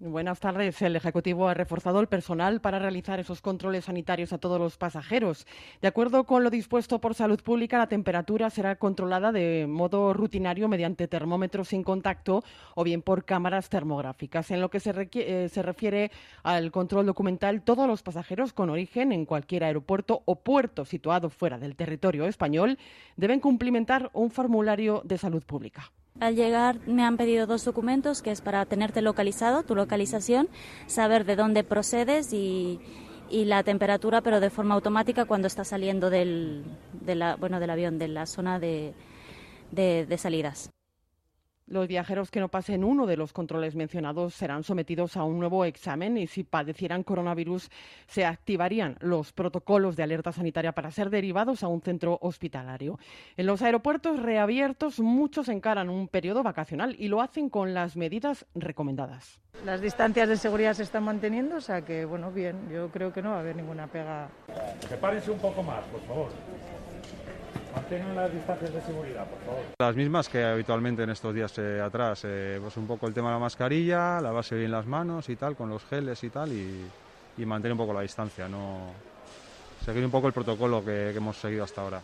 Buenas 0.02 0.40
tardes. 0.40 0.82
El 0.82 0.96
Ejecutivo 0.96 1.50
ha 1.50 1.54
reforzado 1.54 2.00
el 2.00 2.08
personal 2.08 2.62
para 2.62 2.80
realizar 2.80 3.20
esos 3.20 3.42
controles 3.42 3.84
sanitarios 3.84 4.32
a 4.32 4.38
todos 4.38 4.58
los 4.58 4.78
pasajeros. 4.78 5.46
De 5.82 5.90
acuerdo 5.90 6.24
con 6.24 6.42
lo 6.42 6.50
dispuesto 6.50 7.02
por 7.02 7.16
Salud 7.16 7.42
Pública, 7.44 7.78
la 7.78 7.90
temperatura 7.90 8.50
será 8.50 8.78
controlada 8.78 9.34
de 9.34 9.68
modo 9.68 10.14
rutinario 10.14 10.70
mediante 10.70 11.10
termómetros 11.10 11.68
sin 11.68 11.84
contacto 11.84 12.46
o 12.76 12.86
bien 12.86 13.02
por 13.02 13.26
cámaras 13.26 13.68
termográficas. 13.68 14.52
En 14.52 14.62
lo 14.62 14.70
que 14.70 14.80
se, 14.80 15.10
eh, 15.16 15.50
se 15.50 15.62
refiere 15.64 16.12
al 16.44 16.72
control 16.72 17.06
documental, 17.06 17.62
todos 17.62 17.86
los 17.86 18.02
pasajeros 18.02 18.54
con 18.54 18.70
origen 18.70 19.12
en 19.12 19.26
cualquier 19.26 19.66
aeropuerto 19.66 20.24
o 20.24 20.38
puerto 20.38 20.86
situado 20.86 21.30
fuera 21.30 21.58
del 21.60 21.76
territorio 21.76 22.26
español 22.26 22.78
deben 23.18 23.42
cumplimentar 23.42 24.10
un 24.14 24.32
formulario 24.32 25.02
de 25.04 25.18
salud 25.18 25.44
pública. 25.44 25.92
Al 26.20 26.36
llegar 26.36 26.80
me 26.86 27.04
han 27.04 27.16
pedido 27.16 27.48
dos 27.48 27.64
documentos, 27.64 28.22
que 28.22 28.32
es 28.32 28.42
para 28.42 28.66
tenerte 28.66 29.02
localizado, 29.02 29.64
tu 29.64 29.74
localización, 29.74 30.50
saber 30.86 31.24
de 31.26 31.38
dónde 31.38 31.64
procedes 31.64 32.34
y, 32.34 32.80
y 33.30 33.46
la 33.46 33.64
temperatura, 33.64 34.22
pero 34.22 34.42
de 34.42 34.50
forma 34.50 34.76
automática 34.76 35.26
cuando 35.26 35.48
estás 35.48 35.70
saliendo 35.70 36.10
del, 36.10 36.64
de 36.92 37.16
la, 37.16 37.36
bueno, 37.38 37.60
del 37.62 37.70
avión, 37.70 38.00
de 38.00 38.10
la 38.10 38.26
zona 38.26 38.60
de, 38.60 38.94
de, 39.72 40.06
de 40.06 40.18
salidas. 40.18 40.70
Los 41.70 41.88
viajeros 41.88 42.32
que 42.32 42.40
no 42.40 42.50
pasen 42.50 42.84
uno 42.84 43.06
de 43.06 43.16
los 43.16 43.32
controles 43.32 43.76
mencionados 43.76 44.34
serán 44.34 44.64
sometidos 44.64 45.16
a 45.16 45.24
un 45.24 45.38
nuevo 45.38 45.66
examen 45.66 46.18
y 46.18 46.26
si 46.26 46.44
padecieran 46.44 47.04
coronavirus 47.04 47.70
se 48.08 48.26
activarían 48.26 48.98
los 49.02 49.34
protocolos 49.34 49.96
de 49.96 50.02
alerta 50.02 50.32
sanitaria 50.32 50.72
para 50.72 50.90
ser 50.90 51.12
derivados 51.12 51.62
a 51.62 51.68
un 51.68 51.82
centro 51.82 52.18
hospitalario. 52.24 52.98
En 53.38 53.46
los 53.46 53.62
aeropuertos 53.62 54.20
reabiertos 54.20 55.00
muchos 55.00 55.48
encaran 55.48 55.92
un 55.92 56.08
periodo 56.08 56.42
vacacional 56.42 56.96
y 56.98 57.08
lo 57.08 57.22
hacen 57.22 57.50
con 57.50 57.76
las 57.76 57.96
medidas 57.96 58.48
recomendadas. 58.56 59.40
Las 59.64 59.80
distancias 59.80 60.28
de 60.28 60.38
seguridad 60.38 60.74
se 60.74 60.82
están 60.82 61.04
manteniendo, 61.04 61.58
o 61.58 61.62
sea 61.62 61.86
que, 61.86 62.04
bueno, 62.04 62.32
bien, 62.32 62.68
yo 62.72 62.90
creo 62.90 63.14
que 63.14 63.22
no 63.22 63.30
va 63.30 63.38
a 63.38 63.40
haber 63.42 63.56
ninguna 63.56 63.86
pega. 63.86 64.30
Sepárense 64.88 65.30
un 65.30 65.40
poco 65.40 65.62
más, 65.62 65.84
por 65.86 66.02
favor. 66.02 66.30
Mantengan 67.76 68.16
las 68.16 68.34
distancias 68.34 68.74
de 68.74 68.82
seguridad, 68.82 69.26
por 69.28 69.40
favor. 69.40 69.62
Las 69.80 69.96
mismas 69.96 70.28
que 70.28 70.44
habitualmente 70.44 71.04
en 71.04 71.12
estos 71.12 71.34
días 71.34 71.58
eh, 71.58 71.80
atrás, 71.82 72.22
eh, 72.24 72.58
pues 72.62 72.76
un 72.78 72.88
poco 72.88 73.08
el 73.08 73.14
tema 73.14 73.30
de 73.30 73.36
la 73.36 73.40
mascarilla, 73.40 74.20
lavarse 74.22 74.56
bien 74.56 74.72
las 74.72 74.86
manos 74.86 75.30
y 75.30 75.36
tal, 75.36 75.56
con 75.56 75.70
los 75.70 75.86
geles 75.86 76.24
y 76.24 76.30
tal, 76.30 76.52
y, 76.52 76.86
y 77.38 77.46
mantener 77.46 77.74
un 77.74 77.78
poco 77.78 77.94
la 77.94 78.02
distancia, 78.02 78.48
no 78.50 78.92
seguir 79.86 80.04
un 80.04 80.12
poco 80.12 80.28
el 80.28 80.34
protocolo 80.34 80.84
que, 80.84 81.10
que 81.12 81.18
hemos 81.18 81.38
seguido 81.38 81.64
hasta 81.64 81.82
ahora. 81.82 82.02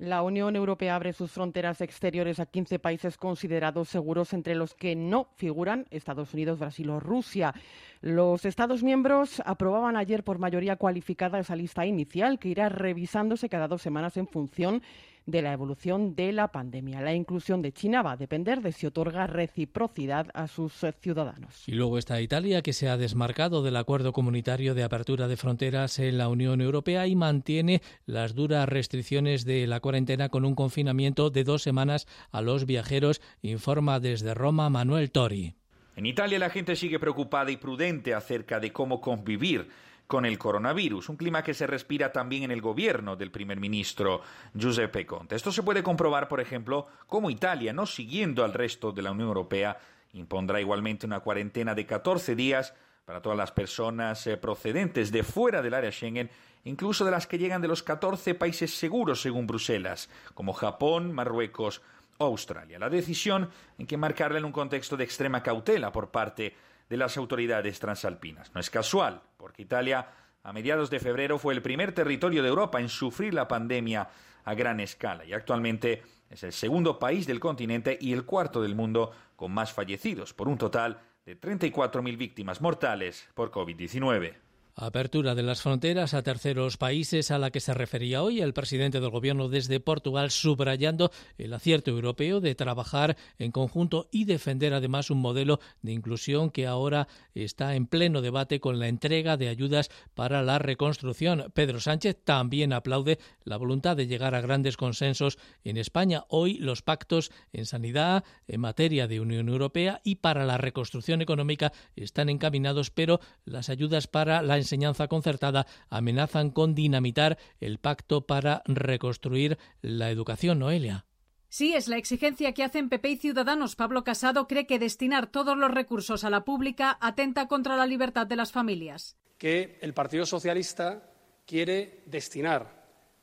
La 0.00 0.22
Unión 0.22 0.56
Europea 0.56 0.96
abre 0.96 1.12
sus 1.12 1.30
fronteras 1.30 1.82
exteriores 1.82 2.40
a 2.40 2.46
15 2.46 2.78
países 2.78 3.18
considerados 3.18 3.90
seguros, 3.90 4.32
entre 4.32 4.54
los 4.54 4.74
que 4.74 4.96
no 4.96 5.28
figuran 5.36 5.86
Estados 5.90 6.32
Unidos, 6.32 6.58
Brasil 6.58 6.88
o 6.88 7.00
Rusia. 7.00 7.52
Los 8.00 8.46
Estados 8.46 8.82
miembros 8.82 9.42
aprobaban 9.44 9.98
ayer 9.98 10.24
por 10.24 10.38
mayoría 10.38 10.76
cualificada 10.76 11.38
esa 11.38 11.54
lista 11.54 11.84
inicial, 11.84 12.38
que 12.38 12.48
irá 12.48 12.70
revisándose 12.70 13.50
cada 13.50 13.68
dos 13.68 13.82
semanas 13.82 14.16
en 14.16 14.26
función 14.26 14.82
de 15.30 15.42
la 15.42 15.52
evolución 15.52 16.14
de 16.14 16.32
la 16.32 16.48
pandemia. 16.48 17.00
La 17.00 17.14
inclusión 17.14 17.62
de 17.62 17.72
China 17.72 18.02
va 18.02 18.12
a 18.12 18.16
depender 18.16 18.60
de 18.60 18.72
si 18.72 18.86
otorga 18.86 19.26
reciprocidad 19.26 20.28
a 20.34 20.48
sus 20.48 20.72
ciudadanos. 21.00 21.68
Y 21.68 21.72
luego 21.72 21.98
está 21.98 22.20
Italia, 22.20 22.62
que 22.62 22.72
se 22.72 22.88
ha 22.88 22.96
desmarcado 22.96 23.62
del 23.62 23.76
acuerdo 23.76 24.12
comunitario 24.12 24.74
de 24.74 24.82
apertura 24.82 25.28
de 25.28 25.36
fronteras 25.36 25.98
en 25.98 26.18
la 26.18 26.28
Unión 26.28 26.60
Europea 26.60 27.06
y 27.06 27.16
mantiene 27.16 27.82
las 28.06 28.34
duras 28.34 28.68
restricciones 28.68 29.44
de 29.44 29.66
la 29.66 29.80
cuarentena 29.80 30.28
con 30.28 30.44
un 30.44 30.54
confinamiento 30.54 31.30
de 31.30 31.44
dos 31.44 31.62
semanas 31.62 32.06
a 32.30 32.40
los 32.40 32.66
viajeros, 32.66 33.20
informa 33.42 34.00
desde 34.00 34.34
Roma 34.34 34.70
Manuel 34.70 35.10
Tori. 35.10 35.54
En 35.96 36.06
Italia 36.06 36.38
la 36.38 36.50
gente 36.50 36.76
sigue 36.76 36.98
preocupada 36.98 37.50
y 37.50 37.56
prudente 37.56 38.14
acerca 38.14 38.60
de 38.60 38.72
cómo 38.72 39.00
convivir 39.00 39.68
con 40.10 40.26
el 40.26 40.38
coronavirus, 40.38 41.08
un 41.08 41.16
clima 41.16 41.44
que 41.44 41.54
se 41.54 41.68
respira 41.68 42.10
también 42.10 42.42
en 42.42 42.50
el 42.50 42.60
gobierno 42.60 43.14
del 43.14 43.30
primer 43.30 43.60
ministro 43.60 44.22
Giuseppe 44.52 45.06
Conte. 45.06 45.36
Esto 45.36 45.52
se 45.52 45.62
puede 45.62 45.84
comprobar, 45.84 46.26
por 46.26 46.40
ejemplo, 46.40 46.88
cómo 47.06 47.30
Italia, 47.30 47.72
no 47.72 47.86
siguiendo 47.86 48.44
al 48.44 48.52
resto 48.52 48.90
de 48.90 49.02
la 49.02 49.12
Unión 49.12 49.28
Europea, 49.28 49.78
impondrá 50.14 50.60
igualmente 50.60 51.06
una 51.06 51.20
cuarentena 51.20 51.76
de 51.76 51.86
14 51.86 52.34
días 52.34 52.74
para 53.04 53.22
todas 53.22 53.38
las 53.38 53.52
personas 53.52 54.26
eh, 54.26 54.36
procedentes 54.36 55.12
de 55.12 55.22
fuera 55.22 55.62
del 55.62 55.74
área 55.74 55.92
Schengen, 55.92 56.28
incluso 56.64 57.04
de 57.04 57.12
las 57.12 57.28
que 57.28 57.38
llegan 57.38 57.62
de 57.62 57.68
los 57.68 57.84
14 57.84 58.34
países 58.34 58.74
seguros 58.74 59.22
según 59.22 59.46
Bruselas, 59.46 60.10
como 60.34 60.54
Japón, 60.54 61.12
Marruecos 61.12 61.82
o 62.18 62.24
Australia. 62.24 62.80
La 62.80 62.90
decisión 62.90 63.48
en 63.78 63.86
que 63.86 63.96
marcarla 63.96 64.38
en 64.40 64.44
un 64.44 64.50
contexto 64.50 64.96
de 64.96 65.04
extrema 65.04 65.44
cautela 65.44 65.92
por 65.92 66.10
parte 66.10 66.42
de 66.42 66.69
las 66.96 67.16
autoridades 67.16 67.78
transalpinas. 67.78 68.54
No 68.54 68.60
es 68.60 68.70
casual, 68.70 69.22
porque 69.36 69.62
Italia 69.62 70.08
a 70.42 70.52
mediados 70.52 70.90
de 70.90 71.00
febrero 71.00 71.38
fue 71.38 71.54
el 71.54 71.62
primer 71.62 71.92
territorio 71.92 72.42
de 72.42 72.48
Europa 72.48 72.80
en 72.80 72.88
sufrir 72.88 73.34
la 73.34 73.46
pandemia 73.46 74.08
a 74.44 74.54
gran 74.54 74.80
escala 74.80 75.24
y 75.24 75.34
actualmente 75.34 76.02
es 76.30 76.42
el 76.44 76.52
segundo 76.52 76.98
país 76.98 77.26
del 77.26 77.40
continente 77.40 77.98
y 78.00 78.12
el 78.12 78.24
cuarto 78.24 78.62
del 78.62 78.74
mundo 78.74 79.12
con 79.36 79.52
más 79.52 79.72
fallecidos, 79.72 80.32
por 80.32 80.48
un 80.48 80.56
total 80.56 80.98
de 81.26 81.38
34.000 81.38 82.16
víctimas 82.16 82.60
mortales 82.60 83.28
por 83.34 83.50
COVID-19. 83.50 84.34
Apertura 84.82 85.34
de 85.34 85.42
las 85.42 85.60
fronteras 85.60 86.14
a 86.14 86.22
terceros 86.22 86.78
países 86.78 87.30
a 87.30 87.38
la 87.38 87.50
que 87.50 87.60
se 87.60 87.74
refería 87.74 88.22
hoy 88.22 88.40
el 88.40 88.54
presidente 88.54 88.98
del 88.98 89.10
Gobierno 89.10 89.50
desde 89.50 89.78
Portugal, 89.78 90.30
subrayando 90.30 91.10
el 91.36 91.52
acierto 91.52 91.90
europeo 91.90 92.40
de 92.40 92.54
trabajar 92.54 93.18
en 93.38 93.52
conjunto 93.52 94.08
y 94.10 94.24
defender 94.24 94.72
además 94.72 95.10
un 95.10 95.18
modelo 95.18 95.60
de 95.82 95.92
inclusión 95.92 96.50
que 96.50 96.66
ahora 96.66 97.08
está 97.34 97.74
en 97.74 97.86
pleno 97.86 98.22
debate 98.22 98.58
con 98.58 98.78
la 98.78 98.88
entrega 98.88 99.36
de 99.36 99.50
ayudas 99.50 99.90
para 100.14 100.42
la 100.42 100.58
reconstrucción. 100.58 101.52
Pedro 101.52 101.78
Sánchez 101.78 102.16
también 102.24 102.72
aplaude 102.72 103.18
la 103.44 103.58
voluntad 103.58 103.98
de 103.98 104.06
llegar 104.06 104.34
a 104.34 104.40
grandes 104.40 104.78
consensos 104.78 105.36
en 105.62 105.76
España. 105.76 106.24
Hoy 106.28 106.54
los 106.54 106.80
pactos 106.80 107.32
en 107.52 107.66
sanidad, 107.66 108.24
en 108.48 108.62
materia 108.62 109.06
de 109.08 109.20
Unión 109.20 109.50
Europea 109.50 110.00
y 110.04 110.14
para 110.16 110.46
la 110.46 110.56
reconstrucción 110.56 111.20
económica 111.20 111.70
están 111.96 112.30
encaminados, 112.30 112.90
pero 112.90 113.20
las 113.44 113.68
ayudas 113.68 114.06
para 114.06 114.40
la 114.40 114.69
enseñanza 114.70 115.08
concertada 115.08 115.66
amenazan 115.88 116.50
con 116.50 116.76
dinamitar 116.76 117.38
el 117.60 117.78
pacto 117.78 118.26
para 118.26 118.62
reconstruir 118.66 119.58
la 119.82 120.10
educación, 120.10 120.60
Noelia. 120.60 121.06
Sí, 121.48 121.74
es 121.74 121.88
la 121.88 121.96
exigencia 121.96 122.52
que 122.52 122.62
hacen 122.62 122.88
PP 122.88 123.10
y 123.10 123.16
Ciudadanos. 123.16 123.74
Pablo 123.74 124.04
Casado 124.04 124.46
cree 124.46 124.68
que 124.68 124.78
destinar 124.78 125.26
todos 125.26 125.58
los 125.58 125.72
recursos 125.72 126.22
a 126.22 126.30
la 126.30 126.44
pública 126.44 126.96
atenta 127.00 127.48
contra 127.48 127.76
la 127.76 127.86
libertad 127.86 128.28
de 128.28 128.36
las 128.36 128.52
familias. 128.52 129.16
Que 129.38 129.80
el 129.82 129.92
Partido 129.92 130.24
Socialista 130.24 131.02
quiere 131.44 132.04
destinar 132.06 132.78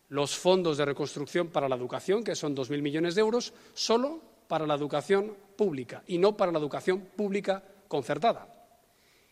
los 0.10 0.36
fondos 0.36 0.78
de 0.78 0.84
reconstrucción 0.84 1.48
para 1.48 1.70
la 1.70 1.78
educación, 1.78 2.26
que 2.26 2.36
son 2.36 2.54
2.000 2.54 2.82
millones 2.82 3.16
de 3.16 3.22
euros, 3.22 3.54
solo 3.74 4.22
para 4.50 4.68
la 4.68 4.76
educación 4.76 5.38
pública 5.56 6.04
y 6.08 6.18
no 6.18 6.36
para 6.36 6.52
la 6.52 6.60
educación 6.60 7.08
pública 7.16 7.64
concertada. 7.88 8.58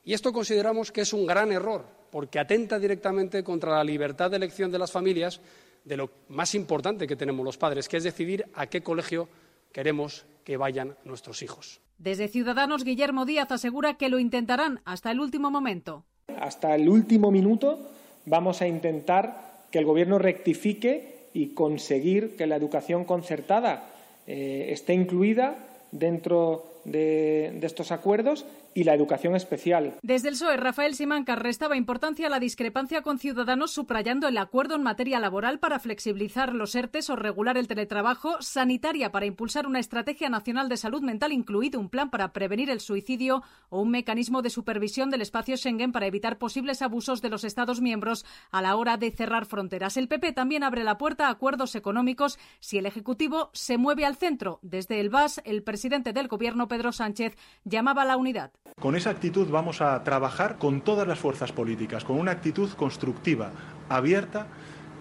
Y 0.05 0.13
esto 0.13 0.32
consideramos 0.32 0.91
que 0.91 1.01
es 1.01 1.13
un 1.13 1.26
gran 1.26 1.51
error, 1.51 1.88
porque 2.16 2.39
atenta 2.39 2.80
directamente 2.80 3.43
contra 3.43 3.76
la 3.76 3.84
libertad 3.84 4.32
de 4.32 4.38
elección 4.38 4.72
de 4.72 4.80
las 4.80 4.89
familias 4.89 5.41
de 5.84 5.97
lo 5.97 6.09
más 6.30 6.55
importante 6.55 7.07
que 7.07 7.18
tenemos 7.18 7.43
los 7.43 7.57
padres, 7.57 7.89
que 7.89 7.97
es 7.97 8.05
decidir 8.05 8.45
a 8.53 8.68
qué 8.68 8.82
colegio 8.82 9.28
queremos 9.74 10.26
que 10.45 10.55
vayan 10.55 10.95
nuestros 11.03 11.41
hijos. 11.41 11.82
Desde 11.97 12.30
Ciudadanos, 12.30 12.86
Guillermo 12.86 13.26
Díaz 13.26 13.51
asegura 13.51 13.95
que 13.95 14.07
lo 14.07 14.18
intentarán 14.18 14.80
hasta 14.86 15.11
el 15.11 15.20
último 15.20 15.51
momento. 15.51 16.05
Hasta 16.39 16.74
el 16.74 16.88
último 16.88 17.32
minuto 17.32 17.80
vamos 18.26 18.61
a 18.61 18.68
intentar 18.70 19.66
que 19.70 19.80
el 19.80 19.86
Gobierno 19.86 20.18
rectifique 20.18 21.28
y 21.34 21.47
conseguir 21.47 22.38
que 22.38 22.47
la 22.47 22.55
educación 22.55 23.03
concertada 23.03 23.89
eh, 24.26 24.68
esté 24.70 24.93
incluida 24.93 25.57
dentro 25.91 26.76
de, 26.86 27.59
estos 27.61 27.91
acuerdos 27.91 28.45
y 28.76 28.84
la 28.84 28.93
educación 28.93 29.36
especial. 29.36 29.95
Desde 30.03 30.28
el 30.28 30.36
PSOE, 30.36 30.57
Rafael 30.57 30.93
Simancas 30.93 31.39
restaba 31.39 31.78
importancia 31.78 32.28
a 32.28 32.30
la 32.30 32.39
discrepancia 32.39 33.01
con 33.01 33.17
Ciudadanos, 33.17 33.71
subrayando 33.71 34.28
el 34.28 34.38
acuerdo 34.38 34.76
en 34.76 34.84
materia 34.84 35.19
laboral 35.19 35.59
para 35.59 35.80
flexibilizar 35.80 36.53
los 36.53 36.76
ERTES 36.76 37.09
o 37.09 37.15
regular 37.15 37.57
el 37.57 37.69
teletrabajo, 37.69 38.41
sanitaria 38.41 39.13
para 39.13 39.26
impulsar 39.26 39.65
una 39.65 39.80
estrategia 39.80 40.28
nacional 40.30 40.67
de 40.67 40.76
salud 40.76 41.01
mental, 41.01 41.32
incluido 41.32 41.80
un 41.80 41.89
plan 41.89 42.09
para 42.09 42.34
prevenir 42.34 42.69
el 42.69 42.82
suicidio 42.82 43.43
o 43.69 43.82
un 43.82 43.91
mecanismo 43.91 44.41
de 44.41 44.49
supervisión 44.49 45.09
del 45.09 45.21
espacio 45.21 45.55
Schengen 45.55 45.93
para 45.93 46.07
evitar 46.07 46.38
posibles 46.38 46.82
abusos 46.82 47.21
de 47.21 47.30
los 47.30 47.45
Estados 47.45 47.80
miembros 47.80 48.26
a 48.51 48.61
la 48.61 48.76
hora 48.76 48.97
de 48.97 49.09
cerrar 49.11 49.45
fronteras. 49.45 49.95
El 49.95 50.09
PP 50.09 50.34
también 50.34 50.63
abre 50.63 50.84
la 50.84 50.97
puerta 50.97 51.28
a 51.28 51.32
acuerdos 51.32 51.76
económicos 51.76 52.38
si 52.59 52.78
el 52.78 52.86
Ejecutivo 52.86 53.51
se 53.53 53.78
mueve 53.78 54.05
al 54.05 54.17
centro. 54.17 54.59
Desde 54.61 54.99
el 54.99 55.09
BAS, 55.09 55.41
el 55.45 55.63
presidente 55.63 56.11
del 56.11 56.28
Gobierno, 56.28 56.67
Pedro 56.67 56.91
Sánchez, 56.91 57.38
llamaba 57.63 58.01
a 58.01 58.05
la 58.05 58.17
unidad. 58.17 58.51
Con 58.86 58.95
esa 58.95 59.09
actitud 59.09 59.49
vamos 59.49 59.82
a 59.82 60.03
trabajar 60.03 60.57
con 60.57 60.82
todas 60.82 61.07
las 61.07 61.18
fuerzas 61.18 61.51
políticas, 61.51 62.03
con 62.03 62.20
una 62.20 62.32
actitud 62.32 62.70
constructiva, 62.74 63.51
abierta, 63.89 64.47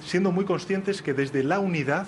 siendo 0.00 0.32
muy 0.32 0.46
conscientes 0.46 1.02
que 1.02 1.12
desde 1.12 1.42
la 1.42 1.58
unidad 1.58 2.06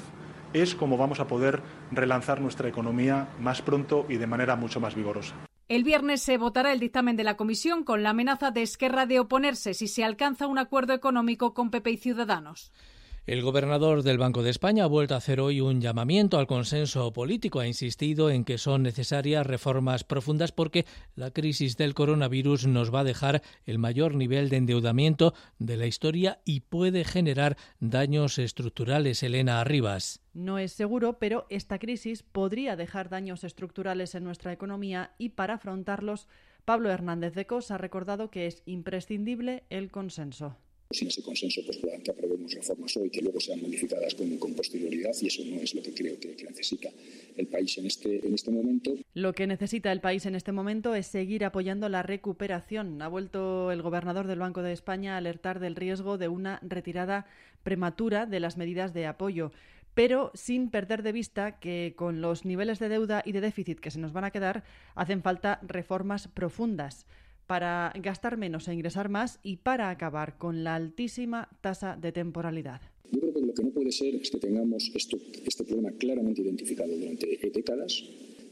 es 0.55 0.75
como 0.75 0.97
vamos 0.97 1.21
a 1.21 1.27
poder 1.27 1.61
relanzar 1.91 2.41
nuestra 2.41 2.69
economía 2.69 3.29
más 3.41 3.61
pronto 3.61 4.07
y 4.09 4.17
de 4.17 4.27
manera 4.27 4.57
mucho 4.57 4.81
más 4.81 4.95
vigorosa. 4.95 5.35
El 5.69 5.85
viernes 5.85 6.23
se 6.23 6.39
votará 6.39 6.73
el 6.73 6.81
dictamen 6.81 7.17
de 7.17 7.25
la 7.25 7.37
Comisión 7.37 7.85
con 7.85 8.03
la 8.03 8.11
amenaza 8.11 8.53
de 8.53 8.63
Esquerra 8.63 9.05
de 9.05 9.19
oponerse 9.19 9.75
si 9.75 9.89
se 9.89 10.05
alcanza 10.05 10.47
un 10.47 10.59
acuerdo 10.59 10.95
económico 10.95 11.53
con 11.53 11.71
PP 11.71 11.91
y 11.91 11.97
Ciudadanos. 11.97 12.73
El 13.27 13.43
gobernador 13.43 14.05
del 14.05 14.19
Banco 14.19 14.45
de 14.45 14.51
España 14.51 14.85
ha 14.85 14.87
vuelto 14.87 15.15
a 15.15 15.17
hacer 15.17 15.41
hoy 15.41 15.61
un 15.61 15.81
llamamiento 15.81 16.39
al 16.39 16.47
consenso 16.47 17.13
político. 17.13 17.59
Ha 17.59 17.67
insistido 17.67 18.31
en 18.31 18.45
que 18.45 18.57
son 18.57 18.85
necesarias 18.85 19.45
reformas 19.45 20.05
profundas 20.05 20.53
porque 20.53 20.87
la 21.17 21.33
crisis 21.33 21.77
del 21.77 21.93
coronavirus 21.93 22.69
nos 22.69 22.95
va 22.95 23.01
a 23.01 23.05
dejar 23.05 23.43
el 23.65 23.81
mayor 23.81 24.15
nivel 24.15 24.49
de 24.49 24.59
endeudamiento 24.59 25.35
de 25.59 25.77
la 25.77 25.87
historia 25.87 26.39
y 26.45 26.61
puede 26.61 27.03
generar 27.03 27.57
daños 27.81 28.39
estructurales. 28.39 29.25
Elena 29.25 29.61
Arribas. 29.61 30.23
No 30.33 30.59
es 30.59 30.71
seguro, 30.71 31.19
pero 31.19 31.47
esta 31.51 31.81
crisis 31.81 32.23
podría 32.23 32.77
dejar 32.77 33.09
daños 33.09 33.43
estructurales 33.43 34.15
en 34.15 34.23
nuestra 34.23 34.53
economía 34.53 35.17
y 35.19 35.31
para 35.31 35.55
afrontarlos, 35.55 36.29
Pablo 36.65 36.93
Hernández 36.93 37.35
de 37.35 37.45
Cos 37.45 37.73
ha 37.73 37.79
recordado 37.79 38.31
que 38.31 38.47
es 38.47 38.63
imprescindible 38.67 39.65
el 39.69 39.91
consenso 39.91 40.57
sin 40.91 41.09
ese 41.09 41.23
consenso, 41.23 41.61
pues 41.65 41.79
que 41.79 42.11
aprobemos 42.11 42.53
reformas 42.53 42.97
hoy 42.97 43.11
que 43.11 43.21
luego 43.21 43.41
sean 43.41 43.61
modificadas 43.61 44.15
con, 44.15 44.55
posterioridad 44.55 45.13
y 45.21 45.27
eso 45.27 45.43
no 45.45 45.61
es 45.61 45.75
lo 45.75 45.83
que 45.83 45.93
creo 45.93 46.19
que, 46.21 46.37
que, 46.37 46.45
necesita 46.45 46.89
el 47.37 47.47
país 47.49 47.77
en 47.79 47.87
este, 47.87 48.27
en 48.27 48.35
este 48.35 48.51
momento. 48.51 48.97
Lo 49.15 49.33
que 49.33 49.47
necesita 49.47 49.93
el 49.93 50.01
país 50.01 50.25
en 50.27 50.35
este 50.35 50.53
momento 50.53 50.95
es 50.95 51.07
seguir 51.07 51.45
apoyando 51.45 51.89
la 51.89 52.03
recuperación. 52.03 53.03
Ha 53.03 53.09
vuelto 53.09 53.73
el 53.73 53.83
gobernador 53.83 54.27
del 54.27 54.39
Banco 54.39 54.63
de 54.63 54.73
España 54.73 55.15
a 55.15 55.19
alertar 55.19 55.61
del 55.61 55.77
riesgo 55.77 56.19
de 56.19 56.29
una 56.29 56.61
retirada 56.63 57.27
prematura 57.63 58.27
de 58.27 58.41
las 58.41 58.57
medidas 58.57 58.95
de 58.95 59.07
apoyo 59.07 59.53
pero 59.95 60.31
sin 60.35 60.69
perder 60.69 61.03
de 61.03 61.13
vista 61.13 61.59
que 61.59 61.95
con 61.97 62.21
los 62.21 62.45
niveles 62.45 62.79
de 62.79 62.91
deuda 62.91 63.23
y 63.25 63.33
de 63.33 63.41
déficit 63.41 63.81
que 63.81 63.91
se 63.91 63.99
nos 63.99 64.13
van 64.13 64.25
a 64.25 64.31
quedar, 64.31 64.63
hacen 64.95 65.23
falta 65.23 65.59
reformas 65.63 66.29
profundas 66.29 67.07
para 67.47 67.93
gastar 68.03 68.37
menos 68.37 68.69
e 68.69 68.75
ingresar 68.75 69.09
más 69.09 69.39
y 69.43 69.57
para 69.57 69.91
acabar 69.91 70.39
con 70.39 70.65
la 70.65 70.75
altísima 70.75 71.49
tasa 71.61 71.97
de 71.97 72.13
temporalidad. 72.13 72.81
Yo 73.13 73.21
creo 73.21 73.35
que 73.35 73.41
lo 73.41 73.55
que 73.55 73.63
no 73.63 73.71
puede 73.71 73.93
ser 73.93 74.15
es 74.17 74.31
que 74.31 74.39
tengamos 74.39 74.91
esto, 74.95 75.17
este 75.45 75.65
problema 75.65 75.93
claramente 75.93 76.43
identificado 76.43 76.91
durante 76.97 77.27
décadas 77.55 78.03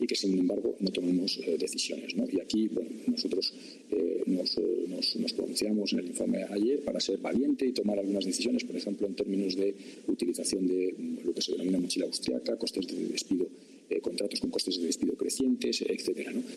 y 0.01 0.07
que, 0.07 0.15
sin 0.15 0.39
embargo, 0.39 0.77
no 0.81 0.91
tomemos 0.91 1.39
eh, 1.39 1.57
decisiones. 1.59 2.15
¿no? 2.17 2.27
Y 2.31 2.41
aquí, 2.41 2.69
bueno, 2.69 2.91
nosotros 3.07 3.55
eh, 3.91 4.23
nos, 4.27 4.57
eh, 4.59 4.85
nos, 4.89 5.17
nos, 5.17 5.33
pronunciamos 5.33 5.93
en 5.93 6.01
el 6.01 6.07
informe 6.07 6.45
ayer 6.51 6.85
para 6.85 7.01
ser 7.01 7.19
valiente 7.19 7.67
y 7.67 7.73
tomar 7.73 7.99
algunas 7.99 8.25
decisiones, 8.25 8.65
por 8.65 8.77
ejemplo, 8.77 9.07
en 9.07 9.15
términos 9.15 9.57
de 9.57 9.75
utilización 10.07 10.67
de 10.67 10.95
lo 11.25 11.33
que 11.33 11.41
se 11.41 11.53
denomina 11.53 11.79
mochila 11.79 12.07
austriaca, 12.07 12.57
costes 12.57 12.87
de 12.87 13.09
despido 13.09 13.47
eh, 13.89 14.01
contratos 14.01 14.41
con 14.41 14.51
costes 14.51 14.79
de 14.79 14.87
despido 14.87 15.17
crecientes. 15.17 15.85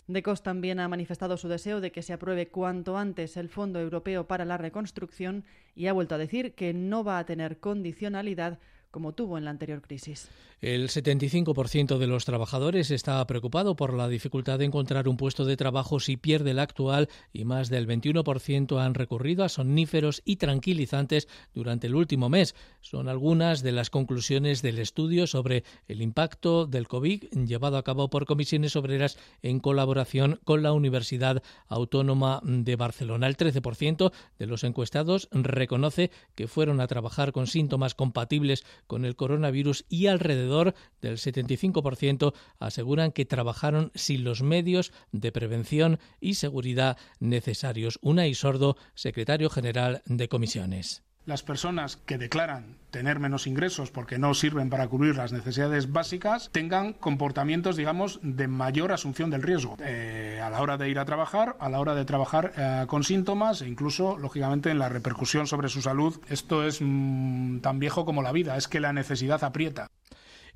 Decos 0.06 0.42
también 0.42 0.80
ha 0.80 0.88
manifestado 0.88 1.36
su 1.36 1.48
deseo 1.48 1.80
de 1.80 1.92
que 1.92 2.02
se 2.02 2.12
apruebe 2.12 2.48
cuanto 2.48 2.96
antes 2.96 3.36
el 3.36 3.48
Fondo 3.48 3.80
Europeo 3.80 4.26
para 4.26 4.44
la 4.44 4.56
Reconstrucción 4.56 5.44
y 5.74 5.86
ha 5.86 5.92
vuelto 5.92 6.14
a 6.14 6.18
decir 6.18 6.52
que 6.52 6.72
no 6.72 7.04
va 7.04 7.18
a 7.18 7.26
tener 7.26 7.58
condicionalidad 7.58 8.58
como 8.90 9.12
tuvo 9.12 9.38
en 9.38 9.44
la 9.44 9.50
anterior 9.50 9.82
crisis. 9.82 10.28
El 10.60 10.88
75% 10.88 11.98
de 11.98 12.06
los 12.08 12.24
trabajadores 12.24 12.90
está 12.90 13.24
preocupado 13.28 13.76
por 13.76 13.94
la 13.94 14.08
dificultad 14.08 14.58
de 14.58 14.64
encontrar 14.64 15.08
un 15.08 15.16
puesto 15.16 15.44
de 15.44 15.56
trabajo 15.56 16.00
si 16.00 16.16
pierde 16.16 16.50
el 16.50 16.58
actual 16.58 17.08
y 17.32 17.44
más 17.44 17.68
del 17.68 17.86
21% 17.86 18.80
han 18.80 18.94
recurrido 18.94 19.44
a 19.44 19.48
somníferos 19.48 20.20
y 20.24 20.36
tranquilizantes 20.36 21.28
durante 21.54 21.86
el 21.86 21.94
último 21.94 22.28
mes. 22.28 22.56
Son 22.80 23.08
algunas 23.08 23.62
de 23.62 23.70
las 23.70 23.88
conclusiones 23.90 24.60
del 24.60 24.80
estudio 24.80 25.28
sobre 25.28 25.62
el 25.86 26.02
impacto 26.02 26.66
del 26.66 26.88
COVID 26.88 27.24
llevado 27.46 27.76
a 27.76 27.84
cabo 27.84 28.10
por 28.10 28.26
comisiones 28.26 28.74
obreras 28.74 29.16
en 29.42 29.60
colaboración 29.60 30.40
con 30.44 30.64
la 30.64 30.72
Universidad 30.72 31.40
Autónoma 31.68 32.40
de 32.42 32.74
Barcelona. 32.74 33.28
El 33.28 33.36
13% 33.36 34.12
de 34.40 34.46
los 34.46 34.64
encuestados 34.64 35.28
reconoce 35.30 36.10
que 36.34 36.48
fueron 36.48 36.80
a 36.80 36.88
trabajar 36.88 37.30
con 37.30 37.46
síntomas 37.46 37.94
compatibles 37.94 38.64
con 38.86 39.04
el 39.04 39.16
coronavirus 39.16 39.84
y 39.88 40.06
alrededor 40.06 40.74
del 41.00 41.16
75% 41.16 42.34
aseguran 42.58 43.12
que 43.12 43.24
trabajaron 43.24 43.90
sin 43.94 44.24
los 44.24 44.42
medios 44.42 44.92
de 45.12 45.32
prevención 45.32 45.98
y 46.20 46.34
seguridad 46.34 46.98
necesarios. 47.20 47.98
Una 48.02 48.26
y 48.26 48.34
sordo, 48.34 48.76
secretario 48.94 49.50
general 49.50 50.02
de 50.06 50.28
comisiones 50.28 51.02
las 51.28 51.42
personas 51.42 51.96
que 51.98 52.16
declaran 52.16 52.78
tener 52.90 53.20
menos 53.20 53.46
ingresos 53.46 53.90
porque 53.90 54.18
no 54.18 54.32
sirven 54.32 54.70
para 54.70 54.88
cubrir 54.88 55.16
las 55.16 55.30
necesidades 55.30 55.92
básicas 55.92 56.48
tengan 56.52 56.94
comportamientos, 56.94 57.76
digamos, 57.76 58.18
de 58.22 58.48
mayor 58.48 58.92
asunción 58.92 59.28
del 59.28 59.42
riesgo 59.42 59.76
eh, 59.80 60.40
a 60.42 60.48
la 60.48 60.62
hora 60.62 60.78
de 60.78 60.88
ir 60.88 60.98
a 60.98 61.04
trabajar, 61.04 61.54
a 61.60 61.68
la 61.68 61.80
hora 61.80 61.94
de 61.94 62.06
trabajar 62.06 62.54
eh, 62.56 62.84
con 62.88 63.04
síntomas 63.04 63.60
e 63.60 63.68
incluso, 63.68 64.16
lógicamente, 64.16 64.70
en 64.70 64.78
la 64.78 64.88
repercusión 64.88 65.46
sobre 65.46 65.68
su 65.68 65.82
salud. 65.82 66.18
Esto 66.30 66.66
es 66.66 66.78
mm, 66.80 67.58
tan 67.58 67.78
viejo 67.78 68.06
como 68.06 68.22
la 68.22 68.32
vida, 68.32 68.56
es 68.56 68.66
que 68.66 68.80
la 68.80 68.94
necesidad 68.94 69.44
aprieta. 69.44 69.88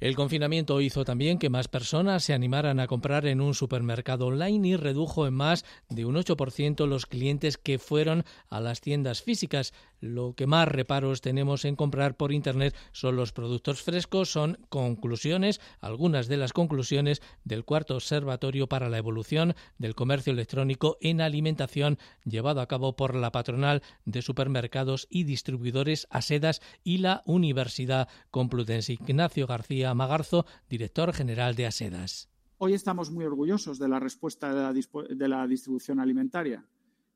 El 0.02 0.16
confinamiento 0.16 0.80
hizo 0.80 1.04
también 1.04 1.38
que 1.38 1.48
más 1.48 1.68
personas 1.68 2.24
se 2.24 2.34
animaran 2.34 2.80
a 2.80 2.88
comprar 2.88 3.24
en 3.24 3.40
un 3.40 3.54
supermercado 3.54 4.26
online 4.26 4.70
y 4.70 4.74
redujo 4.74 5.28
en 5.28 5.34
más 5.34 5.64
de 5.90 6.04
un 6.04 6.16
8% 6.16 6.88
los 6.88 7.06
clientes 7.06 7.56
que 7.56 7.78
fueron 7.78 8.24
a 8.50 8.58
las 8.58 8.80
tiendas 8.80 9.22
físicas. 9.22 9.72
Lo 10.00 10.34
que 10.34 10.48
más 10.48 10.66
reparos 10.66 11.20
tenemos 11.20 11.64
en 11.64 11.76
comprar 11.76 12.16
por 12.16 12.32
Internet 12.32 12.74
son 12.90 13.14
los 13.14 13.30
productos 13.30 13.82
frescos, 13.82 14.28
son 14.28 14.58
conclusiones, 14.70 15.60
algunas 15.78 16.26
de 16.26 16.36
las 16.36 16.52
conclusiones 16.52 17.22
del 17.44 17.64
cuarto 17.64 17.94
observatorio 17.94 18.68
para 18.68 18.88
la 18.88 18.98
evolución 18.98 19.54
del 19.78 19.94
comercio 19.94 20.32
electrónico 20.32 20.98
en 21.00 21.20
alimentación 21.20 22.00
llevado 22.24 22.60
a 22.60 22.66
cabo 22.66 22.96
por 22.96 23.14
la 23.14 23.30
patronal 23.30 23.84
de 24.04 24.22
supermercados 24.22 25.06
y 25.08 25.22
distribuidores 25.22 26.08
ASEDAS 26.10 26.60
y 26.82 26.98
la 26.98 27.22
Universidad 27.24 28.08
Complutense. 28.32 28.94
Ignacio 28.94 29.46
García 29.46 29.91
Magarzo, 29.94 30.46
director 30.68 31.12
general 31.12 31.54
de 31.54 31.66
ASEDAS. 31.66 32.28
Hoy 32.58 32.74
estamos 32.74 33.10
muy 33.10 33.24
orgullosos 33.24 33.78
de 33.78 33.88
la 33.88 33.98
respuesta 33.98 34.54
de 34.54 34.62
la, 34.62 34.72
de 34.72 35.28
la 35.28 35.46
distribución 35.46 36.00
alimentaria 36.00 36.64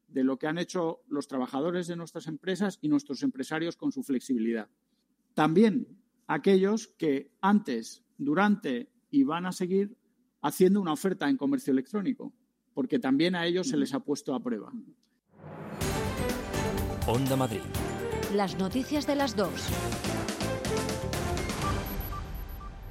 de 0.08 0.24
lo 0.24 0.38
que 0.38 0.46
han 0.46 0.58
hecho 0.58 1.00
los 1.08 1.28
trabajadores 1.28 1.86
de 1.86 1.96
nuestras 1.96 2.26
empresas 2.26 2.78
y 2.80 2.88
nuestros 2.88 3.22
empresarios 3.22 3.76
con 3.76 3.92
su 3.92 4.02
flexibilidad. 4.02 4.68
También 5.34 5.86
aquellos 6.26 6.88
que 6.88 7.32
antes, 7.40 8.04
durante 8.18 8.90
y 9.10 9.24
van 9.24 9.46
a 9.46 9.52
seguir 9.52 9.96
haciendo 10.42 10.80
una 10.80 10.92
oferta 10.92 11.28
en 11.28 11.36
comercio 11.36 11.72
electrónico, 11.72 12.32
porque 12.74 12.98
también 12.98 13.34
a 13.34 13.46
ellos 13.46 13.68
se 13.68 13.76
les 13.76 13.94
ha 13.94 14.00
puesto 14.00 14.34
a 14.34 14.40
prueba. 14.40 14.72
Onda 17.06 17.36
Madrid. 17.36 17.60
Las 18.34 18.58
noticias 18.58 19.06
de 19.06 19.16
las 19.16 19.36
dos. 19.36 19.68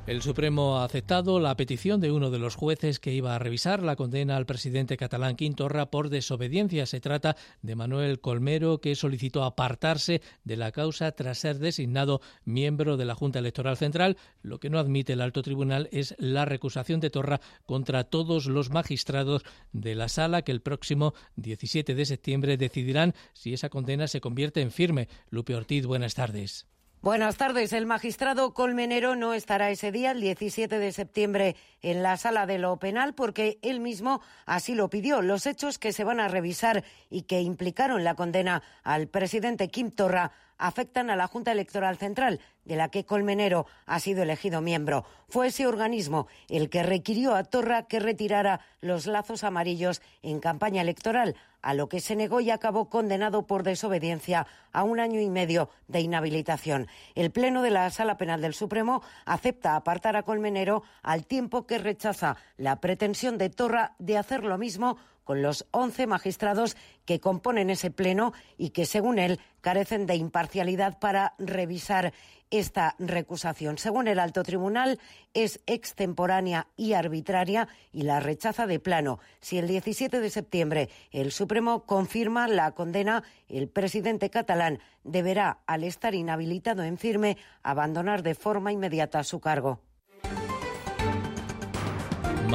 El 0.08 0.22
Supremo 0.22 0.78
ha 0.78 0.86
aceptado 0.86 1.40
la 1.40 1.58
petición 1.58 2.00
de 2.00 2.12
uno 2.12 2.30
de 2.30 2.38
los 2.38 2.56
jueces 2.56 3.00
que 3.00 3.12
iba 3.12 3.34
a 3.34 3.40
revisar 3.40 3.82
la 3.82 3.96
condena 3.96 4.38
al 4.38 4.46
presidente 4.46 4.98
catalán 4.98 5.36
Quintorra 5.36 5.90
por 5.90 6.10
desobediencia. 6.10 6.86
Se 6.86 7.02
trata 7.02 7.36
de 7.64 7.76
Manuel 7.76 8.20
Colmero, 8.20 8.80
que 8.80 8.94
solicitó 8.94 9.44
apartarse 9.44 10.22
de 10.44 10.58
la 10.58 10.72
causa 10.72 11.12
tras 11.14 11.40
ser 11.40 11.58
designado 11.58 12.22
miembro 12.44 12.98
de 12.98 13.06
la 13.06 13.16
Junta 13.16 13.40
Electoral 13.40 13.78
Central. 13.78 14.18
Lo 14.44 14.60
que 14.60 14.70
no 14.70 14.78
admite 14.78 15.14
el 15.14 15.22
alto 15.22 15.42
tribunal 15.42 15.90
es 15.92 16.14
la 16.20 16.46
recusación 16.46 17.00
de 17.00 17.10
Torra 17.10 17.42
contra 17.66 18.04
todos 18.04 18.46
los 18.46 18.70
magistrados 18.70 19.42
de 19.74 19.96
la 19.96 20.08
sala 20.08 20.44
que 20.44 20.52
el 20.52 20.62
próximo 20.62 21.16
17 21.38 21.96
de 21.96 22.06
septiembre 22.06 22.58
decidirán 22.58 23.16
si 23.34 23.56
esa 23.56 23.70
condena 23.70 24.08
se 24.08 24.22
convierte 24.22 24.62
en 24.62 24.70
firme. 24.70 25.08
Lupe 25.32 25.56
Ortiz, 25.56 25.88
buenas 25.88 26.14
tardes. 26.14 26.68
Buenas 27.06 27.38
tardes. 27.38 27.72
El 27.72 27.86
magistrado 27.86 28.56
Colmenero 28.56 29.16
no 29.16 29.36
estará 29.36 29.70
ese 29.70 29.92
día, 29.92 30.10
el 30.10 30.22
17 30.22 30.80
de 30.80 30.92
septiembre, 30.92 31.56
en 31.84 32.02
la 32.02 32.18
sala 32.18 32.48
de 32.48 32.58
lo 32.58 32.78
penal 32.78 33.14
porque 33.14 33.60
él 33.62 33.80
mismo 33.80 34.22
así 34.48 34.74
lo 34.74 34.90
pidió. 34.90 35.22
Los 35.22 35.46
hechos 35.46 35.78
que 35.78 35.94
se 35.94 36.04
van 36.04 36.20
a 36.20 36.30
revisar 36.30 36.84
y 37.12 37.22
que 37.22 37.42
implicaron 37.42 38.04
la 38.04 38.16
condena 38.16 38.64
al 38.82 39.08
presidente 39.08 39.68
Kim 39.68 39.92
Torra 39.92 40.32
afectan 40.58 41.10
a 41.10 41.16
la 41.16 41.28
Junta 41.28 41.52
Electoral 41.52 41.98
Central, 41.98 42.40
de 42.64 42.76
la 42.76 42.90
que 42.90 43.06
Colmenero 43.06 43.66
ha 43.86 44.00
sido 44.00 44.24
elegido 44.24 44.62
miembro. 44.62 45.06
Fue 45.30 45.48
ese 45.48 45.68
organismo 45.68 46.28
el 46.50 46.70
que 46.70 46.84
requirió 46.84 47.36
a 47.36 47.44
Torra 47.44 47.84
que 47.84 48.00
retirara 48.00 48.62
los 48.82 49.06
lazos 49.06 49.44
amarillos 49.44 50.02
en 50.22 50.40
campaña 50.40 50.82
electoral, 50.82 51.36
a 51.62 51.74
lo 51.74 51.90
que 51.90 52.00
se 52.00 52.16
negó 52.16 52.42
y 52.42 52.52
acabó 52.52 52.90
condenado 52.90 53.48
por 53.48 53.64
desobediencia 53.64 54.46
a 54.72 54.84
un 54.84 55.00
año 55.00 55.20
y 55.20 55.32
medio 55.32 55.70
de 55.88 56.00
inhabilitación. 56.00 56.88
El 57.16 57.32
Pleno 57.32 57.64
de 57.64 57.72
la 57.72 57.90
Sala 57.90 58.18
Penal 58.18 58.40
del 58.40 58.54
Supremo 58.54 59.02
acepta 59.26 59.76
apartar 59.76 60.16
a 60.16 60.22
Colmenero 60.22 60.84
al 61.02 61.26
tiempo 61.26 61.66
que 61.66 61.80
rechaza 61.80 62.38
la 62.58 62.80
pretensión 62.80 63.40
de 63.40 63.50
Torra 63.50 63.96
de 63.98 64.18
hacer 64.18 64.44
lo 64.44 64.60
mismo 64.60 64.98
con 65.26 65.42
los 65.42 65.66
11 65.72 66.08
magistrados 66.08 66.78
que 67.04 67.20
componen 67.20 67.70
ese 67.70 67.92
pleno 67.92 68.32
y 68.58 68.70
que, 68.70 68.86
según 68.86 69.20
él, 69.20 69.42
carecen 69.60 70.06
de 70.06 70.16
imparcialidad 70.16 71.00
para 71.00 71.34
revisar 71.38 72.14
esta 72.52 72.96
recusación. 73.00 73.78
Según 73.78 74.08
el 74.08 74.20
alto 74.20 74.44
tribunal, 74.44 75.00
es 75.34 75.60
extemporánea 75.66 76.68
y 76.78 76.94
arbitraria 76.94 77.68
y 77.92 78.04
la 78.04 78.20
rechaza 78.20 78.68
de 78.68 78.80
plano. 78.80 79.20
Si 79.42 79.58
el 79.58 79.68
17 79.68 80.20
de 80.20 80.30
septiembre 80.30 80.90
el 81.12 81.32
Supremo 81.32 81.86
confirma 81.86 82.48
la 82.48 82.72
condena, 82.72 83.24
el 83.50 83.68
presidente 83.68 84.30
catalán 84.30 84.80
deberá, 85.04 85.60
al 85.66 85.84
estar 85.84 86.16
inhabilitado 86.16 86.84
en 86.84 86.98
firme, 86.98 87.38
abandonar 87.64 88.24
de 88.24 88.36
forma 88.36 88.72
inmediata 88.72 89.24
su 89.24 89.40
cargo. 89.40 89.82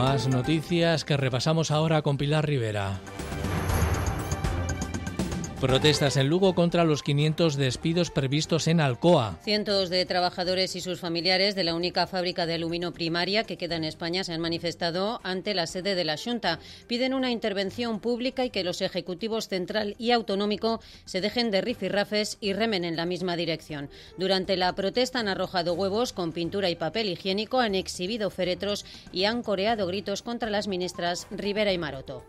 Más 0.01 0.29
noticias 0.29 1.05
que 1.05 1.19
repasamos 1.19 1.71
ahora 1.71 2.01
con 2.01 2.17
Pilar 2.17 2.47
Rivera. 2.47 2.99
Protestas 5.61 6.17
en 6.17 6.29
Lugo 6.29 6.55
contra 6.55 6.85
los 6.85 7.03
500 7.03 7.57
despidos 7.57 8.11
previstos 8.11 8.67
en 8.67 8.81
Alcoa. 8.81 9.39
Cientos 9.45 9.91
de 9.91 10.07
trabajadores 10.07 10.75
y 10.75 10.81
sus 10.81 11.01
familiares 11.01 11.55
de 11.55 11.65
la 11.65 11.75
única 11.75 12.07
fábrica 12.07 12.47
de 12.47 12.55
aluminio 12.55 12.93
primaria 12.93 13.45
que 13.45 13.59
queda 13.59 13.77
en 13.77 13.85
España 13.85 14.25
se 14.25 14.33
han 14.33 14.41
manifestado 14.41 15.21
ante 15.23 15.53
la 15.53 15.67
sede 15.67 15.95
de 15.95 16.05
la 16.05 16.17
Junta. 16.17 16.61
Piden 16.87 17.13
una 17.13 17.31
intervención 17.31 18.01
pública 18.01 18.47
y 18.47 18.51
que 18.51 18.65
los 18.65 18.81
ejecutivos 18.81 19.49
central 19.49 19.97
y 19.99 20.13
autonómico 20.13 20.81
se 21.05 21.21
dejen 21.21 21.51
de 21.51 21.61
rifirrafes 21.61 22.39
y 22.41 22.55
remen 22.55 22.87
en 22.87 22.97
la 22.97 23.05
misma 23.05 23.37
dirección. 23.37 23.91
Durante 24.17 24.57
la 24.57 24.75
protesta 24.75 25.21
han 25.21 25.29
arrojado 25.29 25.75
huevos 25.75 26.15
con 26.15 26.33
pintura 26.33 26.71
y 26.71 26.75
papel 26.75 27.11
higiénico, 27.11 27.61
han 27.61 27.75
exhibido 27.75 28.31
féretros 28.31 28.87
y 29.13 29.25
han 29.25 29.43
coreado 29.43 29.87
gritos 29.87 30.23
contra 30.23 30.49
las 30.49 30.69
ministras 30.69 31.27
Rivera 31.31 31.71
y 31.71 31.77
Maroto. 31.77 32.25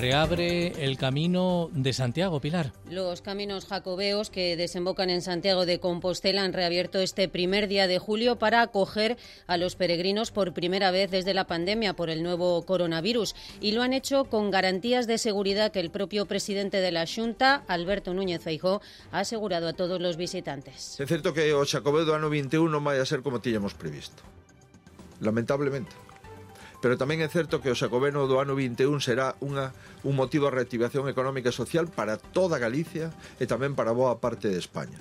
Reabre 0.00 0.84
el 0.84 0.96
camino 0.96 1.68
de 1.72 1.92
Santiago, 1.92 2.40
Pilar. 2.40 2.72
Los 2.88 3.20
caminos 3.20 3.66
jacobeos 3.66 4.30
que 4.30 4.56
desembocan 4.56 5.10
en 5.10 5.20
Santiago 5.20 5.66
de 5.66 5.78
Compostela 5.78 6.42
han 6.42 6.54
reabierto 6.54 7.00
este 7.00 7.28
primer 7.28 7.68
día 7.68 7.86
de 7.86 7.98
julio 7.98 8.38
para 8.38 8.62
acoger 8.62 9.18
a 9.46 9.58
los 9.58 9.76
peregrinos 9.76 10.30
por 10.30 10.54
primera 10.54 10.90
vez 10.90 11.10
desde 11.10 11.34
la 11.34 11.46
pandemia 11.46 11.94
por 11.94 12.08
el 12.08 12.22
nuevo 12.22 12.64
coronavirus 12.64 13.34
y 13.60 13.72
lo 13.72 13.82
han 13.82 13.92
hecho 13.92 14.24
con 14.24 14.50
garantías 14.50 15.06
de 15.06 15.18
seguridad 15.18 15.70
que 15.70 15.80
el 15.80 15.90
propio 15.90 16.24
presidente 16.24 16.80
de 16.80 16.92
la 16.92 17.04
Junta, 17.06 17.62
Alberto 17.68 18.14
Núñez 18.14 18.42
Feijó, 18.42 18.80
ha 19.12 19.20
asegurado 19.20 19.68
a 19.68 19.74
todos 19.74 20.00
los 20.00 20.16
visitantes. 20.16 20.98
Es 20.98 21.08
cierto 21.08 21.34
que 21.34 21.52
o 21.52 21.64
Xacobeo 21.66 22.06
do 22.08 22.16
ano 22.16 22.32
21 22.32 22.72
non 22.72 22.80
vai 22.80 22.96
a 22.96 23.04
ser 23.04 23.20
como 23.20 23.44
tiñamos 23.44 23.76
previsto. 23.76 24.24
Lamentablemente 25.20 26.09
pero 26.80 26.96
tamén 26.96 27.20
é 27.20 27.28
certo 27.28 27.60
que 27.60 27.70
o 27.70 27.78
xacobeno 27.78 28.24
do 28.24 28.40
ano 28.40 28.56
21 28.56 28.98
será 29.04 29.36
unha, 29.44 29.76
un 30.02 30.16
motivo 30.16 30.48
de 30.48 30.56
reactivación 30.60 31.06
económica 31.06 31.52
e 31.52 31.56
social 31.56 31.86
para 31.92 32.16
toda 32.16 32.60
Galicia 32.60 33.12
e 33.36 33.44
tamén 33.44 33.76
para 33.76 33.92
boa 33.94 34.18
parte 34.18 34.48
de 34.48 34.58
España. 34.58 34.98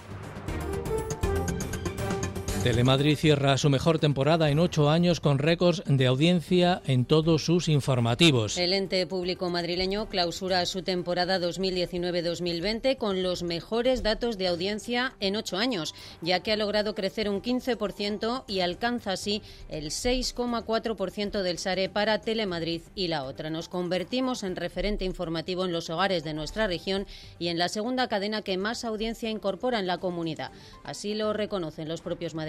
Telemadrid 2.64 3.16
cierra 3.16 3.58
su 3.58 3.70
mejor 3.70 4.00
temporada 4.00 4.50
en 4.50 4.60
ocho 4.60 4.90
años 4.90 5.22
con 5.22 5.40
récords 5.40 5.82
de 5.86 6.08
audiencia 6.08 6.82
en 6.86 7.06
todos 7.06 7.46
sus 7.46 7.70
informativos. 7.70 8.58
El 8.58 8.74
ente 8.74 9.08
público 9.08 9.50
madrileño 9.50 10.10
clausura 10.10 10.66
su 10.66 10.84
temporada 10.84 11.40
2019-2020 11.40 12.98
con 12.98 13.24
los 13.24 13.44
mejores 13.44 14.04
datos 14.04 14.38
de 14.38 14.48
audiencia 14.48 15.14
en 15.22 15.38
ocho 15.38 15.56
años, 15.56 15.96
ya 16.22 16.42
que 16.42 16.52
ha 16.52 16.58
logrado 16.58 16.96
crecer 16.96 17.30
un 17.30 17.42
15% 17.42 18.44
y 18.46 18.60
alcanza 18.60 19.14
así 19.14 19.42
el 19.70 19.86
6,4% 19.86 21.42
del 21.42 21.60
SARE 21.60 21.88
para 21.88 22.20
Telemadrid 22.20 22.82
y 22.94 23.08
la 23.08 23.24
otra. 23.24 23.50
Nos 23.50 23.70
convertimos 23.70 24.44
en 24.44 24.58
referente 24.58 25.06
informativo 25.06 25.64
en 25.64 25.72
los 25.72 25.90
hogares 25.90 26.26
de 26.26 26.34
nuestra 26.34 26.68
región 26.68 27.08
y 27.40 27.48
en 27.48 27.58
la 27.58 27.70
segunda 27.70 28.10
cadena 28.10 28.42
que 28.42 28.58
más 28.58 28.84
audiencia 28.84 29.30
incorpora 29.30 29.80
en 29.80 29.88
la 29.88 30.00
comunidad. 30.00 30.52
Así 30.84 31.14
lo 31.14 31.32
reconocen 31.32 31.88
los 31.88 32.02
propios 32.02 32.36
madrileños. 32.36 32.49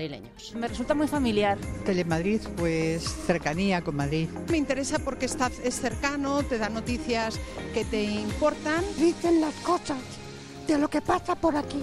Me 0.54 0.68
resulta 0.68 0.94
muy 0.94 1.08
familiar. 1.08 1.58
Telemadrid, 1.84 2.40
pues 2.56 3.02
cercanía 3.26 3.82
con 3.82 3.96
Madrid. 3.96 4.28
Me 4.48 4.56
interesa 4.56 4.98
porque 4.98 5.26
está, 5.26 5.50
es 5.62 5.74
cercano, 5.74 6.42
te 6.42 6.58
da 6.58 6.70
noticias 6.70 7.38
que 7.74 7.84
te 7.84 8.02
importan. 8.02 8.82
Dicen 8.98 9.40
las 9.40 9.54
cosas 9.56 9.98
de 10.66 10.78
lo 10.78 10.88
que 10.88 11.02
pasa 11.02 11.34
por 11.34 11.56
aquí. 11.56 11.82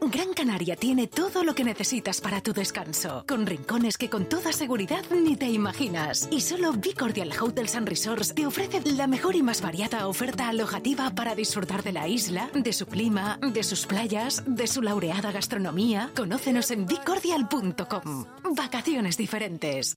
Gran 0.00 0.32
Canaria 0.32 0.76
tiene 0.76 1.06
todo 1.06 1.44
lo 1.44 1.54
que 1.54 1.64
necesitas 1.64 2.20
para 2.20 2.40
tu 2.40 2.52
descanso, 2.52 3.24
con 3.26 3.46
rincones 3.46 3.98
que 3.98 4.08
con 4.08 4.26
toda 4.26 4.52
seguridad 4.52 5.04
ni 5.10 5.36
te 5.36 5.46
imaginas. 5.46 6.28
Y 6.30 6.40
solo 6.40 6.72
Bicordial 6.72 7.32
Hotels 7.38 7.74
and 7.74 7.88
Resorts 7.88 8.34
te 8.34 8.46
ofrece 8.46 8.80
la 8.96 9.06
mejor 9.06 9.34
y 9.34 9.42
más 9.42 9.60
variada 9.60 10.06
oferta 10.06 10.48
alojativa 10.48 11.10
para 11.10 11.34
disfrutar 11.34 11.82
de 11.82 11.92
la 11.92 12.08
isla, 12.08 12.50
de 12.54 12.72
su 12.72 12.86
clima, 12.86 13.38
de 13.42 13.62
sus 13.62 13.86
playas, 13.86 14.44
de 14.46 14.66
su 14.66 14.82
laureada 14.82 15.32
gastronomía. 15.32 16.10
Conócenos 16.16 16.70
en 16.70 16.86
bicordial.com. 16.86 18.26
Vacaciones 18.56 19.16
diferentes. 19.16 19.96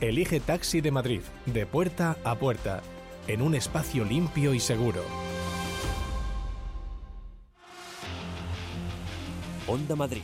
Elige 0.00 0.40
Taxi 0.40 0.82
de 0.82 0.90
Madrid, 0.90 1.22
de 1.46 1.64
puerta 1.64 2.18
a 2.22 2.34
puerta, 2.34 2.82
en 3.28 3.40
un 3.40 3.54
espacio 3.54 4.04
limpio 4.04 4.52
y 4.52 4.60
seguro. 4.60 5.02
Onda 9.68 9.96
Madrid. 9.96 10.22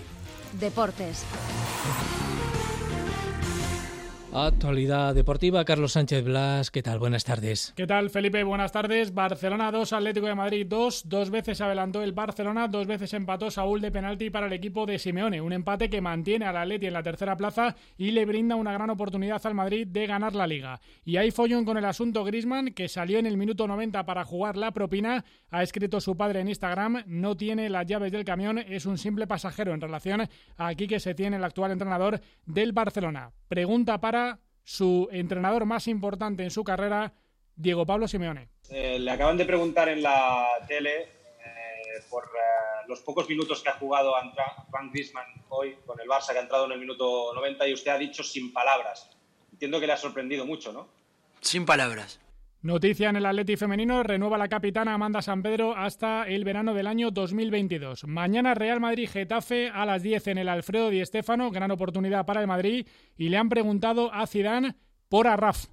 Deportes. 0.53 1.25
Actualidad 4.35 5.15
deportiva, 5.15 5.63
Carlos 5.63 5.93
Sánchez 5.93 6.25
Blas, 6.25 6.71
¿qué 6.71 6.83
tal? 6.83 6.99
Buenas 6.99 7.23
tardes. 7.23 7.75
¿Qué 7.77 7.87
tal, 7.87 8.09
Felipe? 8.09 8.43
Buenas 8.45 8.73
tardes. 8.73 9.13
Barcelona 9.13 9.71
2, 9.71 9.93
Atlético 9.93 10.27
de 10.27 10.35
Madrid 10.35 10.67
2. 10.67 11.03
Dos 11.07 11.29
veces 11.29 11.61
adelantó 11.61 12.03
el 12.03 12.13
Barcelona, 12.13 12.67
dos 12.67 12.87
veces 12.87 13.13
empató 13.13 13.51
Saúl 13.51 13.83
de 13.83 13.91
penalti 13.91 14.31
para 14.31 14.47
el 14.47 14.55
equipo 14.55 14.87
de 14.87 14.99
Simeone. 14.99 15.43
Un 15.43 15.53
empate 15.53 15.91
que 15.91 16.01
mantiene 16.01 16.47
al 16.47 16.57
Atleti 16.57 16.87
en 16.87 16.95
la 16.95 17.03
tercera 17.03 17.37
plaza 17.37 17.77
y 17.99 18.13
le 18.13 18.25
brinda 18.25 18.57
una 18.57 18.73
gran 18.73 18.89
oportunidad 18.89 19.45
al 19.45 19.53
Madrid 19.53 19.87
de 19.87 20.07
ganar 20.07 20.35
la 20.35 20.47
Liga. 20.47 20.81
Y 21.05 21.19
hay 21.19 21.31
follón 21.31 21.67
con 21.67 21.77
el 21.77 21.85
asunto 21.85 22.25
Grisman, 22.25 22.73
que 22.73 22.89
salió 22.89 23.19
en 23.19 23.27
el 23.27 23.37
minuto 23.37 23.69
90 23.69 24.07
para 24.07 24.25
jugar 24.25 24.57
la 24.57 24.71
propina. 24.71 25.27
Ha 25.51 25.63
escrito 25.63 26.01
su 26.01 26.17
padre 26.17 26.41
en 26.41 26.49
Instagram, 26.49 27.03
no 27.07 27.37
tiene 27.37 27.69
las 27.69 27.87
llaves 27.87 28.11
del 28.11 28.25
camión, 28.25 28.57
es 28.57 28.87
un 28.87 28.97
simple 28.97 29.27
pasajero 29.27 29.75
en 29.75 29.81
relación 29.83 30.23
a 30.23 30.29
aquí 30.57 30.87
que 30.89 31.01
se 31.01 31.15
tiene 31.15 31.37
el 31.37 31.45
actual 31.45 31.73
entrenador 31.73 32.19
del 32.47 32.73
Barcelona. 32.73 33.31
Pregunta 33.53 34.01
para 34.01 34.39
su 34.65 35.11
entrenador 35.13 35.67
más 35.67 35.87
importante 35.87 36.43
en 36.43 36.51
su 36.51 36.65
carrera, 36.65 37.13
Diego 37.55 37.85
Pablo 37.85 38.09
Simeone. 38.09 38.49
Eh, 38.71 38.99
le 38.99 39.11
acaban 39.11 39.37
de 39.37 39.45
preguntar 39.45 39.91
en 39.91 40.03
la 40.03 40.47
tele 40.67 41.03
eh, 41.03 42.03
por 42.09 42.25
eh, 42.25 42.87
los 42.89 43.03
pocos 43.03 43.29
minutos 43.29 43.63
que 43.63 43.69
ha 43.69 43.75
jugado 43.75 44.15
Juan 44.71 44.91
Griezmann 44.91 45.27
hoy 45.51 45.77
con 45.85 46.01
el 46.01 46.09
Barça, 46.09 46.33
que 46.33 46.39
ha 46.39 46.41
entrado 46.41 46.65
en 46.65 46.73
el 46.73 46.79
minuto 46.79 47.35
90, 47.35 47.69
y 47.69 47.75
usted 47.75 47.91
ha 47.91 47.99
dicho 47.99 48.25
sin 48.25 48.55
palabras. 48.55 49.11
Entiendo 49.53 49.79
que 49.79 49.87
le 49.87 49.93
ha 49.93 49.99
sorprendido 49.99 50.47
mucho, 50.47 50.73
¿no? 50.73 50.89
Sin 51.43 51.67
palabras. 51.67 52.21
Noticia 52.63 53.11
en 53.11 53.17
el 53.17 53.27
Atleti 53.27 53.57
femenino, 53.57 54.05
renueva 54.05 54.39
la 54.39 54.47
capitana 54.47 54.95
Amanda 54.95 55.21
San 55.21 55.43
Pedro 55.43 55.75
hasta 55.75 56.29
el 56.29 56.45
verano 56.45 56.75
del 56.75 56.87
año 56.87 57.11
2022. 57.11 58.05
Mañana 58.07 58.55
Real 58.55 58.79
Madrid 58.79 59.09
Getafe 59.11 59.69
a 59.69 59.85
las 59.85 60.05
10 60.05 60.29
en 60.29 60.39
el 60.39 60.49
Alfredo 60.49 60.89
Di 60.89 61.05
Stéfano, 61.05 61.51
gran 61.51 61.73
oportunidad 61.73 62.25
para 62.25 62.41
el 62.41 62.47
Madrid 62.47 62.87
y 63.17 63.31
le 63.31 63.37
han 63.37 63.49
preguntado 63.49 64.15
a 64.15 64.29
Zidane 64.29 64.77
por 65.09 65.27
Arraf. 65.27 65.67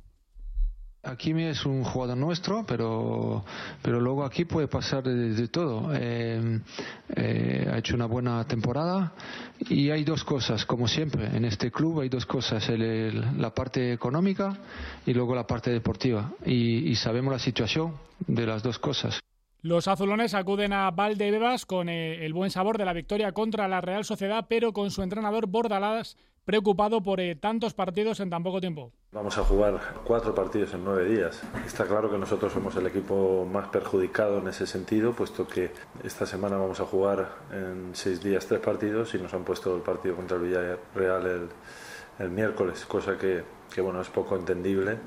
Aquí 1.02 1.32
es 1.32 1.66
un 1.66 1.86
jugador 1.86 2.18
nuestro, 2.18 2.66
pero, 2.66 3.46
pero 3.82 4.02
luego 4.02 4.26
aquí 4.26 4.44
puede 4.44 4.68
pasar 4.68 5.04
de, 5.04 5.48
todo. 5.48 5.92
Eh, 5.94 6.60
eh, 7.16 7.70
ha 7.72 7.78
hecho 7.78 7.96
una 7.96 8.06
buena 8.06 8.46
temporada 8.46 9.14
y 9.70 9.92
hay 9.92 10.04
dos 10.04 10.26
cosas, 10.26 10.66
como 10.66 10.90
siempre, 10.90 11.26
en 11.28 11.46
este 11.46 11.72
club 11.72 12.02
hay 12.02 12.10
dos 12.10 12.26
cosas, 12.26 12.68
la 12.70 13.54
parte 13.54 13.94
económica 13.94 14.58
y 15.06 15.14
luego 15.14 15.34
la 15.36 15.48
parte 15.48 15.72
deportiva. 15.72 16.32
Y, 16.46 16.90
y 16.90 16.96
sabemos 16.96 17.32
la 17.32 17.40
situación 17.40 17.96
de 18.28 18.46
las 18.46 18.62
dos 18.62 18.78
cosas. 18.78 19.22
Los 19.62 19.90
azulones 19.90 20.34
acuden 20.36 20.72
a 20.72 20.90
Valdebebas 20.90 21.66
con 21.66 21.90
eh, 21.90 22.26
el 22.26 22.32
buen 22.32 22.50
sabor 22.50 22.78
de 22.78 22.86
la 22.86 22.94
victoria 22.94 23.34
contra 23.34 23.68
la 23.68 23.82
Real 23.82 24.06
Sociedad, 24.06 24.46
pero 24.48 24.72
con 24.72 24.90
su 24.90 25.02
entrenador 25.02 25.48
Bordalás 25.48 26.16
preocupado 26.50 27.04
por 27.04 27.20
eh, 27.20 27.36
tantos 27.36 27.76
partidos 27.76 28.20
en 28.22 28.32
tan 28.32 28.42
poco 28.42 28.60
tiempo. 28.60 28.92
Vamos 29.12 29.38
a 29.38 29.44
jugar 29.44 29.80
cuatro 30.04 30.34
partidos 30.34 30.74
en 30.74 30.84
nueve 30.84 31.08
días. 31.08 31.44
Está 31.64 31.86
claro 31.86 32.10
que 32.10 32.18
nosotros 32.18 32.52
somos 32.52 32.76
el 32.76 32.88
equipo 32.88 33.46
más 33.46 33.68
perjudicado 33.68 34.40
en 34.40 34.48
ese 34.48 34.66
sentido, 34.66 35.14
puesto 35.14 35.48
que 35.48 35.70
esta 36.04 36.26
semana 36.26 36.58
vamos 36.58 36.80
a 36.80 36.86
jugar 36.86 37.30
en 37.54 37.92
seis 37.94 38.24
días 38.24 38.48
tres 38.48 38.62
partidos 38.62 39.14
y 39.14 39.20
nos 39.20 39.32
han 39.36 39.44
puesto 39.44 39.76
el 39.76 39.84
partido 39.84 40.16
contra 40.16 40.38
el 40.38 40.44
Villarreal 40.44 41.28
el, 41.28 41.50
el 42.18 42.32
miércoles, 42.32 42.84
cosa 42.88 43.16
que, 43.16 43.44
bueno 43.80 44.02
es 44.02 44.10
poco 44.10 44.36
entendible 44.36 44.98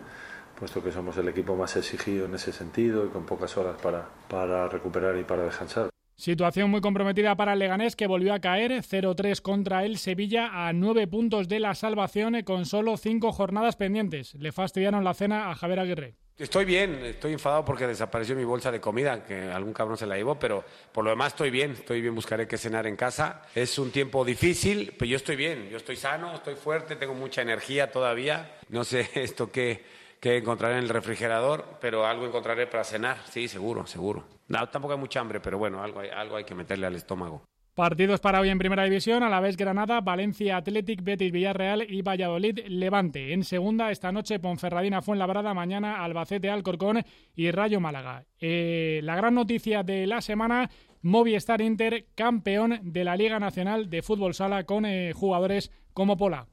puesto 0.56 0.80
que 0.80 0.92
somos 0.92 1.16
el 1.16 1.26
equipo 1.26 1.56
más 1.56 1.74
exigido 1.74 2.26
en 2.26 2.36
ese 2.36 2.52
sentido 2.52 3.04
y 3.04 3.08
con 3.08 3.26
pocas 3.26 3.56
horas 3.56 3.74
para 3.82 4.68
recuperar 4.68 5.16
y 5.16 5.24
para 5.24 5.42
descansar. 5.42 5.91
Situación 6.22 6.70
muy 6.70 6.80
comprometida 6.80 7.34
para 7.34 7.54
el 7.54 7.58
Leganés 7.58 7.96
que 7.96 8.06
volvió 8.06 8.32
a 8.32 8.38
caer 8.38 8.70
0-3 8.70 9.40
contra 9.42 9.84
el 9.84 9.98
Sevilla 9.98 10.68
a 10.68 10.72
nueve 10.72 11.08
puntos 11.08 11.48
de 11.48 11.58
la 11.58 11.74
salvación 11.74 12.40
con 12.44 12.64
solo 12.64 12.96
cinco 12.96 13.32
jornadas 13.32 13.74
pendientes. 13.74 14.36
Le 14.36 14.52
fastidiaron 14.52 15.02
la 15.02 15.14
cena 15.14 15.50
a 15.50 15.56
Javier 15.56 15.80
Aguirre. 15.80 16.14
Estoy 16.38 16.64
bien, 16.64 16.94
estoy 17.04 17.32
enfadado 17.32 17.64
porque 17.64 17.88
desapareció 17.88 18.36
mi 18.36 18.44
bolsa 18.44 18.70
de 18.70 18.80
comida, 18.80 19.24
que 19.24 19.50
algún 19.50 19.72
cabrón 19.72 19.98
se 19.98 20.06
la 20.06 20.16
llevó, 20.16 20.38
pero 20.38 20.64
por 20.92 21.02
lo 21.02 21.10
demás 21.10 21.32
estoy 21.32 21.50
bien, 21.50 21.72
estoy 21.72 22.00
bien, 22.00 22.14
buscaré 22.14 22.46
qué 22.46 22.56
cenar 22.56 22.86
en 22.86 22.94
casa. 22.94 23.42
Es 23.52 23.76
un 23.80 23.90
tiempo 23.90 24.24
difícil, 24.24 24.94
pero 24.96 25.10
yo 25.10 25.16
estoy 25.16 25.34
bien, 25.34 25.70
yo 25.70 25.76
estoy 25.76 25.96
sano, 25.96 26.36
estoy 26.36 26.54
fuerte, 26.54 26.94
tengo 26.94 27.14
mucha 27.14 27.42
energía 27.42 27.90
todavía. 27.90 28.58
No 28.68 28.84
sé 28.84 29.10
esto 29.16 29.50
qué, 29.50 29.82
qué 30.22 30.36
encontraré 30.36 30.78
en 30.78 30.84
el 30.84 30.88
refrigerador, 30.88 31.64
pero 31.80 32.06
algo 32.06 32.24
encontraré 32.24 32.68
para 32.68 32.84
cenar, 32.84 33.18
sí, 33.28 33.48
seguro, 33.48 33.86
seguro. 33.88 34.24
No, 34.46 34.68
tampoco 34.68 34.94
hay 34.94 35.00
mucha 35.00 35.18
hambre, 35.18 35.40
pero 35.40 35.58
bueno, 35.58 35.82
algo 35.82 35.98
hay, 35.98 36.10
algo 36.10 36.36
hay 36.36 36.44
que 36.44 36.54
meterle 36.54 36.86
al 36.86 36.94
estómago. 36.94 37.42
Partidos 37.74 38.20
para 38.20 38.38
hoy 38.38 38.48
en 38.48 38.58
Primera 38.58 38.84
División, 38.84 39.24
a 39.24 39.28
la 39.28 39.40
vez 39.40 39.56
Granada, 39.56 40.00
Valencia 40.00 40.58
Athletic, 40.58 41.02
Betis 41.02 41.32
Villarreal 41.32 41.90
y 41.90 42.02
Valladolid 42.02 42.60
Levante. 42.68 43.32
En 43.32 43.42
Segunda, 43.42 43.90
esta 43.90 44.12
noche 44.12 44.38
Ponferradina 44.38 45.02
Fuenlabrada, 45.02 45.54
mañana 45.54 46.04
Albacete 46.04 46.50
Alcorcón 46.50 47.02
y 47.34 47.50
Rayo 47.50 47.80
Málaga. 47.80 48.24
Eh, 48.38 49.00
la 49.02 49.16
gran 49.16 49.34
noticia 49.34 49.82
de 49.82 50.06
la 50.06 50.20
semana, 50.20 50.70
Movistar 51.00 51.60
Inter, 51.62 52.06
campeón 52.14 52.78
de 52.82 53.02
la 53.02 53.16
Liga 53.16 53.40
Nacional 53.40 53.90
de 53.90 54.02
Fútbol 54.02 54.34
Sala 54.34 54.64
con 54.64 54.86
eh, 54.86 55.12
jugadores 55.14 55.72
como 55.94 56.16
Pola. 56.16 56.46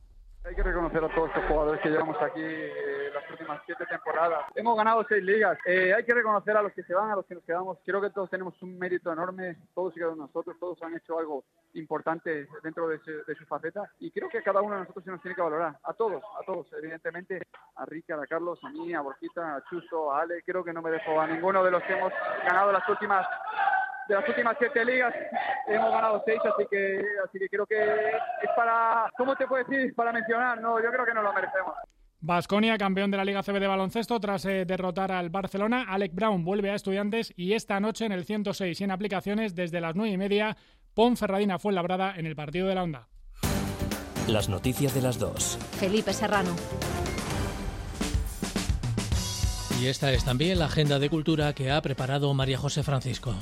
Hay 0.45 0.55
que 0.55 0.63
reconocer 0.63 1.03
a 1.03 1.13
todos 1.13 1.27
estos 1.29 1.45
jugadores 1.45 1.81
que 1.81 1.89
llevamos 1.89 2.15
aquí 2.21 2.41
eh, 2.41 3.11
las 3.13 3.29
últimas 3.29 3.61
siete 3.65 3.85
temporadas. 3.85 4.45
Hemos 4.55 4.77
ganado 4.77 5.05
seis 5.07 5.21
ligas. 5.21 5.59
Eh, 5.65 5.93
hay 5.93 6.05
que 6.05 6.13
reconocer 6.13 6.55
a 6.55 6.61
los 6.61 6.71
que 6.71 6.83
se 6.83 6.93
van, 6.93 7.11
a 7.11 7.17
los 7.17 7.25
que 7.25 7.35
nos 7.35 7.43
quedamos. 7.43 7.77
Creo 7.85 7.99
que 7.99 8.09
todos 8.09 8.29
tenemos 8.29 8.59
un 8.61 8.79
mérito 8.79 9.11
enorme, 9.11 9.57
todos 9.75 9.95
y 9.95 9.99
cada 9.99 10.13
uno 10.13 10.23
de 10.23 10.27
nosotros. 10.27 10.55
Todos 10.57 10.81
han 10.81 10.95
hecho 10.95 11.19
algo 11.19 11.43
importante 11.73 12.47
dentro 12.63 12.87
de 12.87 12.99
su, 12.99 13.11
de 13.27 13.35
su 13.35 13.45
faceta. 13.45 13.91
Y 13.99 14.11
creo 14.11 14.29
que 14.29 14.41
cada 14.41 14.61
uno 14.61 14.75
de 14.75 14.81
nosotros 14.81 15.03
se 15.03 15.11
nos 15.11 15.21
tiene 15.21 15.35
que 15.35 15.41
valorar. 15.41 15.77
A 15.83 15.93
todos, 15.93 16.23
a 16.23 16.45
todos. 16.45 16.67
Evidentemente, 16.73 17.41
a 17.75 17.85
Ricky, 17.85 18.13
a 18.13 18.25
Carlos, 18.25 18.59
a 18.63 18.69
mí, 18.69 18.93
a 18.93 19.01
Borquita, 19.01 19.57
a 19.57 19.63
Chuso, 19.65 20.11
a 20.13 20.21
Ale. 20.21 20.41
Creo 20.43 20.63
que 20.63 20.71
no 20.71 20.81
me 20.81 20.89
dejo 20.89 21.19
a 21.19 21.27
ninguno 21.27 21.63
de 21.65 21.71
los 21.71 21.83
que 21.83 21.93
hemos 21.93 22.13
ganado 22.45 22.71
las 22.71 22.87
últimas 22.87 23.27
de 24.09 24.15
las 24.15 24.27
últimas 24.27 24.55
siete 24.57 24.83
ligas 24.83 25.13
hemos 25.67 25.91
ganado 25.91 26.21
seis, 26.25 26.39
así 26.43 26.67
que, 26.69 27.01
así 27.23 27.39
que 27.39 27.47
creo 27.47 27.65
que 27.65 27.79
es 27.79 28.49
para, 28.55 29.09
¿cómo 29.17 29.35
te 29.35 29.45
puedo 29.47 29.63
decir? 29.63 29.93
Para 29.95 30.11
mencionar, 30.11 30.59
no, 30.59 30.83
yo 30.83 30.89
creo 30.91 31.05
que 31.05 31.13
no 31.13 31.21
lo 31.21 31.31
merecemos. 31.31 31.75
Basconia, 32.21 32.77
campeón 32.77 33.11
de 33.11 33.17
la 33.17 33.23
Liga 33.23 33.43
CB 33.43 33.59
de 33.59 33.67
baloncesto, 33.67 34.19
tras 34.19 34.43
eh, 34.45 34.65
derrotar 34.65 35.11
al 35.11 35.29
Barcelona. 35.29 35.85
Alec 35.87 36.13
Brown 36.13 36.43
vuelve 36.43 36.71
a 36.71 36.75
Estudiantes 36.75 37.31
y 37.37 37.53
esta 37.53 37.79
noche 37.79 38.05
en 38.05 38.11
el 38.11 38.25
106 38.25 38.81
y 38.81 38.83
en 38.83 38.91
aplicaciones 38.91 39.55
desde 39.55 39.79
las 39.79 39.95
9 39.95 40.11
y 40.11 40.17
media, 40.17 40.57
Ponferradina 40.95 41.59
fue 41.59 41.71
labrada 41.71 42.15
en 42.17 42.25
el 42.25 42.35
partido 42.35 42.67
de 42.67 42.75
la 42.75 42.83
Onda. 42.83 43.07
Las 44.27 44.49
noticias 44.49 44.93
de 44.93 45.01
las 45.01 45.17
dos. 45.17 45.57
Felipe 45.79 46.11
Serrano. 46.11 46.55
Y 49.79 49.87
esta 49.87 50.11
es 50.11 50.25
también 50.25 50.59
la 50.59 50.65
agenda 50.65 50.99
de 50.99 51.09
cultura 51.09 51.53
que 51.53 51.71
ha 51.71 51.81
preparado 51.81 52.33
María 52.33 52.57
José 52.57 52.83
Francisco. 52.83 53.33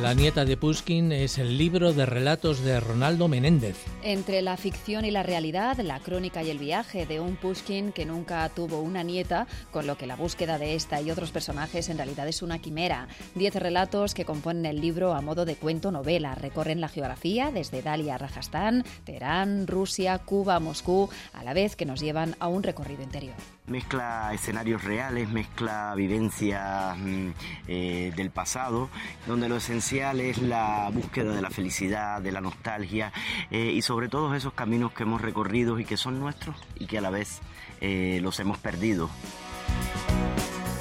La 0.00 0.12
nieta 0.12 0.44
de 0.44 0.56
Pushkin 0.56 1.12
es 1.12 1.38
el 1.38 1.56
libro 1.56 1.92
de 1.92 2.04
relatos 2.04 2.64
de 2.64 2.80
Ronaldo 2.80 3.28
Menéndez. 3.28 3.76
Entre 4.02 4.42
la 4.42 4.56
ficción 4.56 5.04
y 5.04 5.12
la 5.12 5.22
realidad, 5.22 5.78
la 5.78 6.00
crónica 6.00 6.42
y 6.42 6.50
el 6.50 6.58
viaje 6.58 7.06
de 7.06 7.20
un 7.20 7.36
Pushkin 7.36 7.92
que 7.92 8.04
nunca 8.04 8.48
tuvo 8.48 8.80
una 8.80 9.04
nieta, 9.04 9.46
con 9.70 9.86
lo 9.86 9.96
que 9.96 10.08
la 10.08 10.16
búsqueda 10.16 10.58
de 10.58 10.74
esta 10.74 11.00
y 11.00 11.12
otros 11.12 11.30
personajes 11.30 11.88
en 11.88 11.96
realidad 11.96 12.26
es 12.26 12.42
una 12.42 12.58
quimera. 12.58 13.06
Diez 13.36 13.54
relatos 13.54 14.14
que 14.14 14.24
componen 14.24 14.66
el 14.66 14.80
libro 14.80 15.14
a 15.14 15.20
modo 15.20 15.44
de 15.44 15.54
cuento 15.54 15.92
novela 15.92 16.34
recorren 16.34 16.80
la 16.80 16.88
geografía 16.88 17.52
desde 17.52 17.80
Dalia 17.80 18.16
a 18.16 18.18
Rajastán, 18.18 18.84
Teherán, 19.04 19.68
Rusia, 19.68 20.18
Cuba, 20.18 20.58
Moscú, 20.58 21.08
a 21.32 21.44
la 21.44 21.54
vez 21.54 21.76
que 21.76 21.86
nos 21.86 22.00
llevan 22.00 22.34
a 22.40 22.48
un 22.48 22.64
recorrido 22.64 23.04
interior 23.04 23.36
mezcla 23.66 24.30
escenarios 24.34 24.84
reales, 24.84 25.28
mezcla 25.30 25.94
vivencias 25.96 26.96
mm, 26.98 27.28
eh, 27.66 28.12
del 28.14 28.30
pasado, 28.30 28.90
donde 29.26 29.48
lo 29.48 29.56
esencial 29.56 30.20
es 30.20 30.38
la 30.38 30.90
búsqueda 30.92 31.34
de 31.34 31.42
la 31.42 31.50
felicidad, 31.50 32.20
de 32.20 32.32
la 32.32 32.40
nostalgia 32.40 33.12
eh, 33.50 33.72
y 33.72 33.82
sobre 33.82 34.08
todo 34.08 34.34
esos 34.34 34.52
caminos 34.52 34.92
que 34.92 35.04
hemos 35.04 35.22
recorrido 35.22 35.78
y 35.78 35.84
que 35.84 35.96
son 35.96 36.20
nuestros 36.20 36.56
y 36.76 36.86
que 36.86 36.98
a 36.98 37.00
la 37.00 37.10
vez 37.10 37.40
eh, 37.80 38.18
los 38.22 38.38
hemos 38.40 38.58
perdido. 38.58 39.08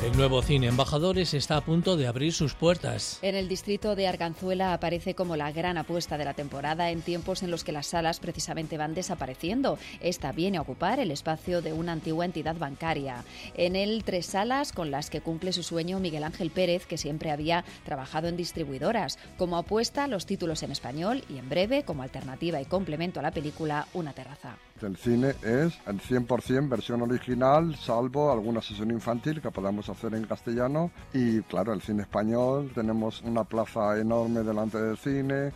El 0.03 0.17
nuevo 0.17 0.41
cine 0.41 0.67
Embajadores 0.67 1.33
está 1.33 1.55
a 1.55 1.61
punto 1.61 1.95
de 1.95 2.07
abrir 2.07 2.33
sus 2.33 2.55
puertas. 2.55 3.19
En 3.21 3.35
el 3.35 3.47
distrito 3.47 3.95
de 3.95 4.05
Arganzuela 4.05 4.73
aparece 4.73 5.15
como 5.15 5.37
la 5.37 5.49
gran 5.53 5.77
apuesta 5.77 6.17
de 6.17 6.25
la 6.25 6.33
temporada 6.33 6.91
en 6.91 7.01
tiempos 7.01 7.41
en 7.41 7.49
los 7.49 7.63
que 7.63 7.71
las 7.71 7.87
salas 7.87 8.19
precisamente 8.19 8.77
van 8.77 8.95
desapareciendo. 8.95 9.79
Esta 10.01 10.33
viene 10.33 10.57
a 10.57 10.61
ocupar 10.61 10.99
el 10.99 11.09
espacio 11.09 11.61
de 11.61 11.71
una 11.71 11.93
antigua 11.93 12.25
entidad 12.25 12.57
bancaria. 12.57 13.23
En 13.55 13.77
él, 13.77 14.03
tres 14.05 14.25
salas 14.25 14.73
con 14.73 14.91
las 14.91 15.09
que 15.09 15.21
cumple 15.21 15.53
su 15.53 15.63
sueño 15.63 16.01
Miguel 16.01 16.25
Ángel 16.25 16.51
Pérez, 16.51 16.85
que 16.85 16.97
siempre 16.97 17.31
había 17.31 17.63
trabajado 17.85 18.27
en 18.27 18.35
distribuidoras. 18.35 19.17
Como 19.37 19.55
apuesta, 19.55 20.07
los 20.07 20.25
títulos 20.25 20.63
en 20.63 20.73
español 20.73 21.23
y 21.29 21.37
en 21.37 21.47
breve, 21.47 21.83
como 21.83 22.03
alternativa 22.03 22.61
y 22.61 22.65
complemento 22.65 23.21
a 23.21 23.23
la 23.23 23.31
película, 23.31 23.87
una 23.93 24.11
terraza. 24.11 24.57
El 24.81 24.97
cine 24.97 25.29
es 25.43 25.79
el 25.87 26.01
100% 26.01 26.67
versión 26.67 27.01
original, 27.03 27.77
salvo 27.77 28.33
alguna 28.33 28.61
sesión 28.61 28.91
infantil 28.91 29.41
que 29.41 29.49
podamos 29.49 29.87
hacer 29.87 29.92
en 30.03 30.25
castellano. 30.25 30.91
Y 31.13 31.41
claro, 31.41 31.73
el 31.73 31.81
cine 31.81 32.03
español, 32.03 32.71
tenemos 32.73 33.21
una 33.21 33.43
plaza 33.43 33.99
enorme 33.99 34.41
delante 34.41 34.79
del 34.79 34.97
cine, 34.97 35.51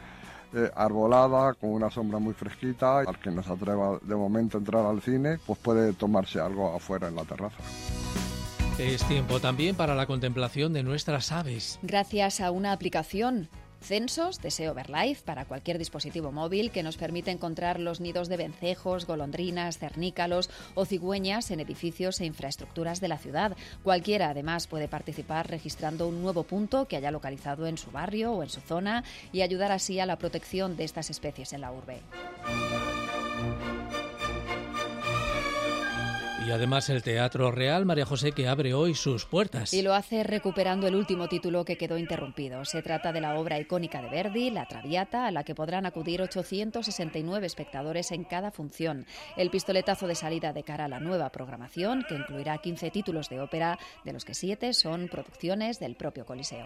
eh, 0.53 0.71
arbolada, 0.75 1.53
con 1.53 1.71
una 1.71 1.89
sombra 1.89 2.19
muy 2.19 2.33
fresquita. 2.33 2.99
Al 2.99 3.19
que 3.19 3.31
nos 3.31 3.47
atreva 3.47 3.99
de 4.01 4.15
momento 4.15 4.57
a 4.57 4.59
entrar 4.59 4.85
al 4.85 5.01
cine, 5.01 5.39
pues 5.45 5.59
puede 5.59 5.93
tomarse 5.93 6.39
algo 6.39 6.75
afuera 6.75 7.07
en 7.07 7.15
la 7.15 7.23
terraza. 7.23 7.57
Es 8.79 9.03
tiempo 9.07 9.39
también 9.39 9.75
para 9.75 9.95
la 9.95 10.05
contemplación 10.05 10.71
de 10.71 10.83
nuestras 10.83 11.31
aves. 11.31 11.79
Gracias 11.81 12.41
a 12.41 12.51
una 12.51 12.73
aplicación 12.73 13.49
Censos 13.87 14.41
de 14.41 14.51
SEO 14.51 14.75
para 15.23 15.45
cualquier 15.45 15.77
dispositivo 15.77 16.33
móvil 16.33 16.71
que 16.71 16.83
nos 16.83 16.97
permite 16.97 17.31
encontrar 17.31 17.79
los 17.79 18.01
nidos 18.01 18.27
de 18.27 18.35
vencejos, 18.35 19.07
golondrinas, 19.07 19.77
cernícalos 19.77 20.49
o 20.75 20.83
cigüeñas 20.83 21.51
en 21.51 21.61
edificios 21.61 22.19
e 22.19 22.25
infraestructuras 22.25 22.99
de 22.99 23.07
la 23.07 23.17
ciudad. 23.17 23.55
Cualquiera, 23.83 24.31
además, 24.31 24.67
puede 24.67 24.89
participar 24.89 25.49
registrando 25.49 26.09
un 26.09 26.21
nuevo 26.21 26.43
punto 26.43 26.85
que 26.89 26.97
haya 26.97 27.11
localizado 27.11 27.65
en 27.65 27.77
su 27.77 27.89
barrio 27.89 28.33
o 28.33 28.43
en 28.43 28.49
su 28.49 28.59
zona 28.59 29.05
y 29.31 29.41
ayudar 29.41 29.71
así 29.71 30.01
a 30.01 30.05
la 30.05 30.17
protección 30.17 30.75
de 30.75 30.83
estas 30.83 31.09
especies 31.09 31.53
en 31.53 31.61
la 31.61 31.71
urbe. 31.71 32.01
Y 36.47 36.51
además 36.51 36.89
el 36.89 37.03
Teatro 37.03 37.51
Real 37.51 37.85
María 37.85 38.05
José 38.05 38.31
que 38.31 38.47
abre 38.47 38.73
hoy 38.73 38.95
sus 38.95 39.25
puertas. 39.25 39.73
Y 39.73 39.81
lo 39.81 39.93
hace 39.93 40.23
recuperando 40.23 40.87
el 40.87 40.95
último 40.95 41.27
título 41.27 41.65
que 41.65 41.77
quedó 41.77 41.97
interrumpido. 41.97 42.63
Se 42.63 42.81
trata 42.81 43.11
de 43.11 43.19
la 43.19 43.37
obra 43.37 43.59
icónica 43.59 44.01
de 44.01 44.07
Verdi, 44.07 44.49
La 44.49 44.65
Traviata, 44.65 45.27
a 45.27 45.31
la 45.31 45.43
que 45.43 45.53
podrán 45.53 45.85
acudir 45.85 46.21
869 46.21 47.45
espectadores 47.45 48.13
en 48.13 48.23
cada 48.23 48.51
función. 48.51 49.05
El 49.35 49.49
pistoletazo 49.49 50.07
de 50.07 50.15
salida 50.15 50.53
de 50.53 50.63
cara 50.63 50.85
a 50.85 50.87
la 50.87 51.01
nueva 51.01 51.33
programación, 51.33 52.05
que 52.07 52.15
incluirá 52.15 52.59
15 52.59 52.91
títulos 52.91 53.27
de 53.27 53.41
ópera, 53.41 53.77
de 54.05 54.13
los 54.13 54.23
que 54.23 54.33
7 54.33 54.71
son 54.71 55.09
producciones 55.09 55.81
del 55.81 55.97
propio 55.97 56.25
Coliseo. 56.25 56.65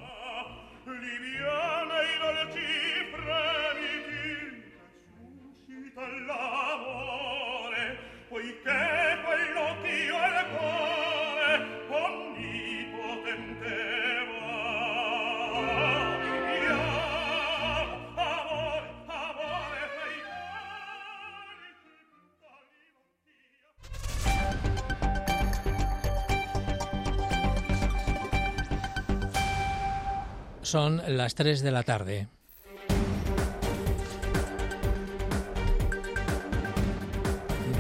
Son 30.71 31.01
las 31.05 31.35
3 31.35 31.63
de 31.63 31.71
la 31.71 31.83
tarde. 31.83 32.27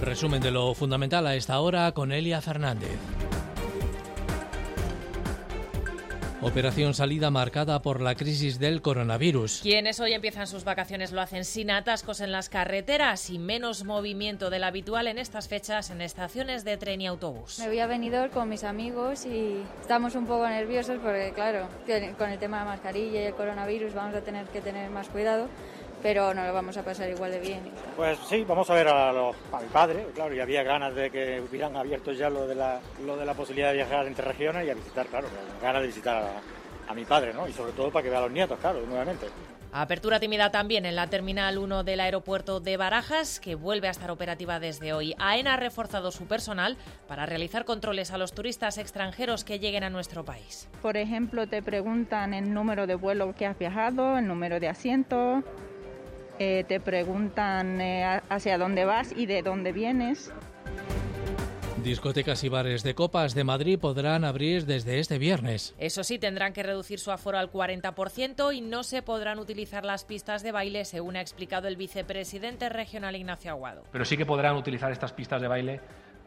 Resumen 0.01 0.41
de 0.41 0.51
lo 0.51 0.73
fundamental 0.73 1.25
a 1.25 1.35
esta 1.35 1.61
hora 1.61 1.93
con 1.93 2.11
Elia 2.11 2.41
Fernández. 2.41 2.99
Operación 6.43 6.95
salida 6.95 7.29
marcada 7.29 7.83
por 7.83 8.01
la 8.01 8.15
crisis 8.15 8.57
del 8.57 8.81
coronavirus. 8.81 9.59
Quienes 9.61 9.99
hoy 9.99 10.13
empiezan 10.13 10.47
sus 10.47 10.63
vacaciones 10.63 11.11
lo 11.11 11.21
hacen 11.21 11.45
sin 11.45 11.69
atascos 11.69 12.19
en 12.19 12.31
las 12.31 12.49
carreteras 12.49 13.29
y 13.29 13.37
menos 13.37 13.83
movimiento 13.83 14.49
del 14.49 14.63
habitual 14.63 15.05
en 15.05 15.19
estas 15.19 15.47
fechas 15.47 15.91
en 15.91 16.01
estaciones 16.01 16.63
de 16.63 16.77
tren 16.77 16.99
y 16.99 17.05
autobús. 17.05 17.59
Me 17.59 17.67
voy 17.67 17.77
a 17.77 17.85
venidor 17.85 18.31
con 18.31 18.49
mis 18.49 18.63
amigos 18.63 19.27
y 19.27 19.61
estamos 19.81 20.15
un 20.15 20.25
poco 20.25 20.49
nerviosos 20.49 20.97
porque, 20.99 21.31
claro, 21.35 21.67
con 22.17 22.31
el 22.31 22.39
tema 22.39 22.57
de 22.57 22.65
la 22.65 22.71
mascarilla 22.71 23.21
y 23.21 23.25
el 23.25 23.35
coronavirus 23.35 23.93
vamos 23.93 24.15
a 24.15 24.21
tener 24.21 24.47
que 24.47 24.61
tener 24.61 24.89
más 24.89 25.09
cuidado 25.09 25.47
pero 26.01 26.33
no 26.33 26.45
lo 26.45 26.53
vamos 26.53 26.77
a 26.77 26.83
pasar 26.83 27.09
igual 27.09 27.31
de 27.31 27.39
bien. 27.39 27.71
Pues 27.95 28.17
sí, 28.27 28.43
vamos 28.47 28.69
a 28.69 28.73
ver 28.73 28.87
a, 28.87 29.11
mi 29.13 29.67
padre, 29.71 30.07
claro, 30.13 30.33
y 30.33 30.39
había 30.39 30.63
ganas 30.63 30.93
de 30.95 31.09
que 31.09 31.41
hubieran 31.41 31.75
abierto 31.75 32.11
ya 32.11 32.29
lo 32.29 32.47
de 32.47 32.55
la, 32.55 32.79
lo 33.05 33.17
de 33.17 33.25
la 33.25 33.33
posibilidad 33.33 33.69
de 33.69 33.75
viajar 33.75 34.07
entre 34.07 34.25
regiones 34.25 34.65
y 34.65 34.69
a 34.69 34.73
visitar, 34.73 35.07
claro, 35.07 35.27
ganas 35.61 35.81
de 35.81 35.87
visitar 35.87 36.23
a, 36.87 36.93
mi 36.93 37.05
padre, 37.05 37.33
¿no? 37.33 37.47
Y 37.47 37.53
sobre 37.53 37.71
todo 37.71 37.89
para 37.89 38.03
que 38.03 38.09
vea 38.09 38.19
a 38.19 38.23
los 38.23 38.31
nietos, 38.31 38.59
claro, 38.59 38.81
nuevamente. 38.85 39.27
Apertura 39.73 40.19
tímida 40.19 40.51
también 40.51 40.85
en 40.85 40.97
la 40.97 41.07
Terminal 41.07 41.57
1 41.57 41.85
del 41.85 42.01
aeropuerto 42.01 42.59
de 42.59 42.75
Barajas, 42.75 43.39
que 43.39 43.55
vuelve 43.55 43.87
a 43.87 43.91
estar 43.91 44.11
operativa 44.11 44.59
desde 44.59 44.91
hoy. 44.91 45.15
AENA 45.17 45.53
ha 45.53 45.57
reforzado 45.57 46.11
su 46.11 46.25
personal 46.25 46.75
para 47.07 47.25
realizar 47.25 47.63
controles 47.63 48.11
a 48.11 48.17
los 48.17 48.33
turistas 48.33 48.77
extranjeros 48.77 49.45
que 49.45 49.59
lleguen 49.59 49.85
a 49.85 49.89
nuestro 49.89 50.25
país. 50.25 50.67
Por 50.81 50.97
ejemplo, 50.97 51.47
te 51.47 51.63
preguntan 51.63 52.33
el 52.33 52.53
número 52.53 52.85
de 52.85 52.95
vuelo 52.95 53.33
que 53.33 53.45
has 53.45 53.57
viajado, 53.57 54.17
el 54.17 54.27
número 54.27 54.59
de 54.59 54.67
asientos, 54.67 55.45
eh, 56.43 56.63
te 56.63 56.79
preguntan 56.79 57.79
eh, 57.79 58.19
hacia 58.29 58.57
dónde 58.57 58.83
vas 58.83 59.13
y 59.15 59.27
de 59.27 59.43
dónde 59.43 59.71
vienes. 59.71 60.33
Discotecas 61.83 62.43
y 62.43 62.49
bares 62.49 62.81
de 62.81 62.95
copas 62.95 63.35
de 63.35 63.43
Madrid 63.43 63.77
podrán 63.77 64.25
abrir 64.25 64.65
desde 64.65 64.97
este 64.97 65.19
viernes. 65.19 65.75
Eso 65.77 66.03
sí, 66.03 66.17
tendrán 66.17 66.53
que 66.53 66.63
reducir 66.63 66.99
su 66.99 67.11
aforo 67.11 67.37
al 67.37 67.51
40% 67.51 68.55
y 68.55 68.61
no 68.61 68.81
se 68.81 69.03
podrán 69.03 69.37
utilizar 69.37 69.85
las 69.85 70.03
pistas 70.03 70.41
de 70.41 70.51
baile, 70.51 70.83
según 70.85 71.15
ha 71.15 71.21
explicado 71.21 71.67
el 71.67 71.75
vicepresidente 71.75 72.69
regional 72.69 73.15
Ignacio 73.15 73.51
Aguado. 73.51 73.83
Pero 73.91 74.03
sí 74.03 74.17
que 74.17 74.25
podrán 74.25 74.55
utilizar 74.55 74.91
estas 74.91 75.13
pistas 75.13 75.43
de 75.43 75.47
baile 75.47 75.79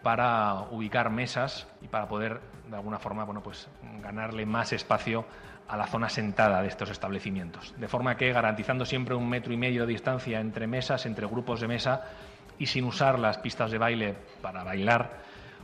para 0.05 0.69
ubicar 0.71 1.11
mesas 1.11 1.67
y 1.83 1.89
para 1.89 2.07
poder, 2.07 2.41
de 2.71 2.77
alguna 2.77 3.01
forma, 3.01 3.25
bueno, 3.25 3.43
pues 3.43 3.69
ganarle 4.01 4.47
más 4.47 4.73
espacio 4.73 5.25
a 5.69 5.77
la 5.77 5.87
zona 5.87 6.09
sentada 6.09 6.61
de 6.63 6.69
estos 6.69 6.91
establecimientos. 6.91 7.75
De 7.79 7.89
forma 7.89 8.17
que, 8.17 8.33
garantizando 8.33 8.85
siempre 8.85 9.15
un 9.15 9.29
metro 9.29 9.53
y 9.53 9.57
medio 9.57 9.87
de 9.87 9.93
distancia 9.93 10.41
entre 10.41 10.67
mesas, 10.67 11.07
entre 11.07 11.27
grupos 11.27 11.61
de 11.61 11.69
mesa, 11.69 12.03
y 12.59 12.67
sin 12.67 12.85
usar 12.85 13.19
las 13.19 13.39
pistas 13.39 13.71
de 13.71 13.79
baile 13.79 14.15
para 14.43 14.63
bailar, 14.63 15.19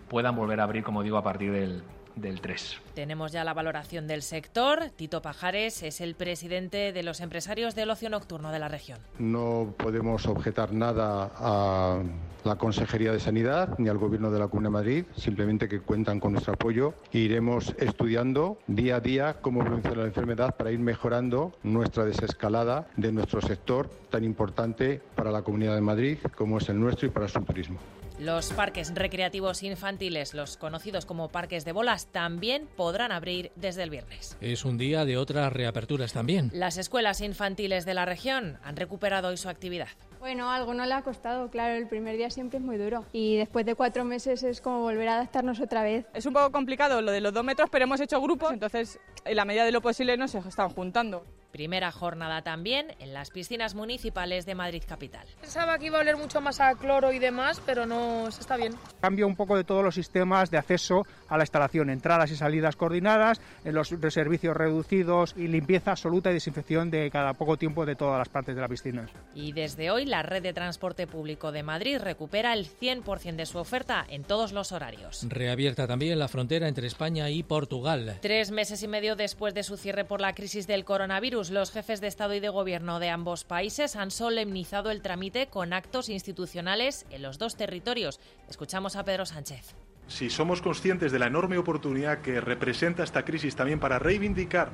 puedan 0.09 0.35
volver 0.35 0.61
a 0.61 0.65
abrir, 0.65 0.83
como 0.83 1.03
digo, 1.03 1.19
a 1.19 1.23
partir 1.23 1.53
del, 1.53 1.85
del 2.17 2.41
3. 2.41 2.81
Tenemos 2.95 3.33
ya 3.33 3.45
la 3.45 3.55
valoración 3.55 4.07
del 4.07 4.23
sector. 4.23 4.91
Tito 4.97 5.23
Pajares 5.23 5.83
es 5.83 6.01
el 6.01 6.15
presidente 6.15 6.93
de 6.93 7.03
los 7.03 7.21
empresarios 7.21 7.75
del 7.75 7.91
ocio 7.91 8.11
nocturno 8.11 8.51
de 8.51 8.59
la 8.59 8.69
región. 8.69 8.99
No 9.19 9.75
podemos 9.77 10.27
objetar 10.27 10.73
nada 10.73 11.31
a 11.37 12.03
la 12.45 12.57
Consejería 12.57 13.13
de 13.13 13.21
Sanidad 13.21 13.79
ni 13.79 13.89
al 13.89 13.99
Gobierno 13.99 14.31
de 14.31 14.39
la 14.39 14.49
Comunidad 14.49 14.71
de 14.71 14.73
Madrid, 14.73 15.05
simplemente 15.17 15.69
que 15.69 15.81
cuentan 15.81 16.21
con 16.21 16.33
nuestro 16.33 16.55
apoyo 16.55 16.95
e 17.13 17.19
iremos 17.19 17.75
estudiando 17.79 18.59
día 18.67 18.97
a 18.97 19.01
día 19.01 19.37
cómo 19.41 19.63
evoluciona 19.63 20.03
la 20.03 20.07
enfermedad 20.07 20.57
para 20.57 20.73
ir 20.73 20.79
mejorando 20.79 21.53
nuestra 21.63 22.05
desescalada 22.05 22.89
de 22.97 23.13
nuestro 23.13 23.41
sector 23.41 23.91
tan 24.11 24.25
importante 24.25 25.01
para 25.15 25.31
la 25.31 25.43
Comunidad 25.43 25.75
de 25.75 25.81
Madrid 25.81 26.19
como 26.37 26.59
es 26.59 26.69
el 26.69 26.81
nuestro 26.81 27.09
y 27.09 27.11
para 27.11 27.29
su 27.29 27.41
turismo. 27.43 27.79
Los 28.21 28.53
parques 28.53 28.95
recreativos 28.95 29.63
infantiles, 29.63 30.35
los 30.35 30.59
conocidos 30.59 31.07
como 31.07 31.31
parques 31.31 31.65
de 31.65 31.73
bolas, 31.73 32.09
también 32.09 32.69
podrán 32.77 33.13
abrir 33.13 33.51
desde 33.57 33.83
el 33.83 33.89
viernes. 33.89 34.37
Es 34.43 34.67
un 34.67 34.77
día 34.77 35.07
de 35.07 35.17
otras 35.17 35.51
reaperturas 35.51 36.13
también. 36.13 36.51
Las 36.53 36.77
escuelas 36.77 37.23
infantiles 37.23 37.87
de 37.87 37.95
la 37.95 38.05
región 38.05 38.59
han 38.63 38.77
recuperado 38.77 39.29
hoy 39.29 39.39
su 39.39 39.49
actividad. 39.49 39.89
Bueno, 40.19 40.51
algo 40.51 40.75
no 40.75 40.85
le 40.85 40.93
ha 40.93 41.01
costado, 41.01 41.49
claro, 41.49 41.77
el 41.77 41.89
primer 41.89 42.19
día 42.19 42.29
siempre 42.29 42.59
es 42.59 42.63
muy 42.63 42.77
duro 42.77 43.07
y 43.11 43.39
después 43.39 43.65
de 43.65 43.75
cuatro 43.75 44.05
meses 44.05 44.43
es 44.43 44.61
como 44.61 44.81
volver 44.81 45.09
a 45.09 45.15
adaptarnos 45.15 45.59
otra 45.59 45.83
vez. 45.83 46.05
Es 46.13 46.27
un 46.27 46.35
poco 46.35 46.53
complicado 46.53 47.01
lo 47.01 47.13
de 47.13 47.23
los 47.23 47.33
dos 47.33 47.43
metros, 47.43 47.71
pero 47.71 47.85
hemos 47.85 48.03
hecho 48.03 48.21
grupos, 48.21 48.53
entonces 48.53 49.01
en 49.25 49.35
la 49.35 49.47
medida 49.47 49.65
de 49.65 49.73
lo 49.73 49.81
posible 49.81 50.19
nos 50.19 50.35
están 50.35 50.69
juntando. 50.69 51.25
Primera 51.53 51.91
jornada 51.93 52.43
también 52.43 52.95
en 52.99 53.13
las 53.13 53.31
piscinas 53.31 53.75
municipales 53.75 54.47
de 54.47 54.55
Madrid 54.55 54.83
Capital. 54.87 55.27
Pensaba 55.41 55.79
que 55.79 55.87
iba 55.87 55.99
a 55.99 56.03
oler 56.03 56.17
mucho 56.17 56.41
más 56.41 56.61
a 56.61 56.75
cloro 56.75 57.13
y 57.13 57.19
demás, 57.19 57.61
pero 57.67 57.87
no 57.87 58.31
se 58.31 58.41
está 58.41 58.57
bien. 58.57 58.75
Cambia 59.01 59.27
un 59.27 59.37
poco 59.37 59.57
de 59.57 59.65
todos 59.65 59.83
los 59.83 59.95
sistemas 59.95 60.51
de 60.51 60.59
acceso 60.59 61.07
a 61.29 61.37
la 61.37 61.45
instalación, 61.45 61.91
entradas 61.91 62.31
y 62.31 62.37
salidas 62.37 62.77
coordinadas, 62.77 63.41
en 63.65 63.75
los 63.75 63.89
servicios 63.89 64.57
reducidos 64.57 65.35
y 65.37 65.49
limpieza 65.49 65.93
absoluta 65.93 66.31
y 66.31 66.35
desinfección 66.35 66.91
de 66.91 67.11
cada 67.11 67.35
poco 67.35 67.57
tiempo 67.57 67.87
de 67.87 67.97
todas 67.97 68.19
las 68.19 68.29
partes 68.29 68.55
de 68.55 68.61
la 68.61 68.69
piscina. 68.69 69.09
Y 69.35 69.53
desde 69.53 69.91
hoy 69.91 70.07
la 70.07 70.23
red 70.23 70.43
de 70.43 70.53
transporte 70.53 71.07
público 71.07 71.53
de 71.53 71.63
Madrid 71.63 71.99
recupera 71.99 72.53
el 72.53 72.67
100% 72.67 73.37
de 73.37 73.47
su 73.47 73.59
oferta 73.59 74.05
en 74.09 74.25
todos 74.25 74.53
los 74.53 74.73
horarios. 74.73 75.27
Reabierta 75.29 75.87
también 75.87 76.19
la 76.19 76.29
frontera 76.29 76.69
entre 76.69 76.87
España 76.87 77.31
y 77.31 77.43
Portugal. 77.43 78.19
Tres 78.21 78.51
meses 78.51 78.83
y 78.83 78.89
medio 78.89 79.17
después 79.17 79.55
de 79.55 79.63
su 79.63 79.77
cierre 79.77 80.05
por 80.05 80.21
la 80.21 80.35
crisis 80.35 80.67
del 80.67 80.85
coronavirus, 80.85 81.40
los 81.49 81.73
jefes 81.73 82.03
de 82.03 82.09
Estado 82.09 82.35
y 82.35 82.41
de 82.41 82.51
Gobierno 82.51 83.01
de 83.01 83.09
ambos 83.09 83.45
países 83.45 83.97
han 83.97 84.11
solemnizado 84.11 84.91
el 84.91 85.01
trámite 85.01 85.47
con 85.47 85.73
actos 85.73 86.11
institucionales 86.11 87.07
en 87.11 87.23
los 87.23 87.39
dos 87.39 87.57
territorios. 87.57 88.21
Escuchamos 88.51 88.97
a 88.97 89.05
Pedro 89.05 89.25
Sánchez. 89.25 89.75
Si 90.07 90.29
somos 90.29 90.61
conscientes 90.61 91.13
de 91.13 91.19
la 91.19 91.29
enorme 91.29 91.57
oportunidad 91.57 92.19
que 92.19 92.43
representa 92.43 93.03
esta 93.03 93.25
crisis 93.25 93.57
también 93.57 93.81
para 93.81 93.99
reivindicar 93.99 94.71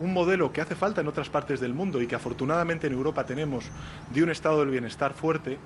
un 0.00 0.12
modelo 0.12 0.52
que 0.52 0.60
hace 0.60 0.74
falta 0.74 1.00
en 1.00 1.08
otras 1.08 1.28
partes 1.28 1.60
del 1.60 1.74
mundo 1.74 2.02
y 2.02 2.08
que 2.08 2.16
afortunadamente 2.16 2.88
en 2.88 2.94
Europa 2.94 3.24
tenemos 3.24 3.66
de 4.12 4.22
un 4.24 4.30
estado 4.30 4.58
del 4.60 4.70
bienestar 4.70 5.14
fuerte, 5.14 5.58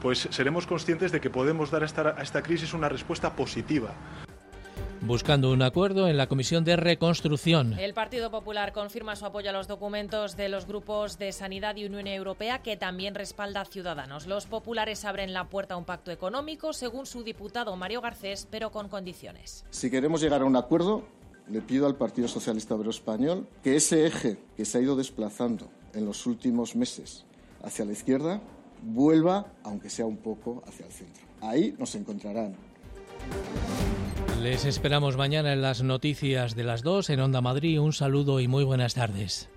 pues 0.00 0.28
seremos 0.30 0.66
conscientes 0.66 1.12
de 1.12 1.20
que 1.20 1.28
podemos 1.28 1.70
dar 1.70 1.82
a 1.82 1.86
esta, 1.86 2.14
a 2.16 2.22
esta 2.22 2.42
crisis 2.42 2.72
una 2.72 2.88
respuesta 2.88 3.36
positiva 3.36 3.92
buscando 5.02 5.52
un 5.52 5.62
acuerdo 5.62 6.08
en 6.08 6.16
la 6.16 6.26
Comisión 6.26 6.64
de 6.64 6.76
Reconstrucción. 6.76 7.78
El 7.78 7.94
Partido 7.94 8.30
Popular 8.30 8.72
confirma 8.72 9.16
su 9.16 9.24
apoyo 9.26 9.50
a 9.50 9.52
los 9.52 9.68
documentos 9.68 10.36
de 10.36 10.48
los 10.48 10.66
grupos 10.66 11.18
de 11.18 11.32
Sanidad 11.32 11.76
y 11.76 11.84
Unión 11.84 12.06
Europea 12.06 12.62
que 12.62 12.76
también 12.76 13.14
respalda 13.14 13.60
a 13.60 13.64
Ciudadanos. 13.64 14.26
Los 14.26 14.46
populares 14.46 15.04
abren 15.04 15.32
la 15.32 15.48
puerta 15.48 15.74
a 15.74 15.76
un 15.76 15.84
pacto 15.84 16.10
económico, 16.10 16.72
según 16.72 17.06
su 17.06 17.22
diputado 17.22 17.76
Mario 17.76 18.00
Garcés, 18.00 18.48
pero 18.50 18.70
con 18.70 18.88
condiciones. 18.88 19.64
Si 19.70 19.90
queremos 19.90 20.20
llegar 20.20 20.42
a 20.42 20.44
un 20.44 20.56
acuerdo, 20.56 21.04
le 21.48 21.60
pido 21.60 21.86
al 21.86 21.96
Partido 21.96 22.28
Socialista 22.28 22.74
Obrero 22.74 22.90
Español 22.90 23.48
que 23.62 23.76
ese 23.76 24.06
eje 24.06 24.38
que 24.56 24.64
se 24.64 24.78
ha 24.78 24.80
ido 24.80 24.96
desplazando 24.96 25.68
en 25.94 26.04
los 26.04 26.26
últimos 26.26 26.74
meses 26.74 27.24
hacia 27.62 27.84
la 27.84 27.92
izquierda 27.92 28.40
vuelva, 28.82 29.46
aunque 29.62 29.90
sea 29.90 30.06
un 30.06 30.16
poco, 30.16 30.62
hacia 30.66 30.86
el 30.86 30.92
centro. 30.92 31.24
Ahí 31.40 31.74
nos 31.78 31.94
encontrarán. 31.94 32.56
Les 34.42 34.64
esperamos 34.64 35.16
mañana 35.16 35.52
en 35.52 35.62
las 35.62 35.82
noticias 35.82 36.54
de 36.54 36.64
las 36.64 36.82
dos 36.82 37.10
en 37.10 37.20
Onda 37.20 37.40
Madrid. 37.40 37.80
Un 37.80 37.92
saludo 37.92 38.40
y 38.40 38.48
muy 38.48 38.64
buenas 38.64 38.94
tardes. 38.94 39.48